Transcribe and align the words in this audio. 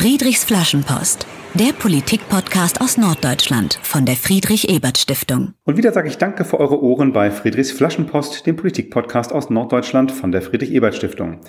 Friedrichs 0.00 0.44
Flaschenpost, 0.44 1.26
der 1.54 1.72
Politik-Podcast 1.72 2.80
aus 2.80 2.98
Norddeutschland 2.98 3.80
von 3.82 4.04
der 4.06 4.14
Friedrich-Ebert-Stiftung. 4.14 5.54
Und 5.64 5.76
wieder 5.76 5.90
sage 5.90 6.06
ich 6.06 6.18
Danke 6.18 6.44
für 6.44 6.60
eure 6.60 6.80
Ohren 6.80 7.12
bei 7.12 7.32
Friedrichs 7.32 7.72
Flaschenpost, 7.72 8.46
dem 8.46 8.54
Politik-Podcast 8.54 9.32
aus 9.32 9.50
Norddeutschland 9.50 10.12
von 10.12 10.30
der 10.30 10.42
Friedrich-Ebert-Stiftung. 10.42 11.40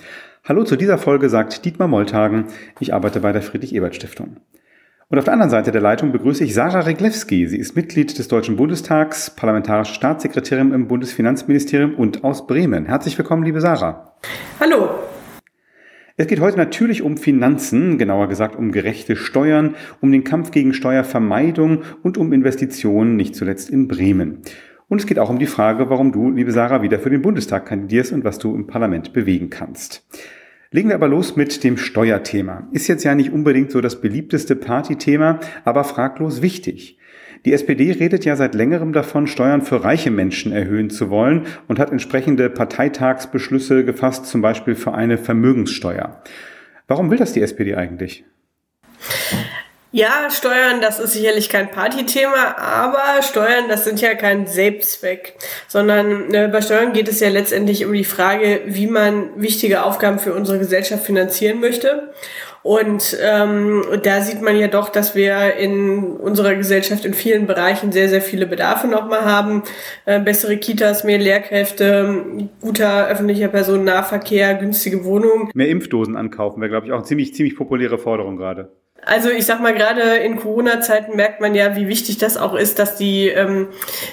Hallo 0.42 0.64
zu 0.64 0.74
dieser 0.74 0.98
Folge 0.98 1.28
sagt 1.28 1.64
Dietmar 1.64 1.86
Moltagen. 1.86 2.46
Ich 2.80 2.92
arbeite 2.92 3.20
bei 3.20 3.30
der 3.30 3.42
Friedrich-Ebert-Stiftung. 3.42 4.38
Und 5.10 5.18
auf 5.18 5.26
der 5.26 5.34
anderen 5.34 5.50
Seite 5.50 5.70
der 5.70 5.80
Leitung 5.80 6.10
begrüße 6.10 6.42
ich 6.42 6.52
Sarah 6.52 6.80
Reglewski. 6.80 7.46
Sie 7.46 7.58
ist 7.58 7.76
Mitglied 7.76 8.18
des 8.18 8.26
Deutschen 8.26 8.56
Bundestags, 8.56 9.30
parlamentarische 9.30 9.94
Staatssekretärin 9.94 10.72
im 10.72 10.88
Bundesfinanzministerium 10.88 11.94
und 11.94 12.24
aus 12.24 12.48
Bremen. 12.48 12.86
Herzlich 12.86 13.16
willkommen, 13.16 13.44
liebe 13.44 13.60
Sarah. 13.60 14.16
Hallo. 14.58 14.88
Es 16.20 16.26
geht 16.26 16.40
heute 16.40 16.58
natürlich 16.58 17.00
um 17.00 17.16
Finanzen, 17.16 17.96
genauer 17.96 18.28
gesagt 18.28 18.54
um 18.54 18.72
gerechte 18.72 19.16
Steuern, 19.16 19.74
um 20.02 20.12
den 20.12 20.22
Kampf 20.22 20.50
gegen 20.50 20.74
Steuervermeidung 20.74 21.80
und 22.02 22.18
um 22.18 22.34
Investitionen, 22.34 23.16
nicht 23.16 23.34
zuletzt 23.34 23.70
in 23.70 23.88
Bremen. 23.88 24.42
Und 24.88 25.00
es 25.00 25.06
geht 25.06 25.18
auch 25.18 25.30
um 25.30 25.38
die 25.38 25.46
Frage, 25.46 25.88
warum 25.88 26.12
du, 26.12 26.30
liebe 26.30 26.52
Sarah, 26.52 26.82
wieder 26.82 26.98
für 26.98 27.08
den 27.08 27.22
Bundestag 27.22 27.64
kandidierst 27.64 28.12
und 28.12 28.22
was 28.22 28.38
du 28.38 28.54
im 28.54 28.66
Parlament 28.66 29.14
bewegen 29.14 29.48
kannst. 29.48 30.06
Legen 30.70 30.90
wir 30.90 30.96
aber 30.96 31.08
los 31.08 31.36
mit 31.36 31.64
dem 31.64 31.78
Steuerthema. 31.78 32.68
Ist 32.70 32.88
jetzt 32.88 33.04
ja 33.04 33.14
nicht 33.14 33.32
unbedingt 33.32 33.70
so 33.70 33.80
das 33.80 34.02
beliebteste 34.02 34.56
Partythema, 34.56 35.40
aber 35.64 35.84
fraglos 35.84 36.42
wichtig. 36.42 36.98
Die 37.44 37.54
SPD 37.54 37.92
redet 37.92 38.24
ja 38.24 38.36
seit 38.36 38.54
längerem 38.54 38.92
davon, 38.92 39.26
Steuern 39.26 39.62
für 39.62 39.82
reiche 39.82 40.10
Menschen 40.10 40.52
erhöhen 40.52 40.90
zu 40.90 41.08
wollen 41.08 41.46
und 41.68 41.78
hat 41.78 41.90
entsprechende 41.90 42.50
Parteitagsbeschlüsse 42.50 43.84
gefasst, 43.84 44.26
zum 44.26 44.42
Beispiel 44.42 44.74
für 44.74 44.92
eine 44.92 45.16
Vermögenssteuer. 45.16 46.22
Warum 46.86 47.10
will 47.10 47.18
das 47.18 47.32
die 47.32 47.40
SPD 47.40 47.74
eigentlich? 47.76 48.24
Ja, 49.92 50.28
Steuern, 50.30 50.80
das 50.80 51.00
ist 51.00 51.14
sicherlich 51.14 51.48
kein 51.48 51.72
Partythema, 51.72 52.56
aber 52.56 53.22
Steuern, 53.22 53.68
das 53.68 53.84
sind 53.84 54.00
ja 54.00 54.14
kein 54.14 54.46
Selbstzweck, 54.46 55.34
sondern 55.66 56.32
äh, 56.32 56.48
bei 56.50 56.60
Steuern 56.60 56.92
geht 56.92 57.08
es 57.08 57.18
ja 57.18 57.28
letztendlich 57.28 57.84
um 57.84 57.92
die 57.92 58.04
Frage, 58.04 58.60
wie 58.66 58.86
man 58.86 59.30
wichtige 59.34 59.82
Aufgaben 59.82 60.20
für 60.20 60.32
unsere 60.32 60.60
Gesellschaft 60.60 61.04
finanzieren 61.04 61.58
möchte. 61.58 62.12
Und 62.62 63.16
ähm, 63.22 63.82
da 64.02 64.20
sieht 64.20 64.42
man 64.42 64.56
ja 64.56 64.68
doch, 64.68 64.90
dass 64.90 65.14
wir 65.14 65.54
in 65.54 66.16
unserer 66.16 66.54
Gesellschaft 66.54 67.04
in 67.04 67.14
vielen 67.14 67.46
Bereichen 67.46 67.90
sehr, 67.90 68.08
sehr 68.08 68.20
viele 68.20 68.46
Bedarfe 68.46 68.86
nochmal 68.86 69.24
haben. 69.24 69.62
Äh, 70.04 70.20
bessere 70.20 70.58
Kitas, 70.58 71.02
mehr 71.02 71.18
Lehrkräfte, 71.18 72.48
guter 72.60 73.08
öffentlicher 73.08 73.48
Personennahverkehr, 73.48 74.54
günstige 74.54 75.04
Wohnungen. 75.04 75.50
Mehr 75.54 75.68
Impfdosen 75.68 76.16
ankaufen 76.16 76.60
wäre, 76.60 76.70
glaube 76.70 76.86
ich, 76.86 76.92
auch 76.92 76.98
eine 76.98 77.06
ziemlich, 77.06 77.34
ziemlich 77.34 77.56
populäre 77.56 77.98
Forderung 77.98 78.36
gerade. 78.36 78.70
Also 79.04 79.30
ich 79.30 79.46
sag 79.46 79.60
mal, 79.60 79.72
gerade 79.72 80.02
in 80.18 80.38
Corona-Zeiten 80.38 81.16
merkt 81.16 81.40
man 81.40 81.54
ja, 81.54 81.74
wie 81.74 81.88
wichtig 81.88 82.18
das 82.18 82.36
auch 82.36 82.54
ist, 82.54 82.78
dass 82.78 82.96
die, 82.96 83.28
ähm, 83.28 83.68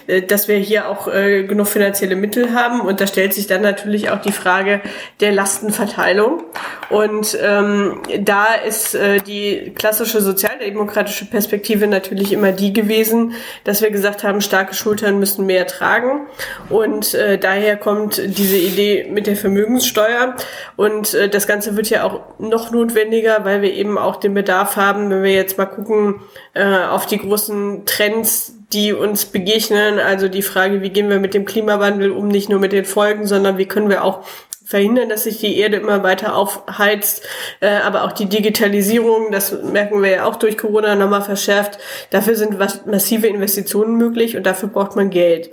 äh, 0.08 0.22
dass 0.22 0.48
wir 0.48 0.56
hier 0.56 0.88
auch 0.88 1.14
äh, 1.14 1.44
genug 1.44 1.68
finanzielle 1.68 2.16
Mittel 2.16 2.54
haben. 2.54 2.80
Und 2.80 3.02
da 3.02 3.08
stellt 3.08 3.34
sich 3.34 3.48
dann 3.48 3.62
natürlich 3.62 4.10
auch 4.10 4.22
die 4.22 4.32
Frage 4.32 4.82
der 5.20 5.34
Lastenverteilung. 5.34 6.44
Und 6.90 7.38
ähm, 7.42 8.02
da 8.20 8.54
ist 8.56 8.96
äh, 8.96 9.20
die 9.20 9.74
klassische 9.76 10.22
sozialdemokratische 10.22 11.26
Perspektive 11.26 11.88
natürlich 11.88 12.32
immer 12.32 12.54
die 12.54 12.72
gewesen, 12.72 13.34
dass 13.66 13.82
wir 13.82 13.92
gesagt 13.92 14.24
haben, 14.24 14.40
starke 14.40 14.74
Schultern 14.74 15.20
müssen 15.20 15.46
mehr 15.46 15.68
tragen. 15.68 16.28
Und 16.70 17.14
äh, 17.14 17.38
daher 17.38 17.76
kommt 17.76 18.22
diese 18.26 18.58
Idee 18.58 19.08
mit 19.12 19.28
der 19.28 19.36
Vermögenssteuer. 19.36 20.36
Und 20.78 21.14
äh, 21.14 21.28
das 21.28 21.46
Ganze 21.46 21.76
wird 21.76 21.90
ja 21.90 22.06
auch 22.06 22.22
noch 22.40 22.72
notwendiger, 22.72 23.44
weil 23.44 23.62
wir 23.62 23.74
eben 23.74 23.98
auch 23.98 24.16
den 24.16 24.34
Bedarf 24.34 24.77
haben, 24.78 25.10
wenn 25.10 25.24
wir 25.24 25.34
jetzt 25.34 25.58
mal 25.58 25.66
gucken 25.66 26.22
äh, 26.54 26.86
auf 26.86 27.06
die 27.06 27.18
großen 27.18 27.86
Trends, 27.86 28.54
die 28.72 28.94
uns 28.94 29.26
begegnen. 29.26 30.00
Also 30.00 30.28
die 30.28 30.42
Frage, 30.42 30.82
wie 30.82 30.90
gehen 30.90 31.10
wir 31.10 31.20
mit 31.20 31.34
dem 31.34 31.46
Klimawandel 31.46 32.12
um, 32.12 32.28
nicht 32.28 32.50
nur 32.50 32.60
mit 32.60 32.72
den 32.72 32.86
Folgen, 32.86 33.28
sondern 33.28 33.58
wie 33.58 33.66
können 33.66 33.90
wir 33.90 34.04
auch 34.04 34.24
verhindern, 34.68 35.08
dass 35.08 35.24
sich 35.24 35.40
die 35.40 35.58
Erde 35.58 35.78
immer 35.78 36.04
weiter 36.04 36.36
aufheizt, 36.36 37.26
äh, 37.62 37.70
aber 37.70 38.04
auch 38.04 38.12
die 38.12 38.26
Digitalisierung, 38.26 39.32
das 39.32 39.64
merken 39.64 40.04
wir 40.04 40.10
ja 40.10 40.26
auch 40.26 40.36
durch 40.36 40.58
Corona 40.58 40.96
nochmal 40.96 41.22
verschärft. 41.22 41.80
Dafür 42.10 42.36
sind 42.36 42.60
was, 42.60 42.86
massive 42.86 43.28
Investitionen 43.28 43.96
möglich 43.96 44.36
und 44.36 44.46
dafür 44.46 44.68
braucht 44.68 44.98
man 44.98 45.10
Geld. 45.10 45.52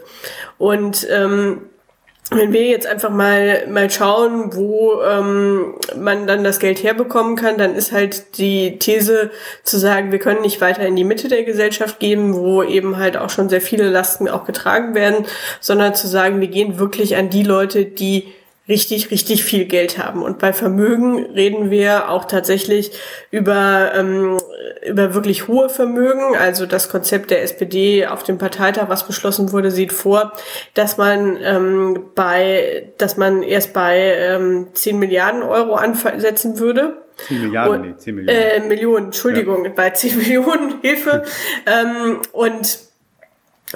Und 0.59 1.07
ähm, 1.11 1.63
wenn 2.31 2.53
wir 2.53 2.67
jetzt 2.67 2.87
einfach 2.87 3.11
mal 3.11 3.67
mal 3.69 3.91
schauen, 3.91 4.55
wo 4.55 5.03
ähm, 5.03 5.75
man 5.97 6.27
dann 6.27 6.43
das 6.43 6.59
Geld 6.59 6.83
herbekommen 6.83 7.37
kann, 7.37 7.59
dann 7.59 7.75
ist 7.75 7.93
halt 7.93 8.39
die 8.39 8.79
These 8.79 9.31
zu 9.63 9.79
sagen, 9.79 10.11
wir 10.11 10.19
können 10.19 10.41
nicht 10.41 10.61
weiter 10.61 10.87
in 10.87 10.97
die 10.97 11.05
Mitte 11.05 11.29
der 11.29 11.45
Gesellschaft 11.45 12.01
gehen, 12.01 12.35
wo 12.35 12.63
eben 12.63 12.97
halt 12.97 13.17
auch 13.17 13.31
schon 13.31 13.49
sehr 13.49 13.61
viele 13.61 13.91
Lasten 13.91 14.29
auch 14.29 14.47
getragen 14.47 14.95
werden, 14.95 15.27
sondern 15.61 15.95
zu 15.95 16.09
sagen, 16.09 16.41
wir 16.41 16.49
gehen 16.49 16.79
wirklich 16.79 17.17
an 17.17 17.29
die 17.29 17.43
Leute, 17.43 17.85
die 17.85 18.33
richtig, 18.69 19.11
richtig 19.11 19.45
viel 19.45 19.67
Geld 19.67 19.99
haben. 19.99 20.23
Und 20.23 20.39
bei 20.39 20.53
Vermögen 20.53 21.27
reden 21.35 21.71
wir 21.71 22.09
auch 22.09 22.25
tatsächlich 22.25 22.93
über, 23.31 23.93
ähm, 23.95 24.39
über 24.87 25.15
wirklich 25.15 25.49
hohe 25.49 25.69
Vermögen. 25.69 26.37
Also 26.37 26.67
das 26.67 26.89
Konzept 26.89 27.31
der 27.31 27.43
SPD 27.43 28.07
auf 28.07 28.23
dem 28.23 28.39
Parteitag, 28.39 28.89
was 28.89 29.07
beschlossen 29.07 29.53
wurde, 29.53 29.71
sieht 29.71 29.93
vor, 29.93 30.33
dass 30.75 30.97
man 30.97 31.39
ähm, 31.43 32.11
bei, 32.15 32.93
dass 32.99 33.17
man 33.17 33.43
erst 33.43 33.73
bei 33.73 33.99
ähm, 33.99 34.69
10 34.73 34.99
Milliarden 34.99 35.43
Euro 35.43 35.75
ansetzen 35.75 36.59
würde. 36.59 36.99
10 37.29 37.43
Milliarden, 37.43 37.75
und, 37.75 37.89
nee, 37.89 37.97
10 37.97 38.15
Millionen. 38.15 38.39
Äh, 38.39 38.61
Millionen, 38.61 39.05
Entschuldigung, 39.07 39.65
ja. 39.65 39.71
bei 39.75 39.91
10 39.91 40.19
Millionen 40.19 40.81
Hilfe. 40.81 41.25
ähm, 41.67 42.21
und 42.33 42.79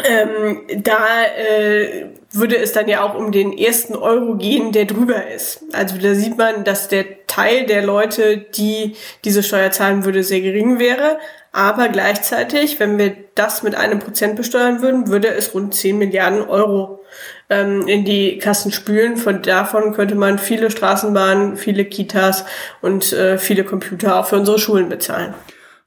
ähm, 0.05 0.63
da 0.83 1.25
äh, 1.37 2.07
würde 2.33 2.57
es 2.57 2.73
dann 2.73 2.89
ja 2.89 3.03
auch 3.03 3.15
um 3.15 3.33
den 3.33 3.57
ersten 3.57 3.97
Euro 3.97 4.37
gehen, 4.37 4.73
der 4.73 4.85
drüber 4.85 5.31
ist. 5.31 5.65
Also 5.73 5.97
da 5.99 6.15
sieht 6.15 6.37
man, 6.37 6.65
dass 6.65 6.89
der 6.89 7.27
Teil 7.27 7.67
der 7.67 7.83
Leute, 7.83 8.39
die 8.39 8.97
diese 9.25 9.43
Steuer 9.43 9.71
zahlen 9.71 10.05
würde, 10.05 10.23
sehr 10.23 10.41
gering 10.41 10.79
wäre. 10.79 11.19
Aber 11.53 11.89
gleichzeitig, 11.89 12.79
wenn 12.79 12.99
wir 12.99 13.17
das 13.35 13.63
mit 13.63 13.75
einem 13.75 13.99
Prozent 13.99 14.37
besteuern 14.37 14.83
würden, 14.83 15.09
würde 15.09 15.29
es 15.29 15.55
rund 15.55 15.75
10 15.75 15.97
Milliarden 15.97 16.43
Euro 16.43 17.01
ähm, 17.49 17.89
in 17.89 18.05
die 18.05 18.39
Kassen 18.39 18.73
spülen. 18.73 19.17
Von 19.17 19.43
davon 19.43 19.95
könnte 19.95 20.15
man 20.15 20.39
viele 20.39 20.71
Straßenbahnen, 20.71 21.57
viele 21.57 21.87
Kitas 21.87 22.45
und 22.83 23.13
äh, 23.13 23.39
viele 23.39 23.65
Computer 23.65 24.19
auch 24.19 24.27
für 24.27 24.37
unsere 24.37 24.59
Schulen 24.59 24.89
bezahlen. 24.89 25.35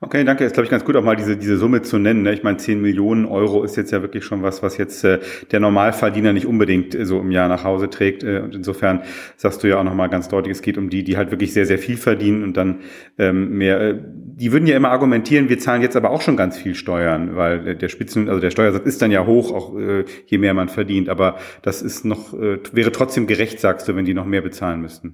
Okay, 0.03 0.23
danke. 0.23 0.43
Ist, 0.43 0.53
glaube 0.53 0.65
ich, 0.65 0.71
ganz 0.71 0.83
gut, 0.83 0.95
auch 0.95 1.03
mal 1.03 1.15
diese, 1.15 1.37
diese 1.37 1.57
Summe 1.57 1.83
zu 1.83 1.99
nennen. 1.99 2.23
Ne? 2.23 2.33
Ich 2.33 2.41
meine, 2.41 2.57
10 2.57 2.81
Millionen 2.81 3.25
Euro 3.25 3.63
ist 3.63 3.77
jetzt 3.77 3.91
ja 3.91 4.01
wirklich 4.01 4.25
schon 4.25 4.41
was, 4.41 4.63
was 4.63 4.77
jetzt 4.77 5.03
äh, 5.03 5.19
der 5.51 5.59
Normalverdiener 5.59 6.33
nicht 6.33 6.47
unbedingt 6.47 6.95
äh, 6.95 7.05
so 7.05 7.19
im 7.19 7.29
Jahr 7.29 7.47
nach 7.47 7.63
Hause 7.63 7.87
trägt. 7.87 8.23
Äh, 8.23 8.39
und 8.39 8.55
insofern 8.55 9.03
sagst 9.37 9.61
du 9.61 9.67
ja 9.67 9.77
auch 9.77 9.83
nochmal 9.83 10.09
ganz 10.09 10.27
deutlich, 10.27 10.53
es 10.53 10.63
geht 10.63 10.79
um 10.79 10.89
die, 10.89 11.03
die 11.03 11.17
halt 11.17 11.29
wirklich 11.29 11.53
sehr, 11.53 11.67
sehr 11.67 11.77
viel 11.77 11.97
verdienen 11.97 12.43
und 12.43 12.57
dann 12.57 12.79
ähm, 13.19 13.59
mehr. 13.59 13.79
Äh, 13.79 13.99
die 14.01 14.51
würden 14.51 14.65
ja 14.65 14.75
immer 14.75 14.89
argumentieren, 14.89 15.49
wir 15.49 15.59
zahlen 15.59 15.83
jetzt 15.83 15.95
aber 15.95 16.09
auch 16.09 16.21
schon 16.21 16.35
ganz 16.35 16.57
viel 16.57 16.73
Steuern, 16.73 17.35
weil 17.35 17.75
der 17.75 17.89
Spitzen, 17.89 18.27
also 18.27 18.41
der 18.41 18.49
Steuersatz 18.49 18.87
ist 18.87 19.03
dann 19.03 19.11
ja 19.11 19.27
hoch, 19.27 19.53
auch 19.53 19.77
äh, 19.77 20.05
je 20.25 20.39
mehr 20.39 20.55
man 20.55 20.67
verdient. 20.67 21.09
Aber 21.09 21.37
das 21.61 21.83
ist 21.83 22.05
noch, 22.05 22.33
äh, 22.33 22.57
wäre 22.71 22.91
trotzdem 22.91 23.27
gerecht, 23.27 23.59
sagst 23.59 23.87
du, 23.87 23.95
wenn 23.95 24.05
die 24.05 24.15
noch 24.15 24.25
mehr 24.25 24.41
bezahlen 24.41 24.81
müssten. 24.81 25.13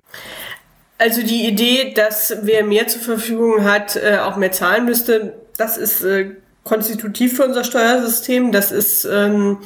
Also 0.97 1.21
die 1.21 1.45
Idee, 1.47 1.93
dass 1.95 2.37
wer 2.41 2.63
mehr 2.63 2.87
zur 2.87 3.01
Verfügung 3.01 3.63
hat, 3.63 3.95
äh, 3.95 4.17
auch 4.17 4.35
mehr 4.35 4.51
zahlen 4.51 4.85
müsste, 4.85 5.33
das 5.57 5.77
ist 5.77 6.03
äh, 6.03 6.31
konstitutiv 6.67 7.37
für 7.37 7.45
unser 7.45 7.63
Steuersystem. 7.63 8.51
Das 8.51 8.71
ist, 8.71 9.05
ähm, 9.05 9.59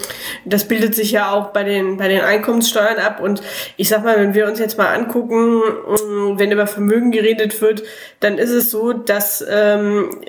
das 0.45 0.67
bildet 0.67 0.93
sich 0.93 1.11
ja 1.11 1.31
auch 1.31 1.47
bei 1.47 1.63
den 1.63 1.97
bei 1.97 2.07
den 2.07 2.21
Einkommenssteuern 2.21 2.97
ab. 2.97 3.19
Und 3.19 3.41
ich 3.77 3.89
sag 3.89 4.03
mal, 4.03 4.17
wenn 4.17 4.33
wir 4.33 4.47
uns 4.47 4.59
jetzt 4.59 4.77
mal 4.77 4.93
angucken, 4.93 5.61
äh, 5.61 6.39
wenn 6.39 6.51
über 6.51 6.67
Vermögen 6.67 7.11
geredet 7.11 7.61
wird, 7.61 7.83
dann 8.19 8.37
ist 8.37 8.51
es 8.51 8.69
so, 8.69 8.93
dass 8.93 9.43
ähm, 9.49 10.21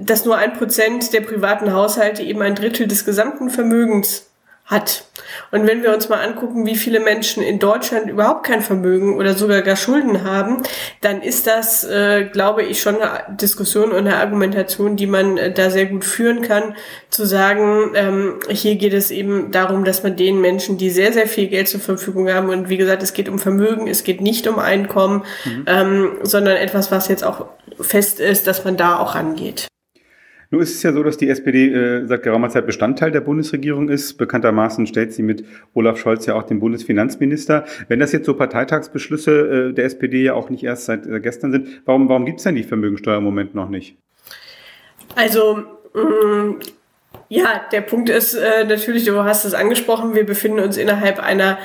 dass 0.00 0.24
nur 0.24 0.36
ein 0.36 0.52
Prozent 0.54 1.12
der 1.12 1.22
privaten 1.22 1.72
Haushalte 1.72 2.22
eben 2.22 2.42
ein 2.42 2.54
Drittel 2.54 2.86
des 2.86 3.04
gesamten 3.04 3.50
Vermögens 3.50 4.29
hat. 4.70 5.04
Und 5.50 5.66
wenn 5.66 5.82
wir 5.82 5.92
uns 5.92 6.08
mal 6.08 6.24
angucken, 6.24 6.64
wie 6.64 6.76
viele 6.76 7.00
Menschen 7.00 7.42
in 7.42 7.58
Deutschland 7.58 8.08
überhaupt 8.08 8.46
kein 8.46 8.62
Vermögen 8.62 9.16
oder 9.16 9.34
sogar 9.34 9.62
gar 9.62 9.76
Schulden 9.76 10.24
haben, 10.24 10.62
dann 11.00 11.22
ist 11.22 11.46
das, 11.46 11.84
äh, 11.84 12.24
glaube 12.24 12.62
ich, 12.62 12.80
schon 12.80 13.00
eine 13.00 13.36
Diskussion 13.36 13.90
und 13.90 13.98
eine 13.98 14.16
Argumentation, 14.16 14.96
die 14.96 15.06
man 15.06 15.36
äh, 15.36 15.52
da 15.52 15.70
sehr 15.70 15.86
gut 15.86 16.04
führen 16.04 16.42
kann, 16.42 16.76
zu 17.10 17.24
sagen, 17.24 17.92
ähm, 17.94 18.38
hier 18.48 18.76
geht 18.76 18.92
es 18.92 19.10
eben 19.10 19.50
darum, 19.50 19.84
dass 19.84 20.02
man 20.04 20.16
den 20.16 20.40
Menschen, 20.40 20.78
die 20.78 20.90
sehr, 20.90 21.12
sehr 21.12 21.26
viel 21.26 21.48
Geld 21.48 21.68
zur 21.68 21.80
Verfügung 21.80 22.30
haben, 22.30 22.48
und 22.48 22.68
wie 22.68 22.76
gesagt, 22.76 23.02
es 23.02 23.12
geht 23.12 23.28
um 23.28 23.38
Vermögen, 23.38 23.88
es 23.88 24.04
geht 24.04 24.20
nicht 24.20 24.46
um 24.46 24.58
Einkommen, 24.58 25.24
mhm. 25.44 25.64
ähm, 25.66 26.10
sondern 26.22 26.56
etwas, 26.56 26.92
was 26.92 27.08
jetzt 27.08 27.24
auch 27.24 27.46
fest 27.80 28.20
ist, 28.20 28.46
dass 28.46 28.64
man 28.64 28.76
da 28.76 28.98
auch 28.98 29.14
rangeht. 29.14 29.69
Nur 30.52 30.62
ist 30.62 30.74
es 30.74 30.82
ja 30.82 30.92
so, 30.92 31.04
dass 31.04 31.16
die 31.16 31.28
SPD 31.28 31.72
äh, 31.72 32.06
seit 32.06 32.24
geraumer 32.24 32.50
Zeit 32.50 32.66
Bestandteil 32.66 33.12
der 33.12 33.20
Bundesregierung 33.20 33.88
ist. 33.88 34.14
Bekanntermaßen 34.14 34.84
stellt 34.88 35.12
sie 35.12 35.22
mit 35.22 35.44
Olaf 35.74 35.96
Scholz 35.96 36.26
ja 36.26 36.34
auch 36.34 36.42
den 36.42 36.58
Bundesfinanzminister. 36.58 37.64
Wenn 37.86 38.00
das 38.00 38.10
jetzt 38.10 38.26
so 38.26 38.34
Parteitagsbeschlüsse 38.34 39.68
äh, 39.70 39.72
der 39.72 39.84
SPD 39.84 40.24
ja 40.24 40.34
auch 40.34 40.50
nicht 40.50 40.64
erst 40.64 40.86
seit 40.86 41.06
äh, 41.06 41.20
gestern 41.20 41.52
sind, 41.52 41.82
warum, 41.84 42.08
warum 42.08 42.24
gibt 42.24 42.38
es 42.38 42.44
denn 42.44 42.56
die 42.56 42.64
Vermögensteuer 42.64 43.18
im 43.18 43.24
Moment 43.24 43.54
noch 43.54 43.68
nicht? 43.68 43.96
Also 45.14 45.62
mh, 45.94 46.02
mm, 46.02 46.58
ja, 47.28 47.60
der 47.70 47.82
Punkt 47.82 48.10
ist 48.10 48.34
äh, 48.34 48.64
natürlich, 48.64 49.04
du 49.04 49.22
hast 49.22 49.44
es 49.44 49.54
angesprochen, 49.54 50.16
wir 50.16 50.26
befinden 50.26 50.58
uns 50.58 50.76
innerhalb 50.76 51.20
einer 51.20 51.58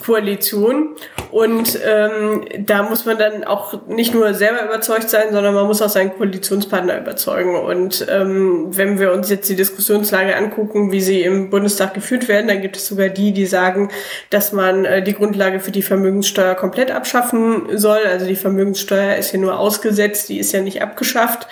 Koalition. 0.00 0.96
Und 1.30 1.78
ähm, 1.86 2.44
da 2.58 2.82
muss 2.82 3.04
man 3.04 3.18
dann 3.18 3.44
auch 3.44 3.86
nicht 3.86 4.14
nur 4.14 4.32
selber 4.34 4.64
überzeugt 4.64 5.10
sein, 5.10 5.32
sondern 5.32 5.54
man 5.54 5.66
muss 5.66 5.82
auch 5.82 5.88
seinen 5.88 6.16
Koalitionspartner 6.16 6.98
überzeugen. 6.98 7.56
Und 7.56 8.06
ähm, 8.08 8.68
wenn 8.70 8.98
wir 8.98 9.12
uns 9.12 9.28
jetzt 9.28 9.48
die 9.48 9.56
Diskussionslage 9.56 10.34
angucken, 10.36 10.90
wie 10.90 11.00
sie 11.00 11.22
im 11.22 11.50
Bundestag 11.50 11.94
geführt 11.94 12.28
werden, 12.28 12.48
dann 12.48 12.62
gibt 12.62 12.76
es 12.76 12.86
sogar 12.86 13.08
die, 13.08 13.32
die 13.32 13.46
sagen, 13.46 13.90
dass 14.30 14.52
man 14.52 14.84
äh, 14.84 15.02
die 15.02 15.14
Grundlage 15.14 15.60
für 15.60 15.70
die 15.70 15.82
Vermögenssteuer 15.82 16.54
komplett 16.54 16.90
abschaffen 16.90 17.76
soll. 17.76 18.00
Also 18.06 18.26
die 18.26 18.36
Vermögenssteuer 18.36 19.16
ist 19.16 19.32
ja 19.32 19.38
nur 19.38 19.58
ausgesetzt, 19.58 20.28
die 20.28 20.38
ist 20.38 20.52
ja 20.52 20.62
nicht 20.62 20.80
abgeschafft. 20.80 21.46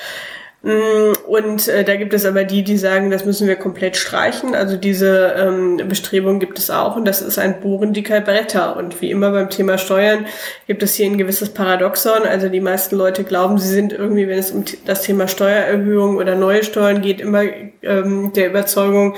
Mm, 0.62 1.12
und 1.28 1.68
äh, 1.68 1.84
da 1.84 1.96
gibt 1.96 2.14
es 2.14 2.24
aber 2.24 2.44
die, 2.44 2.64
die 2.64 2.76
sagen, 2.76 3.10
das 3.10 3.24
müssen 3.24 3.46
wir 3.46 3.56
komplett 3.56 3.96
streichen. 3.96 4.54
Also 4.54 4.76
diese 4.76 5.34
ähm, 5.38 5.76
Bestrebung 5.88 6.40
gibt 6.40 6.58
es 6.58 6.70
auch 6.70 6.96
und 6.96 7.04
das 7.04 7.22
ist 7.22 7.38
ein 7.38 7.60
Bohren 7.60 7.92
dicker 7.92 8.20
Bretter. 8.20 8.76
Und 8.76 9.00
wie 9.00 9.10
immer 9.10 9.30
beim 9.30 9.50
Thema 9.50 9.78
Steuern 9.78 10.26
gibt 10.66 10.82
es 10.82 10.94
hier 10.94 11.06
ein 11.06 11.18
gewisses 11.18 11.50
Paradoxon. 11.50 12.22
Also 12.22 12.48
die 12.48 12.60
meisten 12.60 12.96
Leute 12.96 13.22
glauben, 13.24 13.58
sie 13.58 13.68
sind 13.68 13.92
irgendwie, 13.92 14.28
wenn 14.28 14.38
es 14.38 14.50
um 14.50 14.64
das 14.86 15.02
Thema 15.02 15.28
Steuererhöhung 15.28 16.16
oder 16.16 16.34
neue 16.34 16.64
Steuern 16.64 17.02
geht, 17.02 17.20
immer 17.20 17.44
ähm, 17.82 18.32
der 18.34 18.48
Überzeugung, 18.48 19.14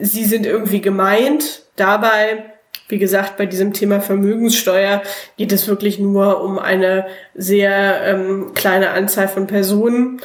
sie 0.00 0.24
sind 0.24 0.46
irgendwie 0.46 0.80
gemeint. 0.80 1.62
Dabei 1.76 2.44
wie 2.88 2.98
gesagt, 2.98 3.36
bei 3.36 3.44
diesem 3.44 3.74
Thema 3.74 4.00
Vermögenssteuer 4.00 5.02
geht 5.36 5.52
es 5.52 5.68
wirklich 5.68 5.98
nur 5.98 6.40
um 6.40 6.58
eine 6.58 7.06
sehr 7.34 8.00
ähm, 8.02 8.52
kleine 8.54 8.90
Anzahl 8.90 9.28
von 9.28 9.46
Personen 9.46 10.22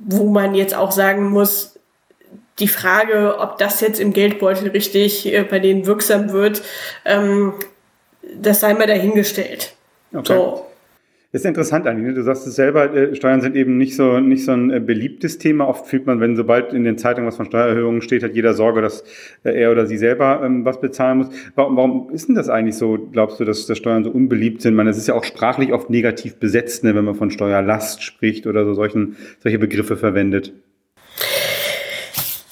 wo 0.00 0.24
man 0.28 0.54
jetzt 0.54 0.74
auch 0.74 0.90
sagen 0.90 1.30
muss, 1.30 1.78
die 2.58 2.68
Frage, 2.68 3.38
ob 3.38 3.58
das 3.58 3.80
jetzt 3.80 4.00
im 4.00 4.12
Geldbeutel 4.12 4.68
richtig 4.70 5.32
äh, 5.32 5.42
bei 5.42 5.58
denen 5.58 5.86
wirksam 5.86 6.32
wird, 6.32 6.62
ähm, 7.04 7.54
das 8.22 8.60
sei 8.60 8.74
mal 8.74 8.86
dahingestellt. 8.86 9.74
Okay. 10.12 10.34
So. 10.34 10.66
Das 11.32 11.42
ist 11.42 11.46
interessant, 11.46 11.86
Anni. 11.86 12.02
Ne? 12.02 12.12
Du 12.12 12.24
sagst 12.24 12.44
es 12.48 12.56
selber, 12.56 12.92
äh, 12.92 13.14
Steuern 13.14 13.40
sind 13.40 13.54
eben 13.54 13.76
nicht 13.76 13.94
so, 13.94 14.18
nicht 14.18 14.44
so 14.44 14.50
ein 14.50 14.70
äh, 14.70 14.80
beliebtes 14.80 15.38
Thema. 15.38 15.68
Oft 15.68 15.86
fühlt 15.86 16.04
man, 16.04 16.18
wenn 16.18 16.34
sobald 16.34 16.72
in 16.72 16.82
den 16.82 16.98
Zeitungen 16.98 17.28
was 17.28 17.36
von 17.36 17.46
Steuererhöhungen 17.46 18.02
steht, 18.02 18.24
hat 18.24 18.34
jeder 18.34 18.52
Sorge, 18.52 18.82
dass 18.82 19.04
äh, 19.44 19.52
er 19.52 19.70
oder 19.70 19.86
sie 19.86 19.96
selber 19.96 20.42
ähm, 20.44 20.64
was 20.64 20.80
bezahlen 20.80 21.18
muss. 21.18 21.28
Warum, 21.54 21.76
warum 21.76 22.10
ist 22.10 22.26
denn 22.26 22.34
das 22.34 22.48
eigentlich 22.48 22.74
so, 22.74 22.98
glaubst 23.12 23.38
du, 23.38 23.44
dass, 23.44 23.66
dass 23.66 23.78
Steuern 23.78 24.02
so 24.02 24.10
unbeliebt 24.10 24.60
sind? 24.60 24.74
Man, 24.74 24.88
es 24.88 24.98
ist 24.98 25.06
ja 25.06 25.14
auch 25.14 25.22
sprachlich 25.22 25.72
oft 25.72 25.88
negativ 25.88 26.34
besetzt, 26.36 26.82
ne, 26.82 26.96
wenn 26.96 27.04
man 27.04 27.14
von 27.14 27.30
Steuerlast 27.30 28.02
spricht 28.02 28.48
oder 28.48 28.64
so 28.64 28.74
solchen, 28.74 29.14
solche 29.38 29.60
Begriffe 29.60 29.96
verwendet. 29.96 30.52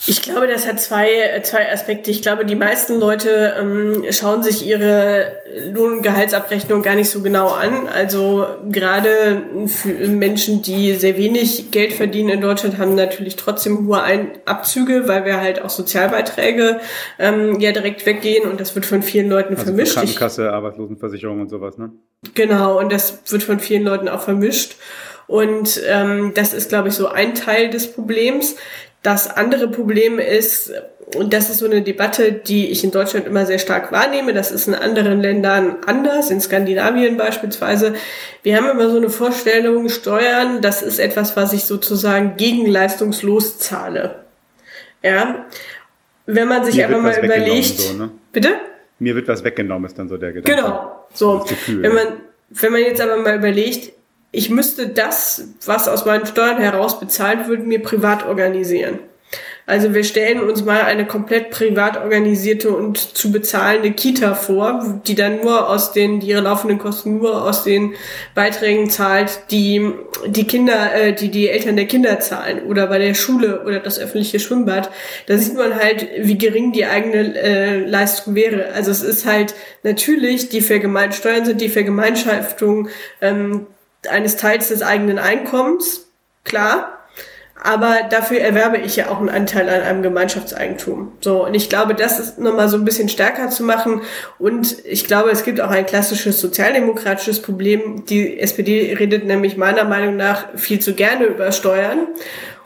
Ich 0.08 0.22
glaube, 0.22 0.46
das 0.46 0.66
hat 0.66 0.80
zwei, 0.80 1.12
äh, 1.12 1.42
zwei 1.42 1.70
Aspekte. 1.70 2.10
Ich 2.10 2.22
glaube, 2.22 2.46
die 2.46 2.54
meisten 2.54 2.98
Leute 2.98 3.54
ähm, 3.60 4.04
schauen 4.10 4.42
sich 4.42 4.66
ihre 4.66 5.32
Lohn- 5.70 5.98
und 5.98 6.02
Gehaltsabrechnung 6.02 6.82
gar 6.82 6.94
nicht 6.94 7.10
so 7.10 7.20
genau 7.20 7.48
an. 7.48 7.88
Also 7.88 8.46
gerade 8.70 9.42
für 9.66 10.08
Menschen, 10.08 10.62
die 10.62 10.94
sehr 10.94 11.18
wenig 11.18 11.70
Geld 11.72 11.92
verdienen 11.92 12.30
in 12.30 12.40
Deutschland, 12.40 12.78
haben 12.78 12.94
natürlich 12.94 13.36
trotzdem 13.36 13.86
hohe 13.86 14.02
Ein 14.02 14.30
Abzüge, 14.46 15.08
weil 15.08 15.26
wir 15.26 15.42
halt 15.42 15.60
auch 15.60 15.70
Sozialbeiträge 15.70 16.80
ähm, 17.18 17.60
ja 17.60 17.72
direkt 17.72 18.06
weggehen 18.06 18.48
und 18.48 18.60
das 18.60 18.74
wird 18.74 18.86
von 18.86 19.02
vielen 19.02 19.28
Leuten 19.28 19.54
also 19.54 19.64
vermischt. 19.64 19.94
Krankenkasse, 19.94 20.50
Arbeitslosenversicherung 20.50 21.42
und 21.42 21.50
sowas, 21.50 21.76
ne? 21.76 21.92
Genau, 22.34 22.78
und 22.78 22.90
das 22.90 23.20
wird 23.30 23.42
von 23.42 23.60
vielen 23.60 23.84
Leuten 23.84 24.08
auch 24.08 24.22
vermischt. 24.22 24.76
Und 25.28 25.82
ähm, 25.86 26.32
das 26.34 26.54
ist, 26.54 26.70
glaube 26.70 26.88
ich, 26.88 26.94
so 26.94 27.08
ein 27.08 27.34
Teil 27.34 27.68
des 27.68 27.92
Problems. 27.92 28.56
Das 29.02 29.28
andere 29.28 29.68
Problem 29.68 30.18
ist, 30.18 30.72
und 31.14 31.32
das 31.32 31.48
ist 31.50 31.58
so 31.58 31.66
eine 31.66 31.82
Debatte, 31.82 32.32
die 32.32 32.70
ich 32.70 32.84
in 32.84 32.90
Deutschland 32.90 33.26
immer 33.26 33.46
sehr 33.46 33.58
stark 33.58 33.92
wahrnehme, 33.92 34.34
das 34.34 34.50
ist 34.50 34.68
in 34.68 34.74
anderen 34.74 35.20
Ländern 35.20 35.76
anders, 35.86 36.30
in 36.30 36.40
Skandinavien 36.40 37.16
beispielsweise. 37.16 37.94
Wir 38.42 38.56
haben 38.56 38.68
immer 38.68 38.90
so 38.90 38.96
eine 38.96 39.08
Vorstellung, 39.08 39.88
Steuern, 39.88 40.60
das 40.60 40.82
ist 40.82 40.98
etwas, 40.98 41.36
was 41.36 41.52
ich 41.52 41.64
sozusagen 41.64 42.36
gegenleistungslos 42.36 43.58
zahle. 43.58 44.16
Ja. 45.02 45.46
Wenn 46.26 46.48
man 46.48 46.64
sich 46.64 46.76
Mir 46.76 46.86
einfach 46.86 47.00
mal 47.00 47.24
überlegt, 47.24 47.78
so, 47.80 47.94
ne? 47.94 48.10
bitte? 48.32 48.50
Mir 48.98 49.14
wird 49.14 49.28
was 49.28 49.44
weggenommen, 49.44 49.86
ist 49.86 49.98
dann 49.98 50.08
so 50.08 50.18
der 50.18 50.32
Gedanke. 50.32 50.60
Genau. 50.60 51.06
So. 51.14 51.46
Wenn 51.68 51.94
man, 51.94 52.06
wenn 52.50 52.72
man 52.72 52.80
jetzt 52.82 53.00
aber 53.00 53.16
mal 53.16 53.36
überlegt, 53.36 53.92
ich 54.30 54.50
müsste 54.50 54.88
das, 54.88 55.48
was 55.64 55.88
aus 55.88 56.04
meinen 56.04 56.26
Steuern 56.26 56.58
heraus 56.58 57.00
bezahlt 57.00 57.48
wird, 57.48 57.66
mir 57.66 57.82
privat 57.82 58.26
organisieren. 58.26 58.98
Also 59.68 59.92
wir 59.92 60.02
stellen 60.02 60.40
uns 60.40 60.64
mal 60.64 60.80
eine 60.80 61.06
komplett 61.06 61.50
privat 61.50 61.98
organisierte 61.98 62.70
und 62.70 62.96
zu 62.96 63.30
bezahlende 63.30 63.90
Kita 63.90 64.34
vor, 64.34 65.02
die 65.06 65.14
dann 65.14 65.42
nur 65.42 65.68
aus 65.68 65.92
den, 65.92 66.20
die 66.20 66.28
ihre 66.28 66.40
laufenden 66.40 66.78
Kosten 66.78 67.18
nur 67.18 67.44
aus 67.44 67.64
den 67.64 67.92
Beiträgen 68.34 68.88
zahlt, 68.88 69.42
die 69.50 69.92
die 70.26 70.46
Kinder, 70.46 70.94
äh, 70.94 71.12
die 71.12 71.30
die 71.30 71.50
Eltern 71.50 71.76
der 71.76 71.84
Kinder 71.84 72.18
zahlen 72.18 72.62
oder 72.62 72.86
bei 72.86 72.98
der 72.98 73.12
Schule 73.12 73.62
oder 73.66 73.80
das 73.80 73.98
öffentliche 73.98 74.40
Schwimmbad. 74.40 74.90
Da 75.26 75.36
sieht 75.36 75.54
man 75.54 75.74
halt, 75.74 76.06
wie 76.18 76.38
gering 76.38 76.72
die 76.72 76.86
eigene 76.86 77.38
äh, 77.38 77.84
Leistung 77.84 78.34
wäre. 78.34 78.72
Also 78.72 78.90
es 78.90 79.02
ist 79.02 79.26
halt 79.26 79.54
natürlich 79.82 80.48
die 80.48 80.62
Vergemein 80.62 81.12
Steuern 81.12 81.44
sind 81.44 81.60
die 81.60 81.68
Vergemeinschaftung 81.68 82.88
ähm, 83.20 83.66
eines 84.08 84.36
Teils 84.36 84.68
des 84.68 84.82
eigenen 84.82 85.18
Einkommens, 85.18 86.06
klar. 86.44 86.94
Aber 87.60 88.02
dafür 88.08 88.40
erwerbe 88.40 88.76
ich 88.78 88.94
ja 88.96 89.10
auch 89.10 89.18
einen 89.18 89.28
Anteil 89.28 89.68
an 89.68 89.82
einem 89.82 90.02
Gemeinschaftseigentum. 90.02 91.12
So, 91.20 91.44
und 91.44 91.54
ich 91.54 91.68
glaube, 91.68 91.94
das 91.94 92.20
ist 92.20 92.38
nochmal 92.38 92.68
so 92.68 92.76
ein 92.76 92.84
bisschen 92.84 93.08
stärker 93.08 93.50
zu 93.50 93.64
machen. 93.64 94.02
Und 94.38 94.76
ich 94.84 95.06
glaube, 95.06 95.30
es 95.30 95.42
gibt 95.42 95.60
auch 95.60 95.70
ein 95.70 95.84
klassisches 95.84 96.40
sozialdemokratisches 96.40 97.42
Problem. 97.42 98.04
Die 98.06 98.38
SPD 98.38 98.94
redet 98.94 99.24
nämlich 99.24 99.56
meiner 99.56 99.84
Meinung 99.84 100.16
nach 100.16 100.56
viel 100.56 100.78
zu 100.78 100.94
gerne 100.94 101.24
über 101.24 101.50
Steuern, 101.50 102.06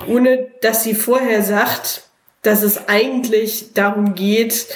ohne 0.06 0.49
dass 0.61 0.84
sie 0.84 0.94
vorher 0.94 1.43
sagt, 1.43 2.02
dass 2.43 2.62
es 2.62 2.88
eigentlich 2.88 3.73
darum 3.73 4.14
geht, 4.14 4.67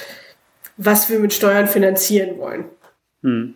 was 0.78 1.10
wir 1.10 1.18
mit 1.18 1.34
Steuern 1.34 1.66
finanzieren 1.66 2.38
wollen. 2.38 2.64
Hm. 3.22 3.54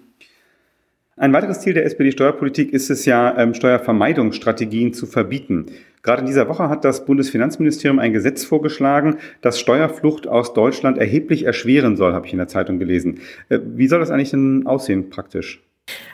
Ein 1.20 1.34
weiteres 1.34 1.60
Ziel 1.60 1.74
der 1.74 1.84
SPD-Steuerpolitik 1.84 2.72
ist 2.72 2.88
es 2.88 3.04
ja, 3.04 3.36
ähm, 3.36 3.52
Steuervermeidungsstrategien 3.52 4.94
zu 4.94 5.04
verbieten. 5.04 5.66
Gerade 6.02 6.22
in 6.22 6.26
dieser 6.26 6.48
Woche 6.48 6.70
hat 6.70 6.82
das 6.82 7.04
Bundesfinanzministerium 7.04 7.98
ein 7.98 8.14
Gesetz 8.14 8.42
vorgeschlagen, 8.42 9.18
das 9.42 9.60
Steuerflucht 9.60 10.26
aus 10.26 10.54
Deutschland 10.54 10.96
erheblich 10.96 11.44
erschweren 11.44 11.98
soll, 11.98 12.14
habe 12.14 12.24
ich 12.24 12.32
in 12.32 12.38
der 12.38 12.48
Zeitung 12.48 12.78
gelesen. 12.78 13.20
Äh, 13.50 13.58
wie 13.62 13.86
soll 13.86 14.00
das 14.00 14.10
eigentlich 14.10 14.30
denn 14.30 14.66
aussehen 14.66 15.10
praktisch? 15.10 15.62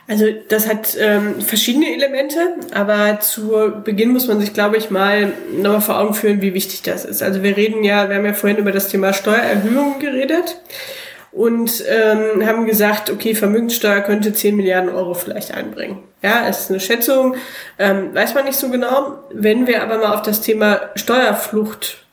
Also 0.09 0.25
das 0.49 0.67
hat 0.67 0.97
ähm, 0.99 1.39
verschiedene 1.39 1.93
Elemente, 1.93 2.39
aber 2.73 3.21
zu 3.21 3.81
Beginn 3.85 4.11
muss 4.11 4.27
man 4.27 4.41
sich, 4.41 4.53
glaube 4.53 4.75
ich, 4.75 4.89
mal 4.89 5.31
nochmal 5.61 5.79
vor 5.79 5.99
Augen 5.99 6.15
führen, 6.15 6.41
wie 6.41 6.53
wichtig 6.53 6.81
das 6.81 7.05
ist. 7.05 7.23
Also 7.23 7.43
wir 7.43 7.55
reden 7.55 7.85
ja, 7.85 8.09
wir 8.09 8.17
haben 8.17 8.25
ja 8.25 8.33
vorhin 8.33 8.59
über 8.59 8.73
das 8.73 8.89
Thema 8.89 9.13
Steuererhöhung 9.13 9.99
geredet 9.99 10.59
und 11.31 11.83
ähm, 11.87 12.45
haben 12.45 12.65
gesagt, 12.65 13.09
okay, 13.09 13.35
Vermögenssteuer 13.35 14.01
könnte 14.01 14.33
10 14.33 14.55
Milliarden 14.55 14.89
Euro 14.89 15.13
vielleicht 15.13 15.53
einbringen. 15.53 15.99
Ja, 16.23 16.47
es 16.47 16.61
ist 16.61 16.69
eine 16.71 16.79
Schätzung, 16.79 17.35
ähm, 17.77 18.13
weiß 18.13 18.33
man 18.33 18.45
nicht 18.45 18.57
so 18.57 18.69
genau. 18.69 19.19
Wenn 19.31 19.67
wir 19.67 19.83
aber 19.83 19.97
mal 19.97 20.15
auf 20.15 20.23
das 20.23 20.41
Thema 20.41 20.89
Steuerflucht 20.95 22.07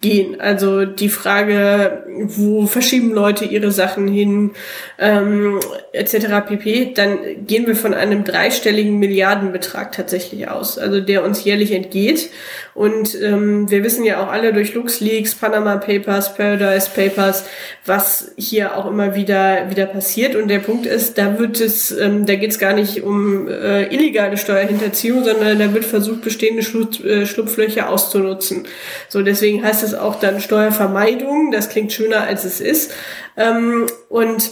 gehen. 0.00 0.40
Also 0.40 0.84
die 0.84 1.08
Frage, 1.08 2.04
wo 2.18 2.66
verschieben 2.66 3.12
Leute 3.12 3.44
ihre 3.44 3.72
Sachen 3.72 4.06
hin, 4.06 4.52
ähm, 4.98 5.58
etc. 5.98 6.46
pp., 6.46 6.92
dann 6.94 7.18
gehen 7.46 7.66
wir 7.66 7.76
von 7.76 7.92
einem 7.92 8.24
dreistelligen 8.24 8.98
Milliardenbetrag 8.98 9.92
tatsächlich 9.92 10.48
aus, 10.48 10.78
also 10.78 11.00
der 11.00 11.24
uns 11.24 11.44
jährlich 11.44 11.72
entgeht. 11.72 12.30
Und 12.74 13.20
ähm, 13.20 13.70
wir 13.70 13.82
wissen 13.82 14.04
ja 14.04 14.22
auch 14.22 14.28
alle 14.28 14.52
durch 14.52 14.74
LuxLeaks, 14.74 15.34
Panama 15.34 15.76
Papers, 15.76 16.34
Paradise 16.34 16.88
Papers, 16.94 17.44
was 17.84 18.32
hier 18.36 18.76
auch 18.76 18.86
immer 18.86 19.14
wieder 19.14 19.70
wieder 19.70 19.86
passiert. 19.86 20.36
Und 20.36 20.48
der 20.48 20.60
Punkt 20.60 20.86
ist, 20.86 21.18
da 21.18 21.38
wird 21.38 21.60
es, 21.60 21.90
ähm, 21.90 22.24
da 22.26 22.36
geht 22.36 22.52
es 22.52 22.58
gar 22.58 22.72
nicht 22.72 23.02
um 23.02 23.48
äh, 23.48 23.92
illegale 23.92 24.36
Steuerhinterziehung, 24.36 25.24
sondern 25.24 25.58
da 25.58 25.74
wird 25.74 25.84
versucht, 25.84 26.22
bestehende 26.22 26.62
Schlu 26.62 26.86
äh, 27.04 27.26
Schlupflöcher 27.26 27.88
auszunutzen. 27.88 28.66
So, 29.08 29.22
deswegen 29.22 29.64
heißt 29.64 29.82
es 29.82 29.94
auch 29.94 30.20
dann 30.20 30.40
Steuervermeidung. 30.40 31.50
Das 31.50 31.68
klingt 31.68 31.92
schöner 31.92 32.22
als 32.22 32.44
es 32.44 32.60
ist. 32.60 32.92
Ähm, 33.36 33.86
und 34.08 34.50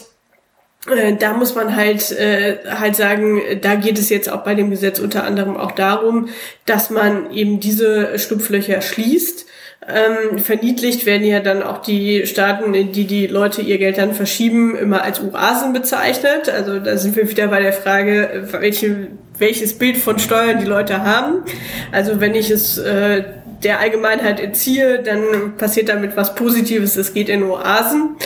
da 1.19 1.33
muss 1.33 1.55
man 1.55 1.75
halt 1.75 2.13
äh, 2.13 2.59
halt 2.69 2.97
sagen, 2.97 3.41
da 3.61 3.75
geht 3.75 3.99
es 3.99 4.09
jetzt 4.09 4.31
auch 4.31 4.45
bei 4.45 4.55
dem 4.55 4.71
Gesetz 4.71 4.99
unter 4.99 5.25
anderem 5.25 5.57
auch 5.57 5.73
darum, 5.73 6.29
dass 6.65 6.91
man 6.91 7.33
eben 7.33 7.61
diese 7.61 8.19
Schlupflöcher 8.19 8.81
schließt. 8.81 9.47
Ähm, 9.89 10.39
verniedlicht 10.39 11.07
werden 11.07 11.25
ja 11.25 11.39
dann 11.39 11.63
auch 11.63 11.79
die 11.79 12.27
Staaten, 12.27 12.75
in 12.75 12.91
die 12.91 13.07
die 13.07 13.29
Leute 13.29 13.63
ihr 13.63 13.79
Geld 13.79 13.99
dann 13.99 14.15
verschieben, 14.15 14.77
immer 14.77 15.03
als 15.03 15.21
Oasen 15.23 15.73
bezeichnet. 15.73 16.49
Also 16.49 16.81
da 16.81 16.97
sind 16.97 17.15
wir 17.15 17.31
wieder 17.31 17.49
bei 17.49 17.61
der 17.61 17.73
Frage, 17.73 18.49
welche, 18.51 19.09
welches 19.39 19.79
Bild 19.79 19.97
von 19.97 20.19
Steuern 20.19 20.59
die 20.59 20.67
Leute 20.67 21.05
haben. 21.05 21.45
Also 21.93 22.21
wenn 22.21 22.35
ich 22.35 22.51
es 22.51 22.79
äh, 22.79 23.23
der 23.63 23.79
Allgemeinheit 23.79 24.41
entziehe, 24.41 25.03
dann 25.03 25.57
passiert 25.57 25.89
damit 25.89 26.17
was 26.17 26.35
Positives, 26.35 26.97
es 26.97 27.15
geht 27.15 27.29
in 27.29 27.45
Oasen. 27.45 28.17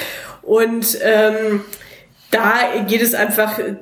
Und 0.43 0.99
ähm, 1.03 1.61
da 2.31 2.55
geht 2.87 3.03
es 3.03 3.15
einfach 3.15 3.59
äh, 3.59 3.75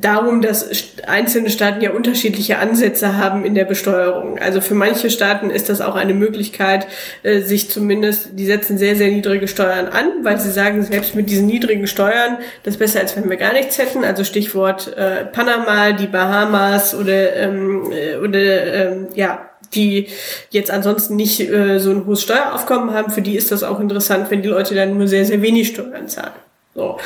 darum, 0.00 0.40
dass 0.40 0.70
einzelne 1.06 1.50
Staaten 1.50 1.82
ja 1.82 1.90
unterschiedliche 1.90 2.58
Ansätze 2.58 3.18
haben 3.18 3.44
in 3.44 3.54
der 3.54 3.66
Besteuerung. 3.66 4.38
Also 4.38 4.60
für 4.60 4.74
manche 4.74 5.10
Staaten 5.10 5.50
ist 5.50 5.68
das 5.68 5.80
auch 5.80 5.94
eine 5.94 6.14
Möglichkeit, 6.14 6.86
äh, 7.22 7.40
sich 7.40 7.68
zumindest, 7.68 8.30
die 8.32 8.46
setzen 8.46 8.78
sehr, 8.78 8.96
sehr 8.96 9.08
niedrige 9.08 9.46
Steuern 9.46 9.88
an, 9.88 10.10
weil 10.22 10.40
sie 10.40 10.50
sagen, 10.50 10.82
selbst 10.82 11.14
mit 11.14 11.28
diesen 11.28 11.46
niedrigen 11.46 11.86
Steuern, 11.86 12.38
das 12.62 12.74
ist 12.74 12.78
besser, 12.78 13.00
als 13.00 13.16
wenn 13.16 13.28
wir 13.28 13.36
gar 13.36 13.52
nichts 13.52 13.76
hätten. 13.78 14.04
Also 14.04 14.24
Stichwort 14.24 14.96
äh, 14.96 15.26
Panama, 15.26 15.92
die 15.92 16.06
Bahamas 16.06 16.94
oder, 16.94 17.36
ähm, 17.36 17.92
äh, 17.92 18.16
oder 18.16 18.90
ähm, 18.90 19.08
ja, 19.14 19.50
die 19.74 20.08
jetzt 20.48 20.70
ansonsten 20.70 21.16
nicht 21.16 21.40
äh, 21.40 21.78
so 21.78 21.90
ein 21.90 22.06
hohes 22.06 22.22
Steueraufkommen 22.22 22.94
haben, 22.94 23.10
für 23.10 23.20
die 23.20 23.36
ist 23.36 23.52
das 23.52 23.62
auch 23.62 23.80
interessant, 23.80 24.30
wenn 24.30 24.40
die 24.40 24.48
Leute 24.48 24.74
dann 24.74 24.96
nur 24.96 25.08
sehr, 25.08 25.26
sehr 25.26 25.42
wenig 25.42 25.68
Steuern 25.68 26.08
zahlen. 26.08 26.32
So. 26.74 26.98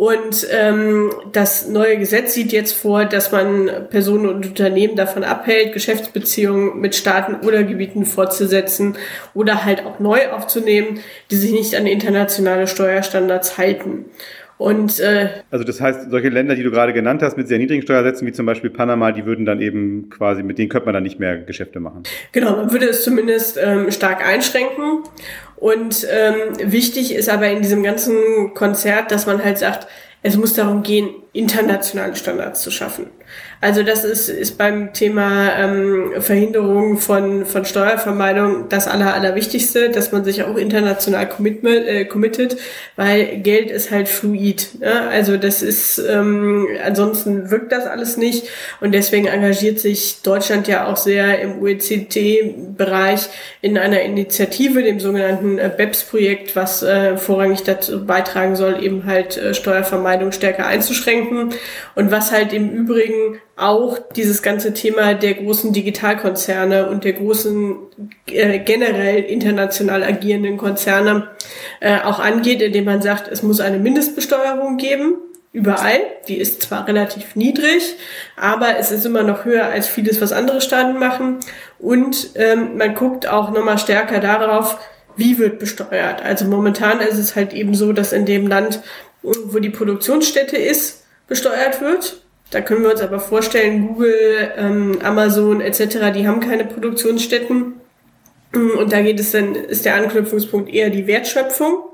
Und 0.00 0.46
ähm, 0.50 1.12
das 1.30 1.68
neue 1.68 1.98
Gesetz 1.98 2.32
sieht 2.32 2.52
jetzt 2.52 2.72
vor, 2.72 3.04
dass 3.04 3.32
man 3.32 3.70
Personen 3.90 4.30
und 4.30 4.46
Unternehmen 4.46 4.96
davon 4.96 5.24
abhält, 5.24 5.74
Geschäftsbeziehungen 5.74 6.80
mit 6.80 6.96
Staaten 6.96 7.46
oder 7.46 7.64
Gebieten 7.64 8.06
fortzusetzen 8.06 8.96
oder 9.34 9.66
halt 9.66 9.84
auch 9.84 9.98
neu 9.98 10.30
aufzunehmen, 10.30 11.00
die 11.30 11.36
sich 11.36 11.52
nicht 11.52 11.74
an 11.74 11.86
internationale 11.86 12.66
Steuerstandards 12.66 13.58
halten. 13.58 14.06
Und, 14.60 15.00
äh, 15.00 15.30
also 15.50 15.64
das 15.64 15.80
heißt, 15.80 16.10
solche 16.10 16.28
Länder, 16.28 16.54
die 16.54 16.62
du 16.62 16.70
gerade 16.70 16.92
genannt 16.92 17.22
hast, 17.22 17.38
mit 17.38 17.48
sehr 17.48 17.56
niedrigen 17.56 17.80
Steuersätzen, 17.80 18.26
wie 18.26 18.32
zum 18.32 18.44
Beispiel 18.44 18.68
Panama, 18.68 19.10
die 19.10 19.24
würden 19.24 19.46
dann 19.46 19.58
eben 19.62 20.10
quasi, 20.10 20.42
mit 20.42 20.58
denen 20.58 20.68
könnte 20.68 20.84
man 20.84 20.92
dann 20.92 21.02
nicht 21.02 21.18
mehr 21.18 21.38
Geschäfte 21.38 21.80
machen. 21.80 22.02
Genau, 22.32 22.56
man 22.56 22.70
würde 22.70 22.90
es 22.90 23.02
zumindest 23.02 23.58
ähm, 23.58 23.90
stark 23.90 24.22
einschränken. 24.22 25.04
Und 25.56 26.06
ähm, 26.10 26.70
wichtig 26.70 27.14
ist 27.14 27.30
aber 27.30 27.48
in 27.48 27.62
diesem 27.62 27.82
ganzen 27.82 28.52
Konzert, 28.52 29.10
dass 29.10 29.24
man 29.24 29.42
halt 29.42 29.56
sagt, 29.56 29.86
es 30.22 30.36
muss 30.36 30.52
darum 30.52 30.82
gehen, 30.82 31.08
internationale 31.32 32.14
Standards 32.14 32.60
zu 32.60 32.70
schaffen. 32.70 33.06
Also 33.62 33.82
das 33.82 34.04
ist, 34.04 34.30
ist 34.30 34.56
beim 34.56 34.94
Thema 34.94 35.54
ähm, 35.54 36.12
Verhinderung 36.20 36.96
von, 36.96 37.44
von 37.44 37.66
Steuervermeidung 37.66 38.70
das 38.70 38.88
Aller, 38.88 39.12
Allerwichtigste, 39.12 39.90
dass 39.90 40.12
man 40.12 40.24
sich 40.24 40.44
auch 40.44 40.56
international 40.56 41.28
commitment, 41.28 41.86
äh, 41.86 42.06
committet, 42.06 42.56
weil 42.96 43.36
Geld 43.42 43.70
ist 43.70 43.90
halt 43.90 44.08
fluid. 44.08 44.80
Ne? 44.80 45.08
Also 45.10 45.36
das 45.36 45.60
ist, 45.60 45.98
ähm, 45.98 46.68
ansonsten 46.82 47.50
wirkt 47.50 47.70
das 47.70 47.84
alles 47.84 48.16
nicht 48.16 48.48
und 48.80 48.92
deswegen 48.92 49.26
engagiert 49.26 49.78
sich 49.78 50.22
Deutschland 50.22 50.66
ja 50.66 50.86
auch 50.86 50.96
sehr 50.96 51.40
im 51.40 51.60
OECD-Bereich 51.60 53.28
in 53.60 53.76
einer 53.76 54.00
Initiative, 54.00 54.82
dem 54.82 55.00
sogenannten 55.00 55.58
äh, 55.58 55.70
BEPS-Projekt, 55.76 56.56
was 56.56 56.82
äh, 56.82 57.18
vorrangig 57.18 57.62
dazu 57.64 58.06
beitragen 58.06 58.56
soll, 58.56 58.82
eben 58.82 59.04
halt 59.04 59.36
äh, 59.36 59.52
Steuervermeidung 59.52 60.32
stärker 60.32 60.66
einzuschränken 60.66 61.50
und 61.94 62.10
was 62.10 62.32
halt 62.32 62.54
im 62.54 62.70
Übrigen 62.70 63.38
auch 63.60 63.98
dieses 64.16 64.42
ganze 64.42 64.72
Thema 64.72 65.14
der 65.14 65.34
großen 65.34 65.72
Digitalkonzerne 65.72 66.88
und 66.88 67.04
der 67.04 67.12
großen 67.12 67.76
äh, 68.26 68.58
generell 68.60 69.22
international 69.24 70.02
agierenden 70.02 70.56
Konzerne 70.56 71.28
äh, 71.80 72.00
auch 72.00 72.18
angeht, 72.18 72.62
indem 72.62 72.86
man 72.86 73.02
sagt, 73.02 73.28
es 73.28 73.42
muss 73.42 73.60
eine 73.60 73.78
Mindestbesteuerung 73.78 74.76
geben. 74.76 75.14
Überall. 75.52 75.98
Die 76.28 76.36
ist 76.36 76.62
zwar 76.62 76.86
relativ 76.86 77.34
niedrig, 77.34 77.96
aber 78.36 78.78
es 78.78 78.92
ist 78.92 79.04
immer 79.04 79.24
noch 79.24 79.44
höher 79.44 79.66
als 79.66 79.88
vieles, 79.88 80.20
was 80.20 80.32
andere 80.32 80.60
Staaten 80.60 80.96
machen. 80.96 81.40
Und 81.80 82.30
ähm, 82.36 82.76
man 82.76 82.94
guckt 82.94 83.26
auch 83.26 83.50
nochmal 83.50 83.78
stärker 83.78 84.20
darauf, 84.20 84.78
wie 85.16 85.38
wird 85.38 85.58
besteuert. 85.58 86.22
Also 86.22 86.44
momentan 86.44 87.00
ist 87.00 87.18
es 87.18 87.34
halt 87.34 87.52
eben 87.52 87.74
so, 87.74 87.92
dass 87.92 88.12
in 88.12 88.26
dem 88.26 88.46
Land, 88.46 88.80
wo 89.22 89.58
die 89.58 89.70
Produktionsstätte 89.70 90.56
ist, 90.56 91.04
besteuert 91.26 91.80
wird. 91.80 92.22
Da 92.50 92.60
können 92.60 92.82
wir 92.82 92.90
uns 92.90 93.00
aber 93.00 93.20
vorstellen, 93.20 93.86
Google, 93.86 94.52
ähm, 94.56 94.98
Amazon 95.02 95.60
etc., 95.60 96.12
die 96.14 96.26
haben 96.26 96.40
keine 96.40 96.64
Produktionsstätten. 96.64 97.74
Und 98.52 98.92
da 98.92 99.00
geht 99.02 99.20
es 99.20 99.30
dann, 99.30 99.54
ist 99.54 99.84
der 99.84 99.94
Anknüpfungspunkt 99.94 100.68
eher 100.68 100.90
die 100.90 101.06
Wertschöpfung. 101.06 101.84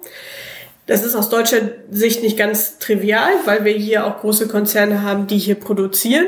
Das 0.87 1.05
ist 1.05 1.15
aus 1.15 1.29
deutscher 1.29 1.59
Sicht 1.91 2.23
nicht 2.23 2.39
ganz 2.39 2.79
trivial, 2.79 3.31
weil 3.45 3.65
wir 3.65 3.75
hier 3.75 4.07
auch 4.07 4.21
große 4.21 4.49
Konzerne 4.49 5.03
haben, 5.03 5.27
die 5.27 5.39
hier 5.39 5.57
produzieren. 5.57 6.27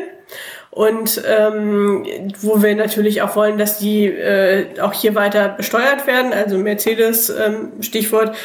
Und 0.70 1.23
ähm, 1.26 2.06
wo 2.40 2.62
wir 2.62 2.75
natürlich 2.75 3.23
auch 3.23 3.35
wollen, 3.35 3.56
dass 3.56 3.78
die 3.78 4.06
äh, 4.06 4.80
auch 4.80 4.92
hier 4.92 5.14
weiter 5.14 5.49
besteuert 5.49 6.06
werden. 6.06 6.32
Also 6.32 6.58
Mercedes, 6.58 7.30
ähm, 7.30 7.73
Stichwort, 7.80 8.37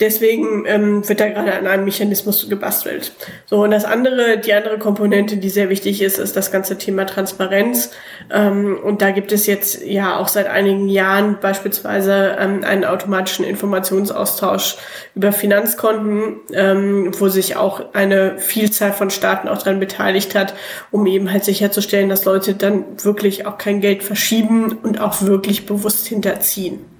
Deswegen 0.00 0.64
ähm, 0.66 1.08
wird 1.08 1.20
da 1.20 1.28
gerade 1.28 1.54
an 1.54 1.66
einem 1.68 1.84
Mechanismus 1.84 2.48
gebastelt. 2.48 3.12
So, 3.46 3.62
und 3.62 3.70
das 3.70 3.84
andere, 3.84 4.38
die 4.38 4.52
andere 4.52 4.78
Komponente, 4.78 5.36
die 5.36 5.48
sehr 5.48 5.68
wichtig 5.68 6.02
ist, 6.02 6.18
ist 6.18 6.36
das 6.36 6.50
ganze 6.50 6.76
Thema 6.76 7.04
Transparenz. 7.04 7.92
Ähm, 8.32 8.78
und 8.82 9.00
da 9.00 9.12
gibt 9.12 9.30
es 9.30 9.46
jetzt 9.46 9.84
ja 9.84 10.16
auch 10.16 10.26
seit 10.26 10.48
einigen 10.48 10.88
Jahren 10.88 11.38
beispielsweise 11.40 12.36
ähm, 12.40 12.64
einen 12.64 12.84
automatischen 12.84 13.44
Informationsaustausch 13.44 14.76
über 15.14 15.30
Finanzkonten, 15.30 16.40
ähm, 16.52 17.12
wo 17.20 17.28
sich 17.28 17.54
auch 17.54 17.94
eine 17.94 18.38
Vielzahl 18.38 18.92
von 18.92 19.10
Staaten 19.10 19.46
auch 19.46 19.58
daran 19.58 19.78
beteiligt 19.78 20.34
hat, 20.34 20.54
um 20.90 21.06
eben 21.06 21.30
halt 21.30 21.44
sicherzustellen, 21.44 22.08
dass 22.08 22.24
Leute 22.24 22.54
dann 22.54 22.84
wirklich 23.04 23.46
auch 23.46 23.56
kein 23.56 23.80
Geld 23.80 24.02
verschieben 24.02 24.78
und 24.82 25.00
auch 25.00 25.22
wirklich 25.22 25.66
bewusst 25.66 26.08
hinterziehen. 26.08 26.91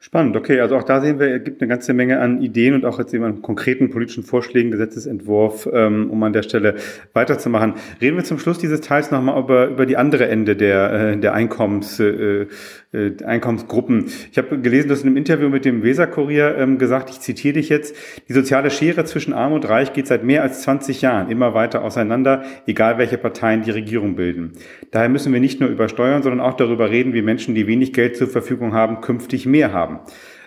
Spannend, 0.00 0.36
okay. 0.36 0.60
Also 0.60 0.76
auch 0.76 0.84
da 0.84 1.00
sehen 1.00 1.18
wir, 1.18 1.34
es 1.34 1.42
gibt 1.42 1.60
eine 1.60 1.68
ganze 1.68 1.92
Menge 1.92 2.20
an 2.20 2.40
Ideen 2.40 2.74
und 2.74 2.84
auch 2.84 3.00
jetzt 3.00 3.12
eben 3.12 3.24
an 3.24 3.42
konkreten 3.42 3.90
politischen 3.90 4.22
Vorschlägen, 4.22 4.70
Gesetzesentwurf, 4.70 5.68
ähm, 5.72 6.08
um 6.10 6.22
an 6.22 6.32
der 6.32 6.44
Stelle 6.44 6.76
weiterzumachen. 7.14 7.74
Reden 8.00 8.16
wir 8.16 8.22
zum 8.22 8.38
Schluss 8.38 8.58
dieses 8.58 8.80
Teils 8.80 9.10
nochmal 9.10 9.42
über, 9.42 9.66
über 9.66 9.86
die 9.86 9.96
andere 9.96 10.28
Ende 10.28 10.54
der, 10.54 10.92
äh, 10.92 11.16
der 11.18 11.34
Einkommens, 11.34 11.98
äh, 11.98 12.46
äh, 12.92 13.22
Einkommensgruppen. 13.22 14.06
Ich 14.30 14.38
habe 14.38 14.58
gelesen, 14.60 14.88
dass 14.88 15.02
in 15.02 15.08
einem 15.08 15.18
Interview 15.18 15.48
mit 15.48 15.64
dem 15.64 15.82
Weser-Kurier 15.82 16.56
ähm, 16.56 16.78
gesagt, 16.78 17.10
ich 17.10 17.20
zitiere 17.20 17.54
dich 17.54 17.68
jetzt, 17.68 17.94
die 18.28 18.32
soziale 18.32 18.70
Schere 18.70 19.04
zwischen 19.04 19.32
Arm 19.34 19.52
und 19.52 19.68
Reich 19.68 19.92
geht 19.92 20.06
seit 20.06 20.24
mehr 20.24 20.42
als 20.42 20.62
20 20.62 21.02
Jahren 21.02 21.30
immer 21.30 21.52
weiter 21.52 21.82
auseinander, 21.82 22.44
egal 22.66 22.96
welche 22.96 23.18
Parteien 23.18 23.62
die 23.62 23.72
Regierung 23.72 24.16
bilden. 24.16 24.52
Daher 24.90 25.10
müssen 25.10 25.32
wir 25.32 25.40
nicht 25.40 25.60
nur 25.60 25.68
über 25.68 25.88
Steuern, 25.88 26.22
sondern 26.22 26.40
auch 26.40 26.54
darüber 26.54 26.90
reden, 26.90 27.12
wie 27.12 27.20
Menschen, 27.20 27.54
die 27.54 27.66
wenig 27.66 27.92
Geld 27.92 28.16
zur 28.16 28.28
Verfügung 28.28 28.72
haben, 28.72 29.02
künftig 29.02 29.44
mehr 29.44 29.72
haben. 29.72 30.00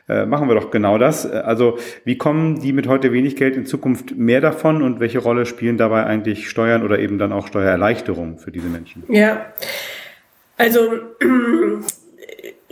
Äh, 0.09 0.25
machen 0.25 0.47
wir 0.47 0.55
doch 0.55 0.71
genau 0.71 0.97
das. 0.97 1.29
Also 1.29 1.77
wie 2.05 2.17
kommen 2.17 2.59
die 2.59 2.73
mit 2.73 2.87
heute 2.87 3.13
wenig 3.13 3.35
Geld 3.35 3.55
in 3.55 3.65
Zukunft 3.67 4.17
mehr 4.17 4.41
davon 4.41 4.81
und 4.81 4.99
welche 4.99 5.19
Rolle 5.19 5.45
spielen 5.45 5.77
dabei 5.77 6.05
eigentlich 6.05 6.49
Steuern 6.49 6.83
oder 6.83 6.97
eben 6.97 7.19
dann 7.19 7.31
auch 7.31 7.45
Steuererleichterungen 7.45 8.39
für 8.39 8.51
diese 8.51 8.67
Menschen? 8.67 9.03
Ja, 9.09 9.45
also 10.57 10.81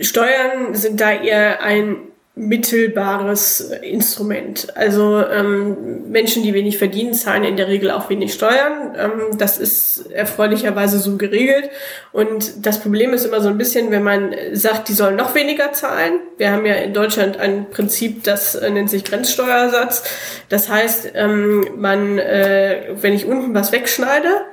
Steuern 0.00 0.74
sind 0.74 1.00
da 1.00 1.12
eher 1.12 1.62
ein 1.62 1.96
mittelbares 2.36 3.60
Instrument. 3.82 4.74
Also 4.76 5.22
ähm, 5.26 6.10
Menschen, 6.10 6.42
die 6.42 6.54
wenig 6.54 6.78
verdienen, 6.78 7.12
zahlen 7.12 7.44
in 7.44 7.56
der 7.56 7.68
Regel 7.68 7.90
auch 7.90 8.08
wenig 8.08 8.32
Steuern. 8.32 8.94
Ähm, 8.96 9.36
das 9.36 9.58
ist 9.58 10.10
erfreulicherweise 10.10 10.98
so 10.98 11.16
geregelt. 11.16 11.70
Und 12.12 12.64
das 12.64 12.80
Problem 12.80 13.12
ist 13.12 13.26
immer 13.26 13.40
so 13.40 13.48
ein 13.48 13.58
bisschen, 13.58 13.90
wenn 13.90 14.04
man 14.04 14.34
sagt, 14.52 14.88
die 14.88 14.94
sollen 14.94 15.16
noch 15.16 15.34
weniger 15.34 15.72
zahlen. 15.72 16.20
Wir 16.38 16.52
haben 16.52 16.64
ja 16.64 16.74
in 16.74 16.94
Deutschland 16.94 17.36
ein 17.36 17.68
Prinzip, 17.68 18.24
das 18.24 18.54
äh, 18.54 18.70
nennt 18.70 18.88
sich 18.88 19.04
Grenzsteuersatz. 19.04 20.04
Das 20.48 20.70
heißt, 20.70 21.12
ähm, 21.14 21.66
man, 21.76 22.18
äh, 22.18 22.94
wenn 23.00 23.12
ich 23.12 23.26
unten 23.26 23.54
was 23.54 23.72
wegschneide, 23.72 24.46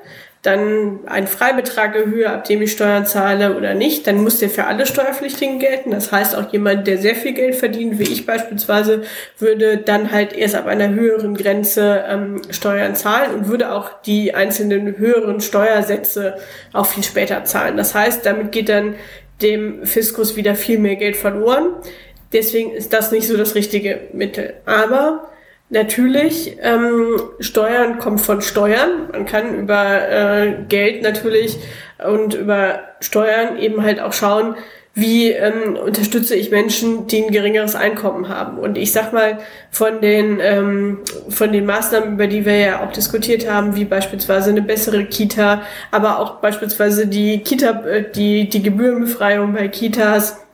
dann 0.44 1.00
einen 1.08 1.28
Freibetrag 1.28 1.96
erhöhe, 1.96 2.30
ab 2.30 2.46
dem 2.46 2.62
ich 2.62 2.72
Steuern 2.72 3.06
zahle 3.06 3.58
oder 3.58 3.74
nicht, 3.74 4.08
dann 4.08 4.24
muss 4.24 4.40
der 4.40 4.50
für 4.50 4.66
alle 4.66 4.86
Steuerpflichtigen 4.86 5.60
gelten. 5.60 5.92
Das 5.92 6.12
heißt, 6.12 6.36
auch 6.36 6.52
jemand, 6.54 6.88
der 6.88 7.00
sehr 7.00 7.16
viel 7.16 7.34
Geld 7.34 7.56
verdient, 7.56 8.00
wie 8.00 8.04
ich 8.04 8.26
beispielsweise, 8.26 9.04
würde 9.40 9.78
dann 9.78 10.12
halt 10.12 10.34
erst 10.34 10.56
ab 10.56 10.68
einer 10.68 10.90
höheren 10.90 11.36
Grenze 11.36 12.06
ähm, 12.08 12.42
Steuern 12.50 12.96
zahlen 12.96 13.34
und 13.34 13.48
würde 13.48 13.72
auch 13.72 14.02
die 14.04 14.36
einzelnen 14.36 14.98
höheren 14.98 15.42
Steuersätze 15.42 16.38
auch 16.72 16.86
viel 16.86 17.04
später 17.04 17.44
zahlen. 17.44 17.76
Das 17.76 17.96
heißt, 17.96 18.26
damit 18.26 18.52
geht 18.52 18.70
dann 18.70 18.96
dem 19.42 19.86
Fiskus 19.86 20.36
wieder 20.36 20.56
viel 20.56 20.80
mehr 20.80 20.96
Geld 20.96 21.16
verloren. 21.16 21.74
Deswegen 22.32 22.72
ist 22.72 22.94
das 22.94 23.12
nicht 23.12 23.28
so 23.28 23.38
das 23.38 23.56
richtige 23.56 24.02
Mittel. 24.14 24.54
Aber 24.66 25.30
Natürlich, 25.70 26.58
ähm, 26.62 27.20
Steuern 27.40 28.00
kommt 28.00 28.22
von 28.22 28.42
Steuern. 28.42 29.10
Man 29.12 29.26
kann 29.26 29.60
über 29.60 30.10
äh, 30.10 30.54
Geld 30.70 31.04
natürlich 31.04 31.58
und 32.06 32.36
über 32.36 32.80
Steuern 33.02 33.58
eben 33.58 33.84
halt 33.84 34.00
auch 34.00 34.14
schauen, 34.14 34.56
wie 34.98 35.30
ähm, 35.30 35.76
unterstütze 35.76 36.36
ich 36.36 36.50
Menschen, 36.50 37.06
die 37.06 37.24
ein 37.24 37.32
geringeres 37.32 37.76
Einkommen 37.76 38.30
haben. 38.30 38.58
Und 38.58 38.80
ich 38.80 38.92
sag 38.92 39.14
mal, 39.14 39.38
von 39.70 40.02
den, 40.02 40.40
ähm, 40.42 41.02
von 41.30 41.52
den 41.52 41.68
Maßnahmen, 41.68 42.14
über 42.14 42.26
die 42.26 42.46
wir 42.46 42.58
ja 42.58 42.84
auch 42.84 42.92
diskutiert 42.92 43.48
haben, 43.48 43.76
wie 43.76 43.86
beispielsweise 43.86 44.50
eine 44.50 44.64
bessere 44.64 45.06
Kita, 45.06 45.62
aber 45.92 46.18
auch 46.18 46.38
beispielsweise 46.38 47.06
die 47.06 47.44
Kita, 47.44 47.82
äh, 47.86 48.10
die, 48.10 48.50
die 48.50 48.64
Gebührenbefreiung 48.64 49.54
bei 49.54 49.68
Kitas, 49.68 50.47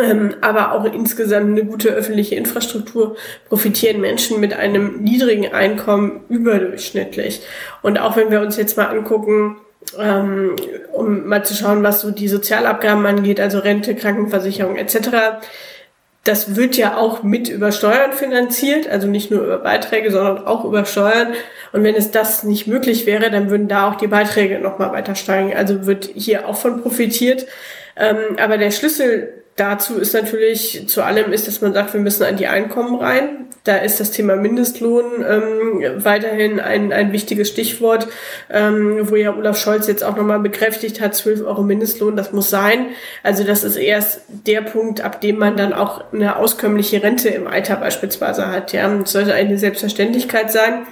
ähm, 0.00 0.34
aber 0.40 0.72
auch 0.72 0.84
insgesamt 0.84 1.50
eine 1.50 1.64
gute 1.64 1.90
öffentliche 1.90 2.34
Infrastruktur 2.34 3.16
profitieren 3.48 4.00
Menschen 4.00 4.40
mit 4.40 4.54
einem 4.54 5.02
niedrigen 5.02 5.52
Einkommen 5.52 6.24
überdurchschnittlich. 6.28 7.42
Und 7.82 7.98
auch 7.98 8.16
wenn 8.16 8.30
wir 8.30 8.40
uns 8.40 8.56
jetzt 8.56 8.76
mal 8.76 8.86
angucken, 8.86 9.56
ähm, 9.98 10.56
um 10.92 11.26
mal 11.26 11.44
zu 11.44 11.54
schauen, 11.54 11.82
was 11.82 12.00
so 12.00 12.10
die 12.10 12.28
Sozialabgaben 12.28 13.04
angeht, 13.04 13.40
also 13.40 13.58
Rente, 13.58 13.94
Krankenversicherung 13.94 14.76
etc. 14.76 15.40
Das 16.24 16.54
wird 16.54 16.76
ja 16.76 16.96
auch 16.96 17.22
mit 17.22 17.48
über 17.48 17.72
Steuern 17.72 18.12
finanziert, 18.12 18.88
also 18.88 19.08
nicht 19.08 19.30
nur 19.30 19.42
über 19.42 19.58
Beiträge, 19.58 20.10
sondern 20.10 20.46
auch 20.46 20.64
über 20.64 20.84
Steuern. 20.84 21.34
Und 21.72 21.82
wenn 21.82 21.96
es 21.96 22.12
das 22.12 22.44
nicht 22.44 22.66
möglich 22.66 23.06
wäre, 23.06 23.30
dann 23.30 23.50
würden 23.50 23.68
da 23.68 23.90
auch 23.90 23.96
die 23.96 24.06
Beiträge 24.06 24.60
nochmal 24.60 24.92
weiter 24.92 25.16
steigen. 25.16 25.52
Also 25.54 25.86
wird 25.86 26.10
hier 26.14 26.48
auch 26.48 26.56
von 26.56 26.80
profitiert. 26.80 27.46
Ähm, 27.96 28.36
aber 28.38 28.58
der 28.58 28.70
Schlüssel 28.70 29.42
dazu 29.56 29.98
ist 29.98 30.14
natürlich 30.14 30.84
zu 30.88 31.02
allem 31.02 31.32
ist, 31.32 31.46
dass 31.46 31.60
man 31.60 31.72
sagt, 31.74 31.92
wir 31.92 32.00
müssen 32.00 32.24
an 32.24 32.36
die 32.36 32.46
Einkommen 32.46 32.98
rein. 32.98 33.46
Da 33.64 33.76
ist 33.76 34.00
das 34.00 34.10
Thema 34.10 34.34
Mindestlohn 34.34 35.24
ähm, 35.24 36.02
weiterhin 36.02 36.58
ein, 36.58 36.92
ein 36.92 37.12
wichtiges 37.12 37.48
Stichwort, 37.48 38.08
ähm, 38.50 39.08
wo 39.08 39.14
ja 39.14 39.36
Olaf 39.36 39.56
Scholz 39.56 39.86
jetzt 39.86 40.02
auch 40.02 40.16
nochmal 40.16 40.40
bekräftigt 40.40 41.00
hat, 41.00 41.14
12 41.14 41.44
Euro 41.46 41.62
Mindestlohn, 41.62 42.16
das 42.16 42.32
muss 42.32 42.50
sein. 42.50 42.86
Also 43.22 43.44
das 43.44 43.62
ist 43.62 43.76
erst 43.76 44.22
der 44.28 44.62
Punkt, 44.62 45.02
ab 45.02 45.20
dem 45.20 45.38
man 45.38 45.56
dann 45.56 45.72
auch 45.72 46.12
eine 46.12 46.36
auskömmliche 46.36 47.04
Rente 47.04 47.28
im 47.28 47.46
Alter 47.46 47.76
beispielsweise 47.76 48.50
hat. 48.50 48.72
Ja, 48.72 48.92
das 48.92 49.12
sollte 49.12 49.34
eine 49.34 49.56
Selbstverständlichkeit 49.58 50.50
sein. 50.50 50.86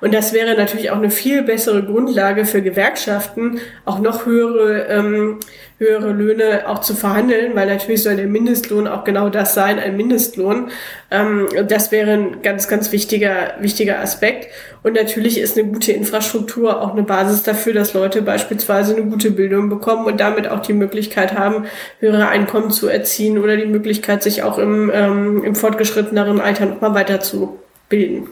Und 0.00 0.14
das 0.14 0.32
wäre 0.32 0.56
natürlich 0.56 0.90
auch 0.90 0.96
eine 0.96 1.10
viel 1.10 1.42
bessere 1.42 1.82
Grundlage 1.82 2.44
für 2.44 2.62
Gewerkschaften, 2.62 3.60
auch 3.84 3.98
noch 3.98 4.26
höhere, 4.26 4.86
ähm, 4.88 5.40
höhere 5.78 6.12
Löhne 6.12 6.68
auch 6.68 6.82
zu 6.82 6.94
verhandeln, 6.94 7.52
weil 7.54 7.66
natürlich 7.66 8.02
soll 8.02 8.16
der 8.16 8.26
Mindestlohn 8.26 8.86
auch 8.86 9.02
genau 9.04 9.30
das 9.30 9.54
sein, 9.54 9.78
ein 9.78 9.96
Mindestlohn. 9.96 10.70
Ähm, 11.10 11.48
das 11.66 11.90
wäre 11.90 12.12
ein 12.12 12.42
ganz, 12.42 12.68
ganz 12.68 12.92
wichtiger, 12.92 13.54
wichtiger 13.60 14.00
Aspekt. 14.00 14.48
Und 14.82 14.94
natürlich 14.94 15.38
ist 15.38 15.58
eine 15.58 15.68
gute 15.68 15.92
Infrastruktur 15.92 16.82
auch 16.82 16.92
eine 16.92 17.02
Basis 17.02 17.42
dafür, 17.42 17.72
dass 17.72 17.94
Leute 17.94 18.22
beispielsweise 18.22 18.94
eine 18.94 19.06
gute 19.06 19.30
Bildung 19.30 19.70
bekommen 19.70 20.06
und 20.06 20.20
damit 20.20 20.48
auch 20.48 20.60
die 20.60 20.74
Möglichkeit 20.74 21.32
haben, 21.32 21.64
höhere 21.98 22.28
Einkommen 22.28 22.70
zu 22.70 22.88
erzielen 22.88 23.38
oder 23.38 23.56
die 23.56 23.66
Möglichkeit, 23.66 24.22
sich 24.22 24.42
auch 24.42 24.58
im, 24.58 24.90
ähm, 24.92 25.44
im 25.44 25.54
fortgeschritteneren 25.54 26.40
Alter 26.40 26.66
nochmal 26.66 26.94
weiterzubilden. 26.94 28.28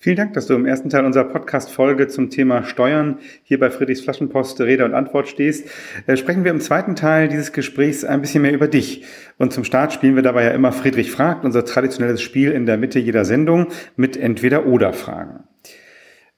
Vielen 0.00 0.14
Dank, 0.14 0.34
dass 0.34 0.46
du 0.46 0.54
im 0.54 0.64
ersten 0.64 0.90
Teil 0.90 1.04
unserer 1.04 1.24
Podcast-Folge 1.24 2.06
zum 2.06 2.30
Thema 2.30 2.62
Steuern 2.62 3.18
hier 3.42 3.58
bei 3.58 3.68
Friedrichs 3.68 4.00
Flaschenpost 4.00 4.60
Rede 4.60 4.84
und 4.84 4.94
Antwort 4.94 5.26
stehst. 5.26 5.68
Äh, 6.06 6.16
sprechen 6.16 6.44
wir 6.44 6.52
im 6.52 6.60
zweiten 6.60 6.94
Teil 6.94 7.26
dieses 7.26 7.52
Gesprächs 7.52 8.04
ein 8.04 8.20
bisschen 8.20 8.42
mehr 8.42 8.52
über 8.52 8.68
dich. 8.68 9.02
Und 9.38 9.52
zum 9.52 9.64
Start 9.64 9.92
spielen 9.92 10.14
wir 10.14 10.22
dabei 10.22 10.44
ja 10.44 10.50
immer 10.50 10.70
Friedrich 10.70 11.10
fragt, 11.10 11.44
unser 11.44 11.64
traditionelles 11.64 12.22
Spiel 12.22 12.52
in 12.52 12.64
der 12.64 12.76
Mitte 12.76 13.00
jeder 13.00 13.24
Sendung 13.24 13.66
mit 13.96 14.16
Entweder-Oder-Fragen. 14.16 15.42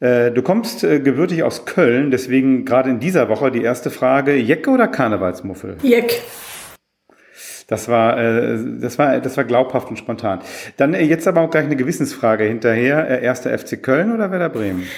Äh, 0.00 0.30
du 0.30 0.40
kommst 0.40 0.82
äh, 0.82 0.98
gebürtig 0.98 1.42
aus 1.42 1.66
Köln, 1.66 2.10
deswegen 2.10 2.64
gerade 2.64 2.88
in 2.88 2.98
dieser 2.98 3.28
Woche 3.28 3.50
die 3.50 3.62
erste 3.62 3.90
Frage, 3.90 4.36
Jecke 4.36 4.70
oder 4.70 4.88
Karnevalsmuffel? 4.88 5.76
Jeck. 5.82 6.22
Das 7.70 7.88
war, 7.88 8.18
äh, 8.18 8.58
das 8.80 8.98
war, 8.98 9.20
das 9.20 9.36
war 9.36 9.44
glaubhaft 9.44 9.90
und 9.90 9.96
spontan. 9.96 10.40
Dann 10.76 10.92
äh, 10.92 11.02
jetzt 11.02 11.26
aber 11.28 11.40
auch 11.40 11.50
gleich 11.50 11.64
eine 11.64 11.76
Gewissensfrage 11.76 12.44
hinterher. 12.44 13.08
Äh, 13.08 13.24
erster 13.24 13.56
FC 13.56 13.80
Köln 13.80 14.12
oder 14.12 14.32
Werder 14.32 14.48
Bremen? 14.48 14.88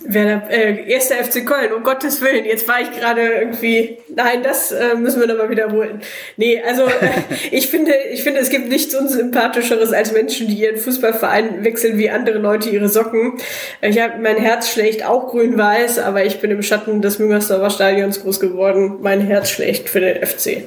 Werder, 0.00 0.50
äh, 0.50 0.90
erster 0.90 1.14
FC 1.14 1.46
Köln, 1.46 1.72
um 1.72 1.84
Gottes 1.84 2.20
Willen. 2.20 2.44
Jetzt 2.44 2.66
war 2.66 2.80
ich 2.80 2.90
gerade 2.90 3.22
irgendwie, 3.22 3.98
nein, 4.12 4.42
das 4.42 4.72
äh, 4.72 4.96
müssen 4.96 5.20
wir 5.20 5.28
nochmal 5.28 5.50
wiederholen. 5.50 6.02
Nee, 6.36 6.60
also 6.66 6.86
äh, 6.86 7.10
ich 7.52 7.68
finde, 7.68 7.92
ich 8.10 8.24
finde, 8.24 8.40
es 8.40 8.50
gibt 8.50 8.68
nichts 8.68 8.92
unsympathischeres 8.96 9.92
als 9.92 10.12
Menschen, 10.12 10.48
die 10.48 10.54
ihren 10.54 10.78
Fußballverein 10.78 11.62
wechseln 11.62 11.96
wie 11.96 12.10
andere 12.10 12.38
Leute 12.38 12.70
ihre 12.70 12.88
Socken. 12.88 13.34
Ich 13.82 14.00
habe 14.00 14.14
mein 14.20 14.36
Herz 14.36 14.68
schlägt 14.68 15.06
auch 15.06 15.28
grün-weiß, 15.28 16.00
aber 16.00 16.24
ich 16.24 16.40
bin 16.40 16.50
im 16.50 16.64
Schatten 16.64 17.02
des 17.02 17.20
Müngersdorfer 17.20 17.70
Stadions 17.70 18.20
groß 18.20 18.40
geworden. 18.40 18.98
Mein 19.00 19.20
Herz 19.20 19.50
schlägt 19.50 19.88
für 19.88 20.00
den 20.00 20.26
FC. 20.26 20.64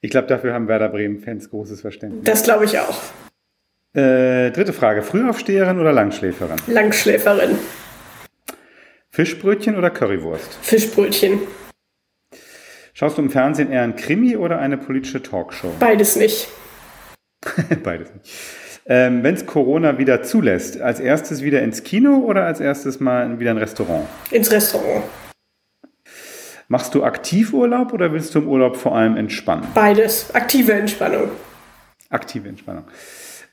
Ich 0.00 0.10
glaube, 0.10 0.26
dafür 0.28 0.52
haben 0.54 0.68
Werder 0.68 0.88
Bremen-Fans 0.88 1.50
großes 1.50 1.80
Verständnis. 1.80 2.24
Das 2.24 2.42
glaube 2.42 2.64
ich 2.64 2.78
auch. 2.78 3.00
Äh, 3.94 4.50
dritte 4.50 4.72
Frage. 4.72 5.02
Frühaufsteherin 5.02 5.80
oder 5.80 5.92
Langschläferin? 5.92 6.58
Langschläferin. 6.66 7.56
Fischbrötchen 9.10 9.76
oder 9.76 9.88
Currywurst? 9.90 10.58
Fischbrötchen. 10.60 11.40
Schaust 12.92 13.16
du 13.16 13.22
im 13.22 13.30
Fernsehen 13.30 13.72
eher 13.72 13.82
ein 13.82 13.96
Krimi 13.96 14.36
oder 14.36 14.58
eine 14.58 14.76
politische 14.76 15.22
Talkshow? 15.22 15.72
Beides 15.78 16.16
nicht. 16.16 16.48
Beides 17.82 18.12
nicht. 18.12 18.30
Ähm, 18.86 19.22
Wenn 19.22 19.34
es 19.34 19.46
Corona 19.46 19.98
wieder 19.98 20.22
zulässt, 20.22 20.80
als 20.80 21.00
erstes 21.00 21.42
wieder 21.42 21.62
ins 21.62 21.82
Kino 21.82 22.18
oder 22.18 22.44
als 22.44 22.60
erstes 22.60 23.00
mal 23.00 23.40
wieder 23.40 23.50
ein 23.50 23.58
Restaurant? 23.58 24.06
Ins 24.30 24.52
Restaurant. 24.52 25.04
Machst 26.68 26.96
du 26.96 27.04
Aktivurlaub 27.04 27.92
oder 27.92 28.12
willst 28.12 28.34
du 28.34 28.40
im 28.40 28.48
Urlaub 28.48 28.76
vor 28.76 28.96
allem 28.96 29.16
entspannen? 29.16 29.68
Beides. 29.72 30.34
Aktive 30.34 30.72
Entspannung. 30.72 31.28
Aktive 32.10 32.48
Entspannung. 32.48 32.84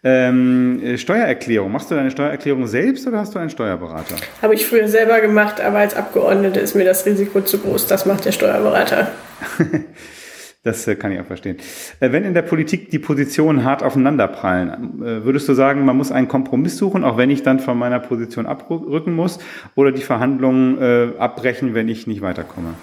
Ähm, 0.04 0.82
äh, 0.84 0.97
Steuererklärung. 0.97 1.71
Machst 1.71 1.91
du 1.91 1.95
deine 1.95 2.10
Steuererklärung 2.10 2.65
selbst 2.65 3.08
oder 3.08 3.19
hast 3.19 3.36
du 3.36 3.39
einen 3.39 3.52
Steuerberater? 3.52 4.15
Habe 4.41 4.56
ich 4.56 4.65
früher 4.65 4.88
selber 4.88 5.21
gemacht, 5.21 5.62
aber 5.62 5.78
als 5.78 5.95
Abgeordnete 5.95 6.60
ist 6.60 6.76
mir 6.76 6.86
das 6.86 7.06
Risiko 7.06 7.41
zu 7.41 7.60
groß. 7.60 7.86
Das 7.86 8.08
macht 8.08 8.26
der 8.26 8.32
Steuerberater. 8.32 9.12
das 10.63 10.88
äh, 10.88 10.95
kann 10.95 11.12
ich 11.12 11.19
auch 11.19 11.26
verstehen. 11.26 11.58
Äh, 11.99 12.12
wenn 12.12 12.26
in 12.26 12.34
der 12.34 12.41
Politik 12.41 12.89
die 12.89 12.99
Positionen 12.99 13.63
hart 13.63 13.84
aufeinanderprallen, 13.84 14.99
würdest 15.23 15.47
du 15.47 15.54
sagen, 15.54 15.86
man 15.86 15.95
muss 15.95 16.12
einen 16.12 16.28
Kompromiss 16.28 16.78
suchen, 16.78 17.04
auch 17.04 17.17
wenn 17.17 17.30
ich 17.30 17.43
dann 17.43 17.60
von 17.60 17.78
meiner 17.78 17.99
Position 17.99 18.47
abrücken 18.47 19.13
muss, 19.13 19.38
oder 19.76 19.91
die 19.91 20.02
Verhandlungen 20.02 21.17
abbrechen, 21.19 21.76
wenn 21.76 21.88
ich 21.88 22.08
nicht 22.08 22.21
weiterkomme? 22.21 22.73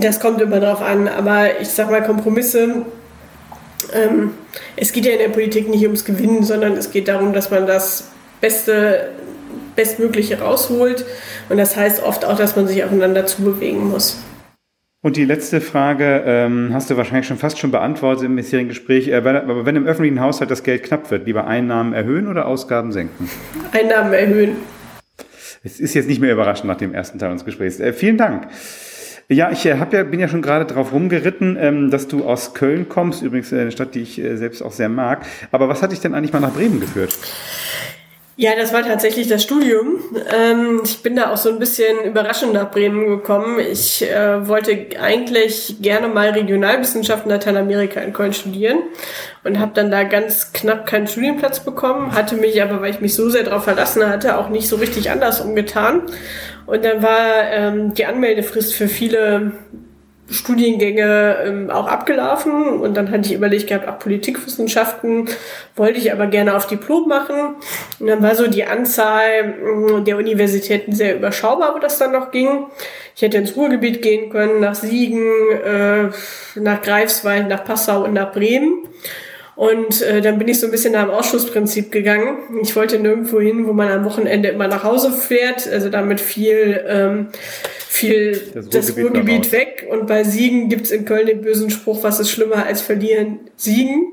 Das 0.00 0.20
kommt 0.20 0.40
immer 0.40 0.60
drauf 0.60 0.80
an, 0.80 1.08
aber 1.08 1.60
ich 1.60 1.68
sag 1.68 1.90
mal, 1.90 2.02
Kompromisse. 2.02 2.86
Ähm, 3.92 4.30
es 4.76 4.92
geht 4.92 5.04
ja 5.04 5.12
in 5.12 5.18
der 5.18 5.28
Politik 5.28 5.68
nicht 5.68 5.82
ums 5.84 6.04
Gewinnen, 6.04 6.42
sondern 6.42 6.72
es 6.72 6.90
geht 6.90 7.08
darum, 7.08 7.32
dass 7.32 7.50
man 7.50 7.66
das 7.66 8.08
Beste, 8.40 9.10
Bestmögliche 9.76 10.40
rausholt. 10.40 11.04
Und 11.48 11.58
das 11.58 11.76
heißt 11.76 12.02
oft 12.02 12.24
auch, 12.24 12.36
dass 12.36 12.56
man 12.56 12.66
sich 12.66 12.82
aufeinander 12.82 13.26
zubewegen 13.26 13.88
muss. 13.90 14.18
Und 15.02 15.18
die 15.18 15.26
letzte 15.26 15.60
Frage 15.60 16.22
ähm, 16.24 16.70
hast 16.72 16.88
du 16.88 16.96
wahrscheinlich 16.96 17.26
schon 17.26 17.36
fast 17.36 17.58
schon 17.58 17.70
beantwortet 17.70 18.24
im 18.24 18.36
bisherigen 18.36 18.70
Gespräch. 18.70 19.08
Äh, 19.08 19.16
aber 19.16 19.66
wenn 19.66 19.76
im 19.76 19.86
öffentlichen 19.86 20.18
Haushalt 20.18 20.50
das 20.50 20.62
Geld 20.62 20.82
knapp 20.82 21.10
wird, 21.10 21.26
lieber 21.26 21.46
Einnahmen 21.46 21.92
erhöhen 21.92 22.26
oder 22.26 22.46
Ausgaben 22.46 22.90
senken? 22.90 23.28
Einnahmen 23.72 24.14
erhöhen. 24.14 24.56
Es 25.62 25.78
ist 25.78 25.92
jetzt 25.92 26.08
nicht 26.08 26.22
mehr 26.22 26.32
überraschend 26.32 26.68
nach 26.68 26.78
dem 26.78 26.94
ersten 26.94 27.18
Teil 27.18 27.30
unseres 27.30 27.44
Gesprächs. 27.44 27.80
Äh, 27.80 27.92
vielen 27.92 28.16
Dank. 28.16 28.48
Ja, 29.28 29.50
ich 29.50 29.64
äh, 29.64 29.78
hab 29.78 29.92
ja, 29.92 30.04
bin 30.04 30.20
ja 30.20 30.28
schon 30.28 30.42
gerade 30.42 30.66
drauf 30.66 30.92
rumgeritten, 30.92 31.56
ähm, 31.58 31.90
dass 31.90 32.08
du 32.08 32.24
aus 32.24 32.52
Köln 32.52 32.88
kommst, 32.88 33.22
übrigens 33.22 33.52
eine 33.52 33.72
Stadt, 33.72 33.94
die 33.94 34.00
ich 34.00 34.20
äh, 34.20 34.36
selbst 34.36 34.62
auch 34.62 34.72
sehr 34.72 34.90
mag. 34.90 35.24
Aber 35.50 35.68
was 35.68 35.82
hat 35.82 35.92
dich 35.92 36.00
denn 36.00 36.14
eigentlich 36.14 36.32
mal 36.32 36.40
nach 36.40 36.52
Bremen 36.52 36.80
geführt? 36.80 37.16
Ja, 38.36 38.50
das 38.56 38.72
war 38.72 38.82
tatsächlich 38.82 39.28
das 39.28 39.44
Studium. 39.44 40.00
Ähm, 40.34 40.80
ich 40.84 41.04
bin 41.04 41.14
da 41.14 41.32
auch 41.32 41.36
so 41.36 41.50
ein 41.50 41.60
bisschen 41.60 42.02
überraschend 42.04 42.52
nach 42.52 42.68
Bremen 42.72 43.06
gekommen. 43.06 43.60
Ich 43.60 44.02
äh, 44.02 44.48
wollte 44.48 44.88
eigentlich 45.00 45.76
gerne 45.80 46.08
mal 46.08 46.30
Regionalwissenschaften 46.30 47.30
Lateinamerika 47.30 48.00
in 48.00 48.12
Köln 48.12 48.32
studieren 48.32 48.78
und 49.44 49.60
habe 49.60 49.70
dann 49.74 49.92
da 49.92 50.02
ganz 50.02 50.52
knapp 50.52 50.84
keinen 50.84 51.06
Studienplatz 51.06 51.60
bekommen, 51.60 52.12
hatte 52.16 52.34
mich 52.34 52.60
aber, 52.60 52.80
weil 52.80 52.90
ich 52.90 53.00
mich 53.00 53.14
so 53.14 53.30
sehr 53.30 53.44
darauf 53.44 53.64
verlassen 53.64 54.04
hatte, 54.08 54.36
auch 54.36 54.48
nicht 54.48 54.68
so 54.68 54.76
richtig 54.76 55.12
anders 55.12 55.40
umgetan. 55.40 56.02
Und 56.66 56.84
dann 56.84 57.04
war 57.04 57.44
ähm, 57.52 57.94
die 57.94 58.04
Anmeldefrist 58.04 58.74
für 58.74 58.88
viele 58.88 59.52
Studiengänge 60.30 61.36
ähm, 61.44 61.70
auch 61.70 61.86
abgelaufen 61.86 62.80
und 62.80 62.96
dann 62.96 63.10
hatte 63.10 63.28
ich 63.28 63.34
überlegt 63.34 63.66
gehabt, 63.66 63.86
auch 63.86 63.98
Politikwissenschaften 63.98 65.28
wollte 65.76 65.98
ich 65.98 66.12
aber 66.12 66.26
gerne 66.28 66.56
auf 66.56 66.66
Diplom 66.66 67.08
machen 67.08 67.56
und 68.00 68.06
dann 68.06 68.22
war 68.22 68.34
so 68.34 68.46
die 68.46 68.64
Anzahl 68.64 69.28
äh, 69.28 70.00
der 70.02 70.16
Universitäten 70.16 70.94
sehr 70.94 71.16
überschaubar, 71.16 71.74
wo 71.74 71.78
das 71.78 71.98
dann 71.98 72.12
noch 72.12 72.30
ging. 72.30 72.66
Ich 73.14 73.22
hätte 73.22 73.36
ins 73.36 73.54
Ruhrgebiet 73.54 74.02
gehen 74.02 74.30
können, 74.30 74.60
nach 74.60 74.74
Siegen, 74.74 75.30
äh, 75.64 76.08
nach 76.58 76.82
Greifswald, 76.82 77.48
nach 77.48 77.64
Passau 77.64 78.04
und 78.04 78.14
nach 78.14 78.32
Bremen. 78.32 78.88
Und 79.56 80.02
äh, 80.02 80.20
dann 80.20 80.38
bin 80.38 80.48
ich 80.48 80.58
so 80.58 80.66
ein 80.66 80.72
bisschen 80.72 80.92
nach 80.92 81.04
dem 81.04 81.12
Ausschussprinzip 81.12 81.92
gegangen. 81.92 82.38
Ich 82.62 82.74
wollte 82.74 82.98
nirgendwo 82.98 83.40
hin, 83.40 83.66
wo 83.66 83.72
man 83.72 83.88
am 83.88 84.04
Wochenende 84.04 84.48
immer 84.48 84.66
nach 84.66 84.82
Hause 84.82 85.12
fährt, 85.12 85.68
also 85.68 85.90
damit 85.90 86.20
viel, 86.20 86.84
ähm, 86.88 87.28
viel 87.94 88.50
das, 88.52 88.68
das 88.68 88.96
Ruhrgebiet 88.96 89.52
weg. 89.52 89.86
Und 89.88 90.08
bei 90.08 90.24
Siegen 90.24 90.68
gibt's 90.68 90.90
in 90.90 91.04
Köln 91.04 91.26
den 91.26 91.42
bösen 91.42 91.70
Spruch, 91.70 92.02
was 92.02 92.18
ist 92.18 92.30
schlimmer 92.30 92.66
als 92.66 92.80
verlieren? 92.80 93.38
Siegen. 93.56 94.12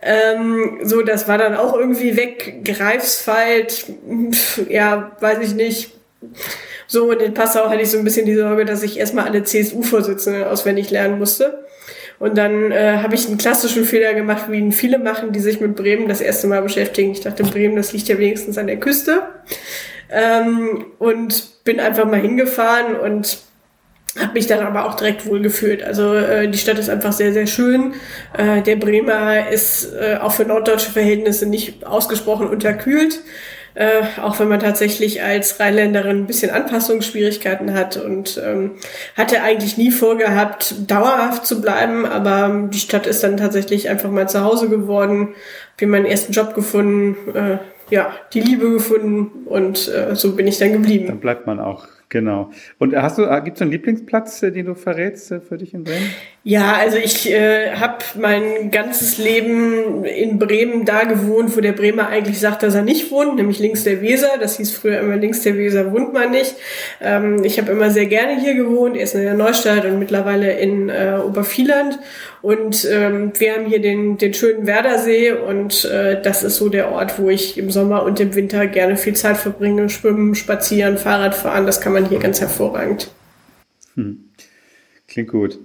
Ähm, 0.00 0.78
so, 0.84 1.02
das 1.02 1.26
war 1.26 1.36
dann 1.36 1.56
auch 1.56 1.74
irgendwie 1.74 2.16
weg. 2.16 2.64
Greifswald, 2.64 3.84
ja, 4.68 5.16
weiß 5.20 5.40
ich 5.42 5.54
nicht. 5.54 5.90
So, 6.86 7.10
und 7.10 7.20
in 7.20 7.34
Passau 7.34 7.68
hatte 7.68 7.82
ich 7.82 7.90
so 7.90 7.98
ein 7.98 8.04
bisschen 8.04 8.26
die 8.26 8.36
Sorge, 8.36 8.64
dass 8.64 8.84
ich 8.84 8.98
erstmal 8.98 9.26
alle 9.26 9.42
CSU-Vorsitzenden 9.42 10.44
auswendig 10.44 10.90
lernen 10.90 11.18
musste. 11.18 11.64
Und 12.20 12.38
dann 12.38 12.70
äh, 12.70 12.98
habe 12.98 13.16
ich 13.16 13.26
einen 13.26 13.38
klassischen 13.38 13.84
Fehler 13.84 14.14
gemacht, 14.14 14.44
wie 14.50 14.58
ihn 14.58 14.72
viele 14.72 14.98
machen, 14.98 15.32
die 15.32 15.40
sich 15.40 15.60
mit 15.60 15.74
Bremen 15.74 16.06
das 16.06 16.20
erste 16.20 16.46
Mal 16.46 16.62
beschäftigen. 16.62 17.10
Ich 17.10 17.22
dachte, 17.22 17.42
Bremen, 17.42 17.74
das 17.74 17.92
liegt 17.92 18.08
ja 18.08 18.18
wenigstens 18.18 18.56
an 18.56 18.68
der 18.68 18.78
Küste. 18.78 19.22
Ähm, 20.10 20.86
und 20.98 21.49
bin 21.64 21.80
einfach 21.80 22.04
mal 22.04 22.20
hingefahren 22.20 22.96
und 22.96 23.38
habe 24.18 24.32
mich 24.32 24.46
dann 24.46 24.66
aber 24.66 24.86
auch 24.86 24.94
direkt 24.94 25.26
wohl 25.26 25.40
gefühlt. 25.40 25.82
Also 25.82 26.14
äh, 26.14 26.48
die 26.48 26.58
Stadt 26.58 26.78
ist 26.78 26.90
einfach 26.90 27.12
sehr, 27.12 27.32
sehr 27.32 27.46
schön. 27.46 27.94
Äh, 28.36 28.62
der 28.62 28.76
Bremer 28.76 29.48
ist 29.48 29.92
äh, 29.94 30.16
auch 30.20 30.32
für 30.32 30.44
norddeutsche 30.44 30.90
Verhältnisse 30.90 31.46
nicht 31.46 31.86
ausgesprochen 31.86 32.48
unterkühlt 32.48 33.20
äh, 33.74 34.02
auch 34.20 34.38
wenn 34.40 34.48
man 34.48 34.60
tatsächlich 34.60 35.22
als 35.22 35.60
Rheinländerin 35.60 36.18
ein 36.18 36.26
bisschen 36.26 36.50
Anpassungsschwierigkeiten 36.50 37.72
hat 37.74 37.96
und 37.96 38.40
ähm, 38.44 38.72
hatte 39.16 39.42
eigentlich 39.42 39.76
nie 39.76 39.90
vorgehabt, 39.90 40.74
dauerhaft 40.90 41.46
zu 41.46 41.60
bleiben, 41.60 42.04
aber 42.04 42.68
die 42.72 42.78
Stadt 42.78 43.06
ist 43.06 43.22
dann 43.22 43.36
tatsächlich 43.36 43.88
einfach 43.88 44.10
mal 44.10 44.28
zu 44.28 44.42
Hause 44.42 44.68
geworden, 44.68 45.34
habe 45.80 45.86
meinen 45.86 46.06
ersten 46.06 46.32
Job 46.32 46.54
gefunden, 46.54 47.16
äh, 47.34 47.58
ja, 47.90 48.12
die 48.32 48.40
Liebe 48.40 48.70
gefunden 48.70 49.46
und 49.46 49.88
äh, 49.88 50.14
so 50.14 50.34
bin 50.34 50.46
ich 50.46 50.58
dann 50.58 50.72
geblieben. 50.72 51.06
Dann 51.06 51.20
bleibt 51.20 51.46
man 51.46 51.60
auch 51.60 51.86
Genau. 52.10 52.50
Und 52.78 52.96
hast 52.96 53.18
du, 53.18 53.26
gibt 53.44 53.56
es 53.56 53.62
einen 53.62 53.70
Lieblingsplatz, 53.70 54.42
äh, 54.42 54.50
den 54.50 54.66
du 54.66 54.74
verrätst 54.74 55.30
äh, 55.30 55.40
für 55.40 55.56
dich 55.56 55.74
in 55.74 55.84
Bremen? 55.84 56.10
Ja, 56.42 56.74
also 56.74 56.96
ich 56.96 57.30
äh, 57.30 57.76
habe 57.76 57.98
mein 58.18 58.72
ganzes 58.72 59.18
Leben 59.18 60.04
in 60.04 60.40
Bremen 60.40 60.84
da 60.84 61.04
gewohnt, 61.04 61.56
wo 61.56 61.60
der 61.60 61.72
Bremer 61.72 62.08
eigentlich 62.08 62.40
sagt, 62.40 62.64
dass 62.64 62.74
er 62.74 62.82
nicht 62.82 63.12
wohnt, 63.12 63.36
nämlich 63.36 63.60
links 63.60 63.84
der 63.84 64.02
Weser. 64.02 64.30
Das 64.40 64.56
hieß 64.56 64.72
früher 64.72 64.98
immer 64.98 65.16
links 65.16 65.42
der 65.42 65.56
Weser 65.56 65.92
wohnt 65.92 66.12
man 66.12 66.32
nicht. 66.32 66.56
Ähm, 67.00 67.44
ich 67.44 67.60
habe 67.60 67.70
immer 67.70 67.90
sehr 67.90 68.06
gerne 68.06 68.40
hier 68.40 68.54
gewohnt, 68.54 68.96
erst 68.96 69.14
in 69.14 69.22
der 69.22 69.34
Neustadt 69.34 69.84
und 69.84 70.00
mittlerweile 70.00 70.58
in 70.58 70.88
äh, 70.88 71.18
Obervieland. 71.24 72.00
Und 72.42 72.88
ähm, 72.90 73.32
wir 73.38 73.54
haben 73.54 73.66
hier 73.66 73.82
den, 73.82 74.16
den 74.16 74.32
schönen 74.32 74.66
Werdersee 74.66 75.32
und 75.32 75.84
äh, 75.84 76.20
das 76.22 76.42
ist 76.42 76.56
so 76.56 76.70
der 76.70 76.90
Ort, 76.90 77.18
wo 77.18 77.28
ich 77.28 77.58
im 77.58 77.70
Sommer 77.70 78.02
und 78.02 78.18
im 78.18 78.34
Winter 78.34 78.66
gerne 78.66 78.96
viel 78.96 79.14
Zeit 79.14 79.36
verbringe. 79.36 79.90
Schwimmen, 79.90 80.34
spazieren, 80.34 80.96
Fahrrad 80.96 81.34
fahren, 81.34 81.66
das 81.66 81.82
kann 81.82 81.92
man 81.92 81.99
hier 82.08 82.18
ganz 82.18 82.40
hervorragend. 82.40 83.10
Hm. 83.94 84.24
Klingt 85.08 85.28
gut. 85.28 85.58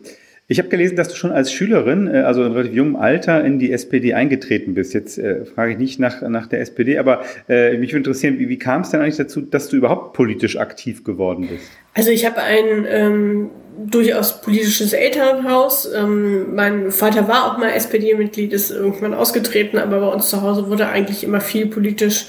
Ich 0.47 0.59
habe 0.59 0.69
gelesen, 0.69 0.95
dass 0.95 1.07
du 1.07 1.15
schon 1.15 1.31
als 1.31 1.51
Schülerin, 1.51 2.07
äh, 2.07 2.19
also 2.19 2.43
in 2.43 2.51
relativ 2.51 2.73
jungem 2.73 2.95
Alter, 2.97 3.43
in 3.43 3.57
die 3.57 3.71
SPD 3.71 4.13
eingetreten 4.13 4.75
bist. 4.75 4.93
Jetzt 4.93 5.17
äh, 5.17 5.43
frage 5.45 5.71
ich 5.71 5.77
nicht 5.79 5.99
nach, 5.99 6.21
nach 6.21 6.45
der 6.45 6.61
SPD, 6.61 6.99
aber 6.99 7.23
äh, 7.49 7.77
mich 7.77 7.91
würde 7.91 8.09
interessieren, 8.09 8.37
wie, 8.37 8.47
wie 8.47 8.59
kam 8.59 8.81
es 8.81 8.91
denn 8.91 9.01
eigentlich 9.01 9.17
dazu, 9.17 9.41
dass 9.41 9.69
du 9.69 9.77
überhaupt 9.77 10.13
politisch 10.13 10.57
aktiv 10.57 11.03
geworden 11.03 11.47
bist? 11.49 11.65
Also 11.95 12.11
ich 12.11 12.27
habe 12.27 12.41
ein 12.41 12.85
ähm, 12.87 13.49
durchaus 13.87 14.41
politisches 14.41 14.93
Elternhaus. 14.93 15.91
Ähm, 15.91 16.53
mein 16.53 16.91
Vater 16.91 17.27
war 17.27 17.51
auch 17.51 17.57
mal 17.57 17.71
SPD-Mitglied, 17.71 18.53
ist 18.53 18.69
irgendwann 18.69 19.15
ausgetreten, 19.15 19.79
aber 19.79 19.99
bei 19.99 20.07
uns 20.07 20.29
zu 20.29 20.43
Hause 20.43 20.69
wurde 20.69 20.87
eigentlich 20.87 21.23
immer 21.23 21.41
viel 21.41 21.65
politisch 21.67 22.27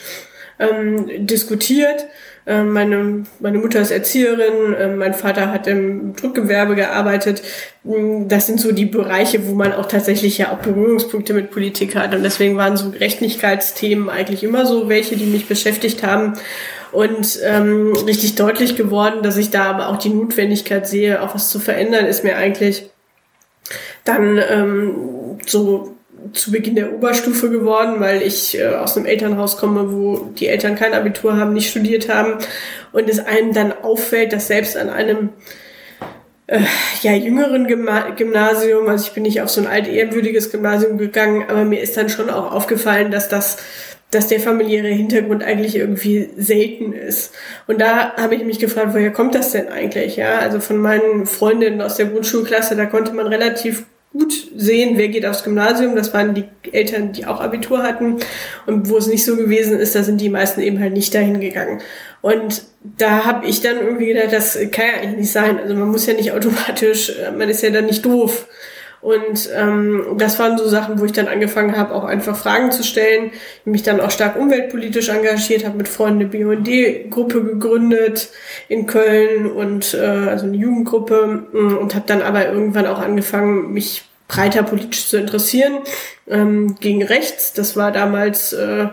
ähm, 0.58 1.26
diskutiert. 1.26 2.06
Ähm, 2.48 2.72
meine, 2.72 3.24
meine 3.40 3.58
Mutter 3.58 3.80
ist 3.80 3.90
Erzieherin, 3.90 4.76
ähm, 4.78 4.98
mein 4.98 5.14
Vater 5.14 5.50
hat 5.50 5.66
im 5.66 6.14
Druckgewerbe 6.14 6.76
gearbeitet. 6.76 7.42
Mm, 7.82 8.28
das 8.28 8.46
sind 8.46 8.60
so 8.60 8.70
die 8.70 8.86
Bereiche, 8.86 9.48
wo 9.48 9.54
man 9.54 9.72
auch 9.72 9.86
tatsächlich 9.86 10.38
ja 10.38 10.52
auch 10.52 10.58
Berührungspunkte 10.58 11.34
mit 11.34 11.50
Politik 11.50 11.96
hat. 11.96 12.14
Und 12.14 12.22
deswegen 12.22 12.56
waren 12.56 12.76
so 12.76 12.90
Gerechtigkeitsthemen 12.90 14.08
eigentlich 14.08 14.44
immer 14.44 14.64
so 14.64 14.88
welche, 14.88 15.16
die 15.16 15.26
mich 15.26 15.48
beschäftigt 15.48 16.04
haben. 16.04 16.34
Und 16.92 17.40
ähm, 17.42 17.94
richtig 18.06 18.36
deutlich 18.36 18.76
geworden, 18.76 19.22
dass 19.22 19.36
ich 19.36 19.50
da 19.50 19.64
aber 19.64 19.88
auch 19.88 19.96
die 19.96 20.08
Notwendigkeit 20.08 20.86
sehe, 20.86 21.22
auch 21.22 21.34
was 21.34 21.50
zu 21.50 21.58
verändern, 21.58 22.06
ist 22.06 22.22
mir 22.22 22.36
eigentlich 22.36 22.88
dann 24.04 24.40
ähm, 24.48 25.38
so 25.46 25.95
zu 26.32 26.50
Beginn 26.50 26.74
der 26.74 26.92
Oberstufe 26.92 27.50
geworden, 27.50 27.96
weil 27.98 28.22
ich 28.22 28.58
äh, 28.58 28.68
aus 28.68 28.96
einem 28.96 29.06
Elternhaus 29.06 29.56
komme, 29.56 29.92
wo 29.92 30.30
die 30.38 30.48
Eltern 30.48 30.76
kein 30.76 30.94
Abitur 30.94 31.36
haben, 31.36 31.52
nicht 31.52 31.70
studiert 31.70 32.08
haben 32.08 32.38
und 32.92 33.08
es 33.08 33.18
einem 33.18 33.52
dann 33.52 33.72
auffällt, 33.72 34.32
dass 34.32 34.48
selbst 34.48 34.76
an 34.76 34.90
einem 34.90 35.30
äh, 36.46 36.60
ja, 37.02 37.12
jüngeren 37.12 37.66
Gymnasium, 37.66 38.88
also 38.88 39.06
ich 39.06 39.12
bin 39.12 39.24
nicht 39.24 39.40
auf 39.42 39.48
so 39.48 39.60
ein 39.60 39.66
altehrwürdiges 39.66 40.50
Gymnasium 40.50 40.98
gegangen, 40.98 41.44
aber 41.48 41.64
mir 41.64 41.80
ist 41.80 41.96
dann 41.96 42.08
schon 42.08 42.30
auch 42.30 42.52
aufgefallen, 42.52 43.10
dass 43.10 43.28
das 43.28 43.58
dass 44.10 44.28
der 44.28 44.38
familiäre 44.38 44.88
Hintergrund 44.88 45.42
eigentlich 45.42 45.74
irgendwie 45.74 46.30
selten 46.36 46.92
ist. 46.92 47.34
Und 47.66 47.80
da 47.80 48.14
habe 48.16 48.36
ich 48.36 48.44
mich 48.44 48.60
gefragt, 48.60 48.90
woher 48.92 49.12
kommt 49.12 49.34
das 49.34 49.50
denn 49.50 49.68
eigentlich? 49.68 50.16
Ja, 50.16 50.38
also 50.38 50.60
von 50.60 50.78
meinen 50.78 51.26
Freundinnen 51.26 51.82
aus 51.82 51.96
der 51.96 52.06
Grundschulklasse, 52.06 52.76
da 52.76 52.86
konnte 52.86 53.12
man 53.12 53.26
relativ 53.26 53.84
gut 54.16 54.32
sehen, 54.56 54.96
wer 54.96 55.08
geht 55.08 55.26
aufs 55.26 55.44
Gymnasium. 55.44 55.96
Das 55.96 56.14
waren 56.14 56.34
die 56.34 56.44
Eltern, 56.72 57.12
die 57.12 57.26
auch 57.26 57.40
Abitur 57.40 57.82
hatten. 57.82 58.18
Und 58.66 58.88
wo 58.88 58.96
es 58.96 59.06
nicht 59.06 59.24
so 59.24 59.36
gewesen 59.36 59.78
ist, 59.78 59.94
da 59.94 60.02
sind 60.02 60.20
die 60.20 60.28
meisten 60.28 60.60
eben 60.60 60.80
halt 60.80 60.92
nicht 60.92 61.14
dahin 61.14 61.40
gegangen. 61.40 61.80
Und 62.22 62.62
da 62.82 63.24
habe 63.24 63.46
ich 63.46 63.60
dann 63.60 63.78
irgendwie 63.78 64.06
gedacht, 64.06 64.32
das 64.32 64.58
kann 64.72 64.86
ja 64.86 65.02
eigentlich 65.02 65.20
nicht 65.20 65.32
sein. 65.32 65.58
Also 65.58 65.74
man 65.74 65.88
muss 65.88 66.06
ja 66.06 66.14
nicht 66.14 66.32
automatisch, 66.32 67.10
äh, 67.10 67.30
man 67.32 67.48
ist 67.48 67.62
ja 67.62 67.70
dann 67.70 67.86
nicht 67.86 68.04
doof. 68.04 68.48
Und 69.00 69.48
ähm, 69.54 70.16
das 70.18 70.38
waren 70.38 70.58
so 70.58 70.66
Sachen, 70.66 70.98
wo 70.98 71.04
ich 71.04 71.12
dann 71.12 71.28
angefangen 71.28 71.76
habe, 71.76 71.94
auch 71.94 72.04
einfach 72.04 72.36
Fragen 72.36 72.72
zu 72.72 72.82
stellen, 72.82 73.30
mich 73.64 73.82
dann 73.82 74.00
auch 74.00 74.10
stark 74.10 74.36
umweltpolitisch 74.36 75.08
engagiert, 75.10 75.64
habe 75.64 75.76
mit 75.76 75.88
Freunden 75.88 76.20
eine 76.20 76.28
BUND-Gruppe 76.28 77.44
gegründet 77.44 78.30
in 78.68 78.86
Köln 78.86 79.50
und 79.50 79.94
äh, 79.94 79.98
also 79.98 80.46
eine 80.46 80.56
Jugendgruppe 80.56 81.46
mm, 81.52 81.76
und 81.78 81.94
habe 81.94 82.06
dann 82.06 82.22
aber 82.22 82.48
irgendwann 82.48 82.86
auch 82.86 82.98
angefangen, 82.98 83.72
mich 83.72 84.04
breiter 84.28 84.62
politisch 84.62 85.08
zu 85.08 85.18
interessieren 85.18 85.78
ähm, 86.26 86.76
gegen 86.80 87.02
rechts. 87.02 87.52
Das 87.52 87.76
war 87.76 87.92
damals 87.92 88.52
äh, 88.52 88.88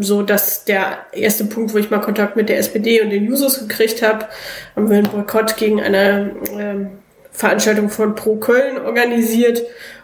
so, 0.00 0.22
dass 0.22 0.64
der 0.64 0.98
erste 1.12 1.44
Punkt, 1.44 1.72
wo 1.72 1.78
ich 1.78 1.90
mal 1.90 2.00
Kontakt 2.00 2.36
mit 2.36 2.48
der 2.48 2.58
SPD 2.58 3.00
und 3.00 3.10
den 3.10 3.24
Jusos 3.24 3.60
gekriegt 3.60 4.02
habe, 4.02 4.26
haben 4.74 4.90
wir 4.90 4.98
einen 4.98 5.08
Boykott 5.08 5.56
gegen 5.56 5.80
eine 5.80 6.32
äh, 6.58 6.99
Veranstaltung 7.32 7.90
von 7.90 8.14
Pro 8.14 8.36
Köln 8.36 8.78
organisiert. 8.78 9.62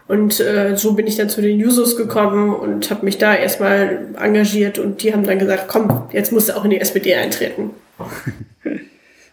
Und 0.08 0.38
äh, 0.38 0.76
so 0.76 0.92
bin 0.92 1.06
ich 1.06 1.16
dann 1.16 1.28
zu 1.28 1.42
den 1.42 1.58
Jusos 1.58 1.96
gekommen 1.96 2.54
und 2.54 2.90
habe 2.90 3.04
mich 3.04 3.18
da 3.18 3.34
erstmal 3.34 4.06
engagiert 4.20 4.78
und 4.78 5.02
die 5.02 5.12
haben 5.12 5.24
dann 5.24 5.38
gesagt, 5.38 5.66
komm, 5.66 6.08
jetzt 6.12 6.30
musst 6.30 6.48
du 6.48 6.56
auch 6.56 6.64
in 6.64 6.70
die 6.70 6.80
SPD 6.80 7.14
eintreten. 7.14 7.70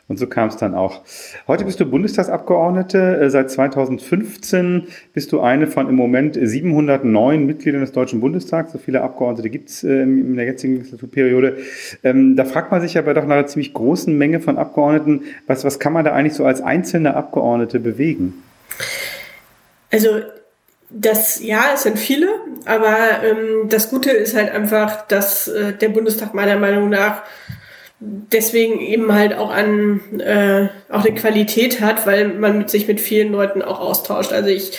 Und 0.09 0.19
so 0.19 0.27
kam 0.27 0.49
es 0.49 0.57
dann 0.57 0.75
auch. 0.75 1.01
Heute 1.47 1.63
bist 1.63 1.79
du 1.79 1.85
Bundestagsabgeordnete. 1.85 3.21
Äh, 3.21 3.29
seit 3.29 3.49
2015 3.49 4.87
bist 5.13 5.31
du 5.31 5.39
eine 5.39 5.65
von 5.67 5.87
im 5.87 5.95
Moment 5.95 6.37
709 6.39 7.45
Mitgliedern 7.45 7.81
des 7.81 7.93
Deutschen 7.93 8.19
Bundestags. 8.19 8.73
So 8.73 8.79
viele 8.79 9.01
Abgeordnete 9.01 9.49
gibt 9.49 9.69
es 9.69 9.83
äh, 9.83 10.03
in 10.03 10.35
der 10.35 10.45
jetzigen 10.45 10.75
Legislaturperiode. 10.75 11.57
Ähm, 12.03 12.35
da 12.35 12.43
fragt 12.43 12.69
man 12.69 12.81
sich 12.81 12.97
aber 12.97 13.13
doch 13.13 13.25
nach 13.25 13.35
einer 13.35 13.47
ziemlich 13.47 13.73
großen 13.73 14.15
Menge 14.17 14.41
von 14.41 14.57
Abgeordneten, 14.57 15.21
was, 15.47 15.63
was 15.63 15.79
kann 15.79 15.93
man 15.93 16.03
da 16.03 16.11
eigentlich 16.11 16.33
so 16.33 16.45
als 16.45 16.61
einzelne 16.61 17.15
Abgeordnete 17.15 17.79
bewegen? 17.79 18.43
Also 19.89 20.21
das, 20.89 21.41
ja, 21.41 21.71
es 21.73 21.83
sind 21.83 21.97
viele, 21.97 22.27
aber 22.65 23.23
ähm, 23.23 23.69
das 23.69 23.89
Gute 23.89 24.11
ist 24.11 24.35
halt 24.35 24.51
einfach, 24.51 25.07
dass 25.07 25.47
äh, 25.47 25.73
der 25.73 25.89
Bundestag 25.89 26.33
meiner 26.33 26.59
Meinung 26.59 26.89
nach 26.89 27.23
deswegen 28.05 28.79
eben 28.79 29.13
halt 29.13 29.33
auch 29.33 29.49
an 29.49 30.19
äh, 30.19 30.67
auch 30.89 31.05
eine 31.05 31.15
Qualität 31.15 31.79
hat, 31.79 32.05
weil 32.05 32.27
man 32.27 32.57
mit 32.57 32.69
sich 32.69 32.87
mit 32.87 32.99
vielen 32.99 33.31
Leuten 33.31 33.61
auch 33.61 33.79
austauscht. 33.79 34.33
Also 34.33 34.49
ich 34.49 34.77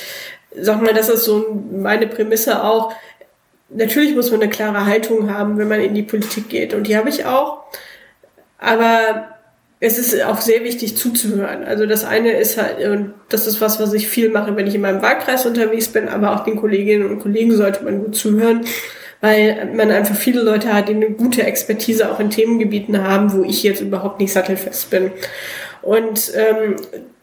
sag 0.59 0.83
mal, 0.83 0.93
das 0.93 1.09
ist 1.09 1.25
so 1.25 1.63
meine 1.73 2.07
Prämisse 2.07 2.63
auch. 2.63 2.93
Natürlich 3.71 4.15
muss 4.15 4.31
man 4.31 4.43
eine 4.43 4.51
klare 4.51 4.85
Haltung 4.85 5.33
haben, 5.33 5.57
wenn 5.59 5.69
man 5.69 5.81
in 5.81 5.95
die 5.95 6.03
Politik 6.03 6.49
geht. 6.49 6.75
Und 6.75 6.87
die 6.87 6.97
habe 6.97 7.09
ich 7.09 7.25
auch. 7.25 7.65
Aber 8.59 9.29
es 9.81 9.99
ist 9.99 10.23
auch 10.23 10.41
sehr 10.41 10.63
wichtig 10.63 10.97
zuzuhören. 10.97 11.65
Also 11.65 11.87
das 11.87 12.05
eine 12.05 12.33
ist 12.33 12.61
halt, 12.61 12.79
und 12.87 13.15
das 13.31 13.47
ist 13.47 13.61
was, 13.61 13.81
was 13.81 13.93
ich 13.95 14.09
viel 14.09 14.31
mache, 14.31 14.55
wenn 14.55 14.67
ich 14.67 14.75
in 14.75 14.81
meinem 14.81 15.03
Wahlkreis 15.03 15.47
unterwegs 15.47 15.89
bin, 15.89 16.09
aber 16.09 16.35
auch 16.35 16.45
den 16.45 16.57
Kolleginnen 16.57 17.09
und 17.09 17.21
Kollegen 17.21 17.57
sollte 17.57 17.85
man 17.85 18.05
gut 18.05 18.17
zuhören 18.17 18.65
weil 19.25 19.71
man 19.75 19.91
einfach 19.91 20.17
viele 20.17 20.43
Leute 20.43 20.69
hat, 20.75 20.89
die 20.89 20.95
eine 20.95 21.11
gute 21.11 21.43
Expertise 21.45 22.11
auch 22.11 22.21
in 22.21 22.29
Themengebieten 22.29 22.97
haben, 23.03 23.33
wo 23.33 23.43
ich 23.43 23.63
jetzt 23.63 23.81
überhaupt 23.81 24.21
nicht 24.21 24.33
sattelfest 24.33 24.91
bin. 24.91 25.11
Und 25.81 26.33
ähm, 26.35 26.77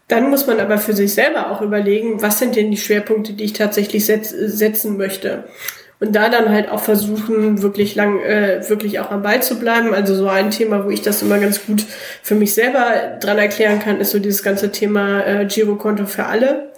Dann 0.07 0.29
muss 0.29 0.45
man 0.45 0.59
aber 0.59 0.77
für 0.77 0.93
sich 0.93 1.13
selber 1.13 1.51
auch 1.51 1.61
überlegen, 1.61 2.21
was 2.21 2.37
sind 2.39 2.57
denn 2.57 2.69
die 2.69 2.75
Schwerpunkte, 2.77 3.31
die 3.31 3.45
ich 3.45 3.53
tatsächlich 3.53 4.05
setz 4.05 4.29
setzen 4.31 4.97
möchte. 4.97 5.45
Und 6.01 6.15
da 6.15 6.27
dann 6.27 6.49
halt 6.49 6.69
auch 6.69 6.81
versuchen, 6.81 7.61
wirklich 7.61 7.95
lang, 7.95 8.19
äh, 8.19 8.67
wirklich 8.67 8.99
auch 8.99 9.11
am 9.11 9.21
Ball 9.21 9.41
zu 9.41 9.57
bleiben. 9.57 9.93
Also 9.93 10.13
so 10.15 10.27
ein 10.27 10.51
Thema, 10.51 10.83
wo 10.83 10.89
ich 10.89 11.01
das 11.01 11.21
immer 11.21 11.39
ganz 11.39 11.65
gut 11.65 11.85
für 12.23 12.35
mich 12.35 12.53
selber 12.53 13.17
dran 13.21 13.37
erklären 13.37 13.79
kann, 13.79 14.01
ist 14.01 14.11
so 14.11 14.19
dieses 14.19 14.43
ganze 14.43 14.71
Thema 14.71 15.25
äh, 15.25 15.45
Girokonto 15.45 16.05
für 16.05 16.25
alle 16.25 16.71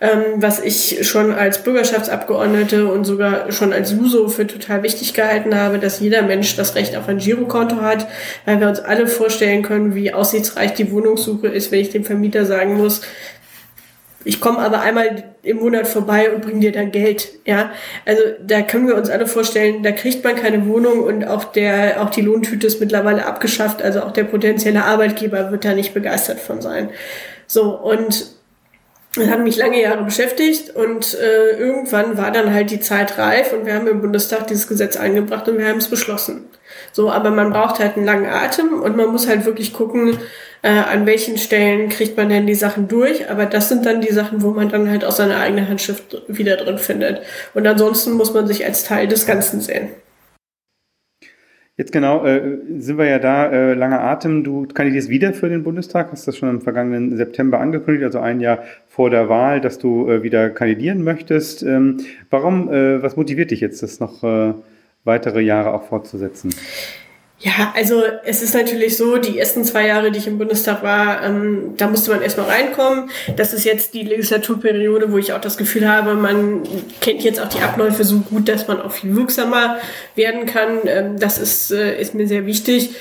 ähm, 0.00 0.20
was 0.36 0.60
ich 0.60 1.06
schon 1.06 1.32
als 1.32 1.62
Bürgerschaftsabgeordnete 1.62 2.86
und 2.86 3.04
sogar 3.04 3.50
schon 3.52 3.72
als 3.72 3.92
Juso 3.92 4.28
für 4.28 4.46
total 4.46 4.82
wichtig 4.82 5.14
gehalten 5.14 5.54
habe, 5.54 5.78
dass 5.78 6.00
jeder 6.00 6.22
Mensch 6.22 6.54
das 6.56 6.74
Recht 6.74 6.96
auf 6.96 7.08
ein 7.08 7.18
Girokonto 7.18 7.80
hat, 7.80 8.06
weil 8.44 8.60
wir 8.60 8.68
uns 8.68 8.80
alle 8.80 9.06
vorstellen 9.06 9.62
können, 9.62 9.94
wie 9.94 10.12
aussichtsreich 10.12 10.74
die 10.74 10.90
Wohnungssuche 10.92 11.48
ist, 11.48 11.72
wenn 11.72 11.80
ich 11.80 11.90
dem 11.90 12.04
Vermieter 12.04 12.44
sagen 12.44 12.76
muss, 12.76 13.02
ich 14.26 14.40
komme 14.40 14.58
aber 14.58 14.80
einmal 14.80 15.22
im 15.44 15.58
Monat 15.58 15.86
vorbei 15.86 16.32
und 16.32 16.42
bringe 16.42 16.58
dir 16.58 16.72
dann 16.72 16.90
Geld. 16.90 17.28
Ja, 17.46 17.70
also 18.04 18.20
da 18.44 18.62
können 18.62 18.88
wir 18.88 18.96
uns 18.96 19.08
alle 19.08 19.28
vorstellen, 19.28 19.84
da 19.84 19.92
kriegt 19.92 20.24
man 20.24 20.34
keine 20.34 20.66
Wohnung 20.66 21.04
und 21.04 21.24
auch 21.28 21.44
der, 21.44 22.02
auch 22.02 22.10
die 22.10 22.22
Lohntüte 22.22 22.66
ist 22.66 22.80
mittlerweile 22.80 23.24
abgeschafft. 23.24 23.82
Also 23.82 24.02
auch 24.02 24.10
der 24.10 24.24
potenzielle 24.24 24.84
Arbeitgeber 24.84 25.52
wird 25.52 25.64
da 25.64 25.74
nicht 25.74 25.94
begeistert 25.94 26.40
von 26.40 26.60
sein. 26.60 26.90
So 27.46 27.76
und 27.76 28.35
das 29.16 29.28
hat 29.28 29.42
mich 29.42 29.56
lange 29.56 29.80
Jahre 29.80 30.04
beschäftigt 30.04 30.74
und 30.74 31.14
äh, 31.14 31.58
irgendwann 31.58 32.16
war 32.16 32.30
dann 32.30 32.52
halt 32.52 32.70
die 32.70 32.80
Zeit 32.80 33.18
reif 33.18 33.52
und 33.52 33.66
wir 33.66 33.74
haben 33.74 33.86
im 33.86 34.00
Bundestag 34.00 34.46
dieses 34.46 34.68
Gesetz 34.68 34.96
eingebracht 34.96 35.48
und 35.48 35.58
wir 35.58 35.66
haben 35.66 35.78
es 35.78 35.88
beschlossen. 35.88 36.44
So, 36.92 37.10
aber 37.10 37.30
man 37.30 37.52
braucht 37.52 37.78
halt 37.78 37.96
einen 37.96 38.06
langen 38.06 38.26
Atem 38.26 38.80
und 38.80 38.96
man 38.96 39.10
muss 39.10 39.28
halt 39.28 39.44
wirklich 39.44 39.72
gucken, 39.72 40.18
äh, 40.62 40.68
an 40.68 41.06
welchen 41.06 41.38
Stellen 41.38 41.88
kriegt 41.88 42.16
man 42.16 42.28
denn 42.28 42.46
die 42.46 42.54
Sachen 42.54 42.88
durch. 42.88 43.30
Aber 43.30 43.46
das 43.46 43.68
sind 43.68 43.86
dann 43.86 44.00
die 44.00 44.12
Sachen, 44.12 44.42
wo 44.42 44.50
man 44.50 44.68
dann 44.68 44.90
halt 44.90 45.04
auch 45.04 45.12
seine 45.12 45.36
eigene 45.36 45.68
Handschrift 45.68 46.22
wieder 46.28 46.56
drin 46.56 46.78
findet. 46.78 47.22
Und 47.54 47.66
ansonsten 47.66 48.12
muss 48.12 48.34
man 48.34 48.46
sich 48.46 48.64
als 48.64 48.84
Teil 48.84 49.08
des 49.08 49.26
Ganzen 49.26 49.60
sehen. 49.60 49.90
Jetzt 51.78 51.92
genau 51.92 52.24
äh, 52.24 52.58
sind 52.78 52.96
wir 52.96 53.04
ja 53.04 53.18
da, 53.18 53.50
äh, 53.50 53.74
langer 53.74 54.00
Atem. 54.00 54.44
Du 54.44 54.66
kandidierst 54.66 55.10
wieder 55.10 55.34
für 55.34 55.50
den 55.50 55.62
Bundestag, 55.62 56.10
hast 56.10 56.26
das 56.26 56.38
schon 56.38 56.48
im 56.48 56.60
vergangenen 56.62 57.14
September 57.18 57.60
angekündigt, 57.60 58.04
also 58.04 58.18
ein 58.18 58.40
Jahr 58.40 58.60
vor 58.88 59.10
der 59.10 59.28
Wahl, 59.28 59.60
dass 59.60 59.78
du 59.78 60.08
äh, 60.08 60.22
wieder 60.22 60.48
kandidieren 60.48 61.04
möchtest. 61.04 61.62
Ähm, 61.62 61.98
warum, 62.30 62.72
äh, 62.72 63.02
was 63.02 63.16
motiviert 63.16 63.50
dich 63.50 63.60
jetzt, 63.60 63.82
das 63.82 64.00
noch 64.00 64.24
äh, 64.24 64.54
weitere 65.04 65.42
Jahre 65.42 65.74
auch 65.74 65.82
fortzusetzen? 65.82 66.54
Ja, 67.38 67.74
also 67.76 68.02
es 68.24 68.40
ist 68.40 68.54
natürlich 68.54 68.96
so, 68.96 69.18
die 69.18 69.38
ersten 69.38 69.62
zwei 69.62 69.86
Jahre, 69.86 70.10
die 70.10 70.18
ich 70.18 70.26
im 70.26 70.38
Bundestag 70.38 70.82
war, 70.82 71.22
ähm, 71.22 71.74
da 71.76 71.86
musste 71.86 72.10
man 72.10 72.22
erstmal 72.22 72.46
reinkommen. 72.46 73.10
Das 73.36 73.52
ist 73.52 73.66
jetzt 73.66 73.92
die 73.92 74.04
Legislaturperiode, 74.04 75.12
wo 75.12 75.18
ich 75.18 75.34
auch 75.34 75.40
das 75.42 75.58
Gefühl 75.58 75.86
habe, 75.86 76.14
man 76.14 76.62
kennt 77.02 77.22
jetzt 77.22 77.38
auch 77.38 77.48
die 77.48 77.60
Abläufe 77.60 78.04
so 78.04 78.20
gut, 78.20 78.48
dass 78.48 78.66
man 78.68 78.80
auch 78.80 78.90
viel 78.90 79.14
wirksamer 79.14 79.76
werden 80.14 80.46
kann. 80.46 80.78
Ähm, 80.86 81.18
das 81.18 81.36
ist, 81.36 81.70
äh, 81.72 82.00
ist 82.00 82.14
mir 82.14 82.26
sehr 82.26 82.46
wichtig. 82.46 82.94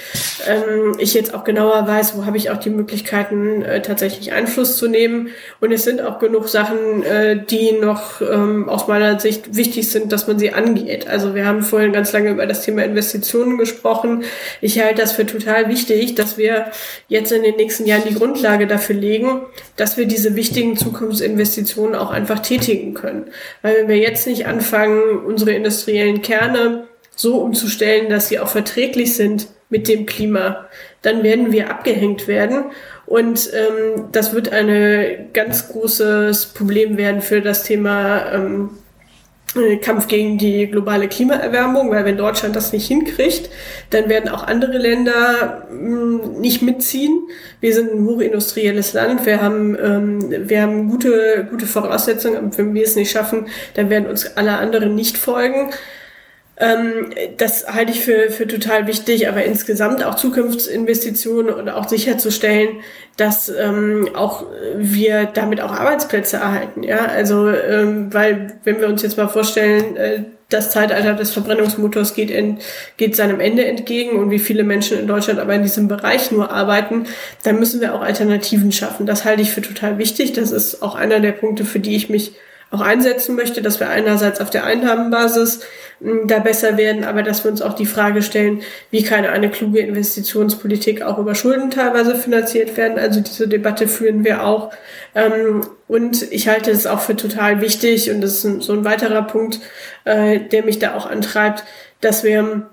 Ähm, 0.45 0.98
ich 1.00 1.13
jetzt 1.13 1.34
auch 1.34 1.45
genauer 1.45 1.88
weiß, 1.88 2.17
wo 2.17 2.26
habe 2.26 2.36
ich 2.36 2.50
auch 2.50 2.58
die 2.58 2.71
Möglichkeiten, 2.71 3.62
äh, 3.62 3.82
tatsächlich 3.82 4.34
Einfluss 4.34 4.76
zu 4.76 4.89
nehmen. 4.89 5.30
Und 5.62 5.71
es 5.71 5.86
sind 5.86 6.02
auch 6.02 6.19
genug 6.19 6.50
Sachen, 6.50 7.04
äh, 7.04 7.41
die 7.41 7.71
noch 7.71 8.19
ähm, 8.19 8.67
aus 8.67 8.89
meiner 8.89 9.17
Sicht 9.17 9.56
wichtig 9.56 9.89
sind, 9.89 10.12
dass 10.12 10.28
man 10.28 10.38
sie 10.38 10.52
angeht. 10.52 11.08
Also 11.08 11.36
wir 11.36 11.45
haben 11.45 11.62
vorhin 11.62 11.93
ganz 11.93 12.12
lange 12.12 12.32
über 12.32 12.45
das 12.45 12.63
Thema 12.63 12.84
Investitionen 12.84 13.58
gesprochen. 13.58 14.24
Ich 14.62 14.80
halte 14.80 15.02
das 15.02 15.14
für 15.14 15.26
total 15.26 15.70
wichtig, 15.70 16.16
dass 16.16 16.38
wir 16.38 16.72
jetzt 17.08 17.32
in 17.32 17.44
den 17.44 17.56
nächsten 17.56 17.86
Jahren 17.86 18.04
die 18.08 18.16
Grundlage 18.16 18.68
dafür 18.68 18.96
legen, 18.96 19.42
dass 19.76 19.98
wir 19.98 20.06
diese 20.06 20.36
wichtigen 20.36 20.78
Zukunftsinvestitionen 20.78 21.96
auch 21.96 22.12
einfach 22.12 22.40
tätigen 22.40 22.94
können. 22.94 23.26
Weil 23.62 23.76
wenn 23.78 23.88
wir 23.88 23.98
jetzt 23.98 24.28
nicht 24.28 24.48
anfangen, 24.48 25.26
unsere 25.26 25.52
industriellen 25.52 26.22
Kerne 26.22 26.88
so 27.16 27.38
umzustellen, 27.38 28.10
dass 28.10 28.28
sie 28.28 28.40
auch 28.40 28.50
verträglich 28.50 29.16
sind 29.16 29.48
mit 29.70 29.88
dem 29.88 30.06
Klima, 30.06 30.68
dann 31.02 31.24
werden 31.24 31.52
wir 31.52 31.70
abgehängt 31.70 32.28
werden. 32.28 32.66
Und 33.06 33.52
ähm, 33.54 34.06
das 34.12 34.34
wird 34.34 34.52
ein 34.52 35.30
ganz 35.34 35.70
großes 35.70 36.48
Problem 36.48 36.98
werden 36.98 37.22
für 37.22 37.42
das 37.42 37.64
Thema 37.64 38.32
ähm, 38.34 38.70
äh, 38.72 38.85
Kampf 39.82 40.08
gegen 40.08 40.38
die 40.38 40.68
globale 40.68 41.08
Klimaerwärmung, 41.08 41.89
weil 41.89 42.06
wenn 42.06 42.18
Deutschland 42.18 42.56
das 42.56 42.74
nicht 42.74 42.88
hinkriegt, 42.88 43.50
dann 43.89 44.10
werden 44.10 44.30
auch 44.30 44.44
andere 44.44 44.78
Länder 44.78 45.68
mm, 45.72 46.39
nicht 46.39 46.62
mitziehen. 46.62 47.28
Wir 47.62 47.74
sind 47.74 47.91
ein 47.94 48.06
hochindustrielles 48.06 48.94
Land, 48.94 49.26
wir 49.26 49.41
haben, 49.41 49.78
ähm, 49.82 50.50
wir 50.50 50.62
haben 50.62 50.89
gute, 50.89 51.48
gute 51.50 51.65
Voraussetzungen 51.65 52.38
und 52.38 52.58
wenn 52.58 52.74
wir 52.74 52.84
es 52.84 52.96
nicht 52.96 53.12
schaffen, 53.12 53.48
dann 53.76 53.89
werden 53.89 54.08
uns 54.08 54.38
alle 54.38 54.58
anderen 54.58 54.96
nicht 54.96 55.18
folgen. 55.18 55.72
Ähm, 56.58 57.10
das 57.38 57.68
halte 57.68 57.91
ich 57.91 58.02
für, 58.02 58.30
für 58.30 58.48
total 58.48 58.88
wichtig, 58.88 59.28
aber 59.28 59.44
insgesamt 59.44 60.04
auch 60.04 60.15
Zukunftsinvestitionen 60.15 61.54
und 61.54 61.70
auch 61.70 61.88
sicherzustellen, 61.89 62.78
dass 63.18 63.50
ähm, 63.50 64.10
auch 64.13 64.46
wir 64.76 65.26
damit 65.26 65.60
auch 65.60 65.72
Arbeitsplätze 65.72 66.38
erhalten. 66.38 66.84
Ja, 66.84 67.06
also 67.06 67.50
ähm, 67.50 68.13
weil 68.13 68.60
wenn 68.63 68.80
wir 68.80 68.88
uns 68.88 69.02
jetzt 69.02 69.18
mal 69.18 69.28
vorstellen, 69.28 69.98
äh, 69.98 70.24
das 70.50 70.70
Zeitalter 70.70 71.13
des 71.13 71.32
Verbrennungsmotors 71.32 72.13
geht, 72.13 72.30
in, 72.30 72.60
geht 72.98 73.15
seinem 73.15 73.39
Ende 73.39 73.65
entgegen 73.65 74.20
und 74.20 74.30
wie 74.30 74.39
viele 74.39 74.63
Menschen 74.63 75.00
in 75.00 75.08
Deutschland 75.08 75.39
aber 75.39 75.56
in 75.56 75.63
diesem 75.63 75.88
Bereich 75.88 76.32
nur 76.32 76.52
arbeiten, 76.52 77.06
dann 77.44 77.60
müssen 77.60 77.82
wir 77.82 77.96
auch 77.96 78.02
Alternativen 78.02 78.72
schaffen. 78.72 79.06
Das 79.06 79.26
halte 79.26 79.41
ich 79.41 79.52
für 79.52 79.62
total 79.62 79.98
wichtig. 79.98 80.34
Das 80.34 80.52
ist 80.52 80.84
auch 80.84 80.96
einer 80.96 81.20
der 81.20 81.32
Punkte, 81.32 81.65
für 81.65 81.80
die 81.80 81.96
ich 81.96 82.10
mich 82.10 82.34
auch 82.76 82.82
einsetzen 82.82 83.36
möchte, 83.36 83.62
dass 83.62 83.80
wir 83.80 83.90
einerseits 83.90 84.42
auf 84.42 84.50
der 84.50 84.66
Einnahmenbasis 84.66 85.62
hm, 86.02 86.28
da 86.28 86.40
besser 86.40 86.78
werden, 86.78 87.04
aber 87.04 87.24
dass 87.24 87.44
wir 87.44 87.52
uns 87.52 87.62
auch 87.62 87.74
die 87.74 87.86
Frage 87.86 88.22
stellen, 88.22 88.62
wie 88.92 89.04
kann 89.04 89.26
eine 89.26 89.50
kluge 89.50 89.80
Investitionspolitik 89.80 91.02
auch 91.02 91.18
über 91.18 91.36
Schulden 91.36 91.72
teilweise 91.72 92.16
finanziert 92.16 92.78
werden. 92.78 93.00
Also 93.00 93.22
diese 93.22 93.48
Debatte 93.48 93.88
führen 93.88 94.24
wir 94.24 94.44
auch. 94.44 94.72
Ähm, 95.16 95.62
und 95.88 96.32
ich 96.32 96.48
halte 96.48 96.72
es 96.72 96.86
auch 96.86 97.00
für 97.00 97.16
total 97.16 97.62
wichtig, 97.62 98.12
und 98.12 98.22
das 98.22 98.44
ist 98.44 98.64
so 98.64 98.74
ein 98.74 98.86
weiterer 98.86 99.22
Punkt, 99.24 99.60
äh, 100.04 100.40
der 100.40 100.64
mich 100.64 100.80
da 100.80 100.96
auch 100.96 101.06
antreibt, 101.06 101.64
dass 102.02 102.24
wir 102.24 102.70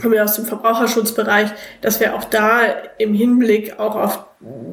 kommen 0.00 0.14
wir 0.14 0.24
aus 0.24 0.36
dem 0.36 0.46
Verbraucherschutzbereich, 0.46 1.50
dass 1.80 2.00
wir 2.00 2.14
auch 2.14 2.24
da 2.24 2.62
im 2.98 3.14
Hinblick 3.14 3.78
auch 3.78 3.96
auf 3.96 4.24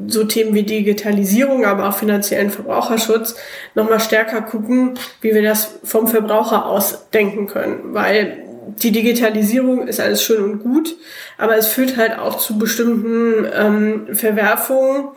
so 0.07 0.23
Themen 0.23 0.55
wie 0.55 0.63
Digitalisierung, 0.63 1.65
aber 1.65 1.89
auch 1.89 1.97
finanziellen 1.97 2.49
Verbraucherschutz 2.49 3.35
nochmal 3.75 3.99
stärker 3.99 4.41
gucken, 4.41 4.97
wie 5.21 5.33
wir 5.33 5.43
das 5.43 5.79
vom 5.83 6.07
Verbraucher 6.07 6.65
aus 6.65 7.09
denken 7.11 7.47
können. 7.47 7.93
Weil 7.93 8.45
die 8.81 8.91
Digitalisierung 8.91 9.87
ist 9.87 9.99
alles 9.99 10.23
schön 10.23 10.43
und 10.43 10.59
gut, 10.59 10.95
aber 11.37 11.57
es 11.57 11.67
führt 11.67 11.97
halt 11.97 12.17
auch 12.17 12.37
zu 12.37 12.57
bestimmten 12.57 13.47
ähm, 13.53 14.15
Verwerfungen, 14.15 15.09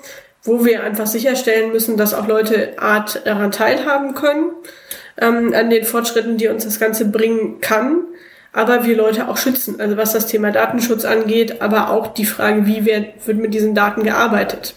wo 0.42 0.64
wir 0.64 0.82
einfach 0.82 1.06
sicherstellen 1.06 1.70
müssen, 1.70 1.96
dass 1.96 2.14
auch 2.14 2.26
Leute 2.26 2.78
Art 2.78 3.22
daran 3.24 3.52
teilhaben 3.52 4.14
können, 4.14 4.50
ähm, 5.20 5.54
an 5.54 5.70
den 5.70 5.84
Fortschritten, 5.84 6.36
die 6.36 6.48
uns 6.48 6.64
das 6.64 6.80
Ganze 6.80 7.06
bringen 7.06 7.60
kann 7.60 8.04
aber 8.52 8.84
wir 8.84 8.96
Leute 8.96 9.28
auch 9.28 9.38
schützen. 9.38 9.80
Also 9.80 9.96
was 9.96 10.12
das 10.12 10.26
Thema 10.26 10.50
Datenschutz 10.50 11.04
angeht, 11.04 11.62
aber 11.62 11.90
auch 11.90 12.08
die 12.08 12.26
Frage, 12.26 12.66
wie 12.66 12.84
wird, 12.84 13.26
mit 13.26 13.54
diesen 13.54 13.74
Daten 13.74 14.04
gearbeitet. 14.04 14.74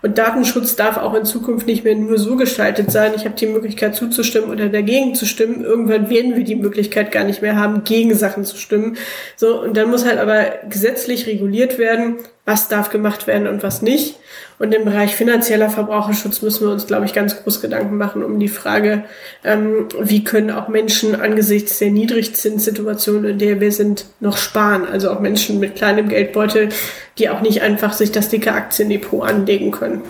Und 0.00 0.16
Datenschutz 0.16 0.76
darf 0.76 0.96
auch 0.96 1.12
in 1.12 1.26
Zukunft 1.26 1.66
nicht 1.66 1.84
mehr 1.84 1.94
nur 1.94 2.18
so 2.18 2.36
gestaltet 2.36 2.90
sein, 2.90 3.12
ich 3.14 3.26
habe 3.26 3.34
die 3.34 3.46
Möglichkeit 3.46 3.94
zuzustimmen 3.94 4.50
oder 4.50 4.68
dagegen 4.70 5.14
zu 5.14 5.26
stimmen. 5.26 5.62
Irgendwann 5.62 6.08
werden 6.08 6.36
wir 6.36 6.44
die 6.44 6.54
Möglichkeit 6.54 7.12
gar 7.12 7.24
nicht 7.24 7.42
mehr 7.42 7.56
haben, 7.56 7.84
gegen 7.84 8.14
Sachen 8.14 8.44
zu 8.44 8.56
stimmen. 8.56 8.96
So, 9.36 9.60
und 9.60 9.76
dann 9.76 9.90
muss 9.90 10.06
halt 10.06 10.18
aber 10.18 10.46
gesetzlich 10.70 11.26
reguliert 11.26 11.78
werden, 11.78 12.16
was 12.48 12.68
darf 12.68 12.88
gemacht 12.88 13.26
werden 13.26 13.46
und 13.46 13.62
was 13.62 13.82
nicht. 13.82 14.16
Und 14.58 14.74
im 14.74 14.86
Bereich 14.86 15.14
finanzieller 15.14 15.68
Verbraucherschutz 15.68 16.40
müssen 16.40 16.66
wir 16.66 16.72
uns, 16.72 16.86
glaube 16.86 17.04
ich, 17.04 17.12
ganz 17.12 17.36
groß 17.36 17.60
Gedanken 17.60 17.98
machen 17.98 18.24
um 18.24 18.40
die 18.40 18.48
Frage, 18.48 19.04
ähm, 19.44 19.86
wie 20.00 20.24
können 20.24 20.50
auch 20.50 20.68
Menschen 20.68 21.14
angesichts 21.14 21.78
der 21.78 21.90
Niedrigzinssituation, 21.90 23.24
in 23.24 23.38
der 23.38 23.60
wir 23.60 23.70
sind, 23.70 24.06
noch 24.20 24.38
sparen. 24.38 24.86
Also 24.86 25.10
auch 25.10 25.20
Menschen 25.20 25.60
mit 25.60 25.76
kleinem 25.76 26.08
Geldbeutel, 26.08 26.70
die 27.18 27.28
auch 27.28 27.42
nicht 27.42 27.60
einfach 27.60 27.92
sich 27.92 28.12
das 28.12 28.30
dicke 28.30 28.52
Aktiendepot 28.52 29.28
anlegen 29.28 29.70
können. 29.70 30.00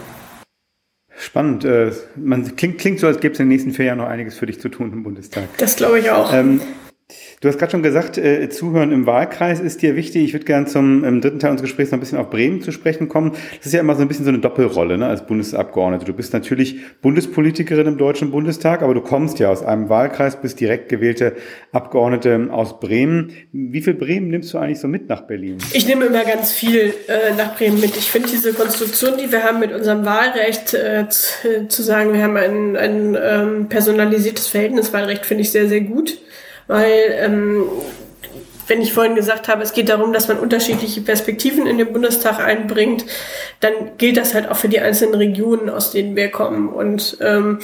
Spannend. 1.18 1.64
Äh, 1.64 1.90
man 2.14 2.54
klingt, 2.54 2.78
klingt 2.78 3.00
so, 3.00 3.08
als 3.08 3.18
gäbe 3.18 3.34
es 3.34 3.40
in 3.40 3.46
den 3.46 3.48
nächsten 3.48 3.72
vier 3.72 3.86
Jahren 3.86 3.98
noch 3.98 4.06
einiges 4.06 4.38
für 4.38 4.46
dich 4.46 4.60
zu 4.60 4.68
tun 4.68 4.92
im 4.92 5.02
Bundestag. 5.02 5.48
Das 5.58 5.74
glaube 5.74 5.98
ich 5.98 6.10
auch. 6.10 6.32
Ähm, 6.32 6.60
Du 7.40 7.46
hast 7.46 7.58
gerade 7.58 7.70
schon 7.70 7.84
gesagt, 7.84 8.18
äh, 8.18 8.48
Zuhören 8.48 8.90
im 8.90 9.06
Wahlkreis 9.06 9.60
ist 9.60 9.82
dir 9.82 9.94
wichtig. 9.94 10.24
Ich 10.24 10.32
würde 10.32 10.44
gerne 10.44 10.66
zum 10.66 11.04
im 11.04 11.20
dritten 11.20 11.38
Teil 11.38 11.52
unseres 11.52 11.70
Gesprächs 11.70 11.92
noch 11.92 11.98
ein 11.98 12.00
bisschen 12.00 12.18
auf 12.18 12.30
Bremen 12.30 12.62
zu 12.62 12.72
sprechen 12.72 13.08
kommen. 13.08 13.32
Das 13.58 13.66
ist 13.66 13.72
ja 13.72 13.78
immer 13.78 13.94
so 13.94 14.02
ein 14.02 14.08
bisschen 14.08 14.24
so 14.24 14.30
eine 14.30 14.40
Doppelrolle 14.40 14.98
ne, 14.98 15.06
als 15.06 15.24
Bundesabgeordnete. 15.24 16.04
Du 16.04 16.14
bist 16.14 16.32
natürlich 16.32 16.80
Bundespolitikerin 17.00 17.86
im 17.86 17.96
Deutschen 17.96 18.32
Bundestag, 18.32 18.82
aber 18.82 18.92
du 18.92 19.02
kommst 19.02 19.38
ja 19.38 19.50
aus 19.50 19.62
einem 19.62 19.88
Wahlkreis, 19.88 20.40
bist 20.40 20.58
direkt 20.58 20.88
gewählte 20.88 21.36
Abgeordnete 21.70 22.48
aus 22.50 22.80
Bremen. 22.80 23.30
Wie 23.52 23.82
viel 23.82 23.94
Bremen 23.94 24.30
nimmst 24.30 24.52
du 24.52 24.58
eigentlich 24.58 24.80
so 24.80 24.88
mit 24.88 25.08
nach 25.08 25.20
Berlin? 25.20 25.58
Ich 25.72 25.86
nehme 25.86 26.06
immer 26.06 26.24
ganz 26.24 26.52
viel 26.52 26.92
äh, 27.06 27.34
nach 27.36 27.56
Bremen 27.56 27.80
mit. 27.80 27.96
Ich 27.96 28.10
finde 28.10 28.28
diese 28.28 28.52
Konstruktion, 28.52 29.12
die 29.16 29.30
wir 29.30 29.44
haben 29.44 29.60
mit 29.60 29.72
unserem 29.72 30.04
Wahlrecht, 30.04 30.74
äh, 30.74 31.08
zu, 31.08 31.68
zu, 31.68 31.82
sagen, 31.84 32.12
wir 32.12 32.22
haben 32.24 32.36
ein, 32.36 32.76
ein 32.76 33.16
ähm, 33.20 33.68
personalisiertes 33.68 34.48
Verhältniswahlrecht, 34.48 35.24
finde 35.24 35.42
ich 35.42 35.52
sehr, 35.52 35.68
sehr 35.68 35.82
gut 35.82 36.18
weil 36.68 37.16
ähm, 37.18 37.64
wenn 38.68 38.82
ich 38.82 38.92
vorhin 38.92 39.14
gesagt 39.14 39.48
habe, 39.48 39.62
es 39.62 39.72
geht 39.72 39.88
darum, 39.88 40.12
dass 40.12 40.28
man 40.28 40.38
unterschiedliche 40.38 41.00
Perspektiven 41.00 41.66
in 41.66 41.78
den 41.78 41.92
Bundestag 41.92 42.38
einbringt, 42.38 43.04
dann 43.60 43.72
gilt 43.96 44.16
das 44.16 44.34
halt 44.34 44.48
auch 44.48 44.56
für 44.56 44.68
die 44.68 44.80
einzelnen 44.80 45.14
Regionen, 45.14 45.70
aus 45.70 45.90
denen 45.90 46.14
wir 46.14 46.30
kommen. 46.30 46.68
Und 46.68 47.16
ähm, 47.20 47.60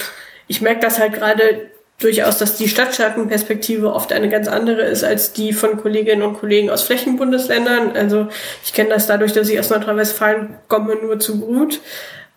ich 0.48 0.60
merke 0.62 0.80
das 0.80 0.98
halt 0.98 1.12
gerade 1.12 1.70
durchaus, 2.00 2.38
dass 2.38 2.56
die 2.56 2.68
Stadtstaatenperspektive 2.68 3.92
oft 3.92 4.12
eine 4.12 4.28
ganz 4.28 4.48
andere 4.48 4.82
ist 4.82 5.04
als 5.04 5.32
die 5.32 5.52
von 5.52 5.76
Kolleginnen 5.76 6.22
und 6.22 6.38
Kollegen 6.38 6.70
aus 6.70 6.82
Flächenbundesländern. 6.82 7.92
Also 7.94 8.28
ich 8.64 8.72
kenne 8.72 8.90
das 8.90 9.06
dadurch, 9.06 9.32
dass 9.32 9.48
ich 9.48 9.58
aus 9.58 9.70
Nordrhein-Westfalen 9.70 10.54
komme, 10.68 10.96
nur 10.96 11.20
zu 11.20 11.38
gut, 11.38 11.80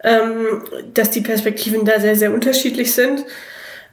ähm, 0.03 0.63
dass 0.93 1.09
die 1.09 1.21
Perspektiven 1.21 1.85
da 1.85 1.99
sehr, 1.99 2.15
sehr 2.15 2.33
unterschiedlich 2.33 2.93
sind. 2.93 3.25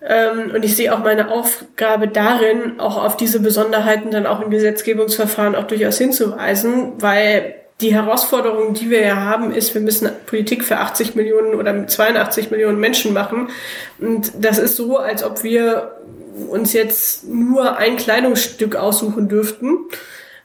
Ähm, 0.06 0.52
und 0.54 0.64
ich 0.64 0.76
sehe 0.76 0.94
auch 0.94 0.98
meine 0.98 1.30
Aufgabe 1.30 2.08
darin, 2.08 2.78
auch 2.78 3.02
auf 3.02 3.16
diese 3.16 3.40
Besonderheiten 3.40 4.10
dann 4.10 4.26
auch 4.26 4.40
im 4.40 4.50
Gesetzgebungsverfahren 4.50 5.54
auch 5.54 5.66
durchaus 5.66 5.98
hinzuweisen, 5.98 6.92
weil 6.98 7.54
die 7.80 7.94
Herausforderung, 7.94 8.74
die 8.74 8.90
wir 8.90 9.00
ja 9.00 9.16
haben, 9.16 9.52
ist, 9.52 9.74
wir 9.74 9.80
müssen 9.80 10.08
Politik 10.26 10.62
für 10.62 10.78
80 10.78 11.14
Millionen 11.16 11.54
oder 11.54 11.86
82 11.86 12.50
Millionen 12.50 12.78
Menschen 12.78 13.12
machen. 13.12 13.48
Und 13.98 14.32
das 14.38 14.58
ist 14.58 14.76
so, 14.76 14.98
als 14.98 15.24
ob 15.24 15.42
wir 15.42 15.96
uns 16.48 16.72
jetzt 16.72 17.28
nur 17.28 17.76
ein 17.76 17.96
Kleidungsstück 17.96 18.76
aussuchen 18.76 19.28
dürften, 19.28 19.78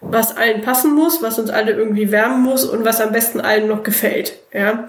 was 0.02 0.38
allen 0.38 0.62
passen 0.62 0.94
muss, 0.96 1.22
was 1.22 1.38
uns 1.38 1.50
alle 1.50 1.74
irgendwie 1.74 2.12
wärmen 2.12 2.42
muss 2.42 2.64
und 2.66 2.86
was 2.86 3.02
am 3.02 3.12
besten 3.12 3.42
allen 3.42 3.68
noch 3.68 3.84
gefällt. 3.84 4.38
Ja. 4.54 4.88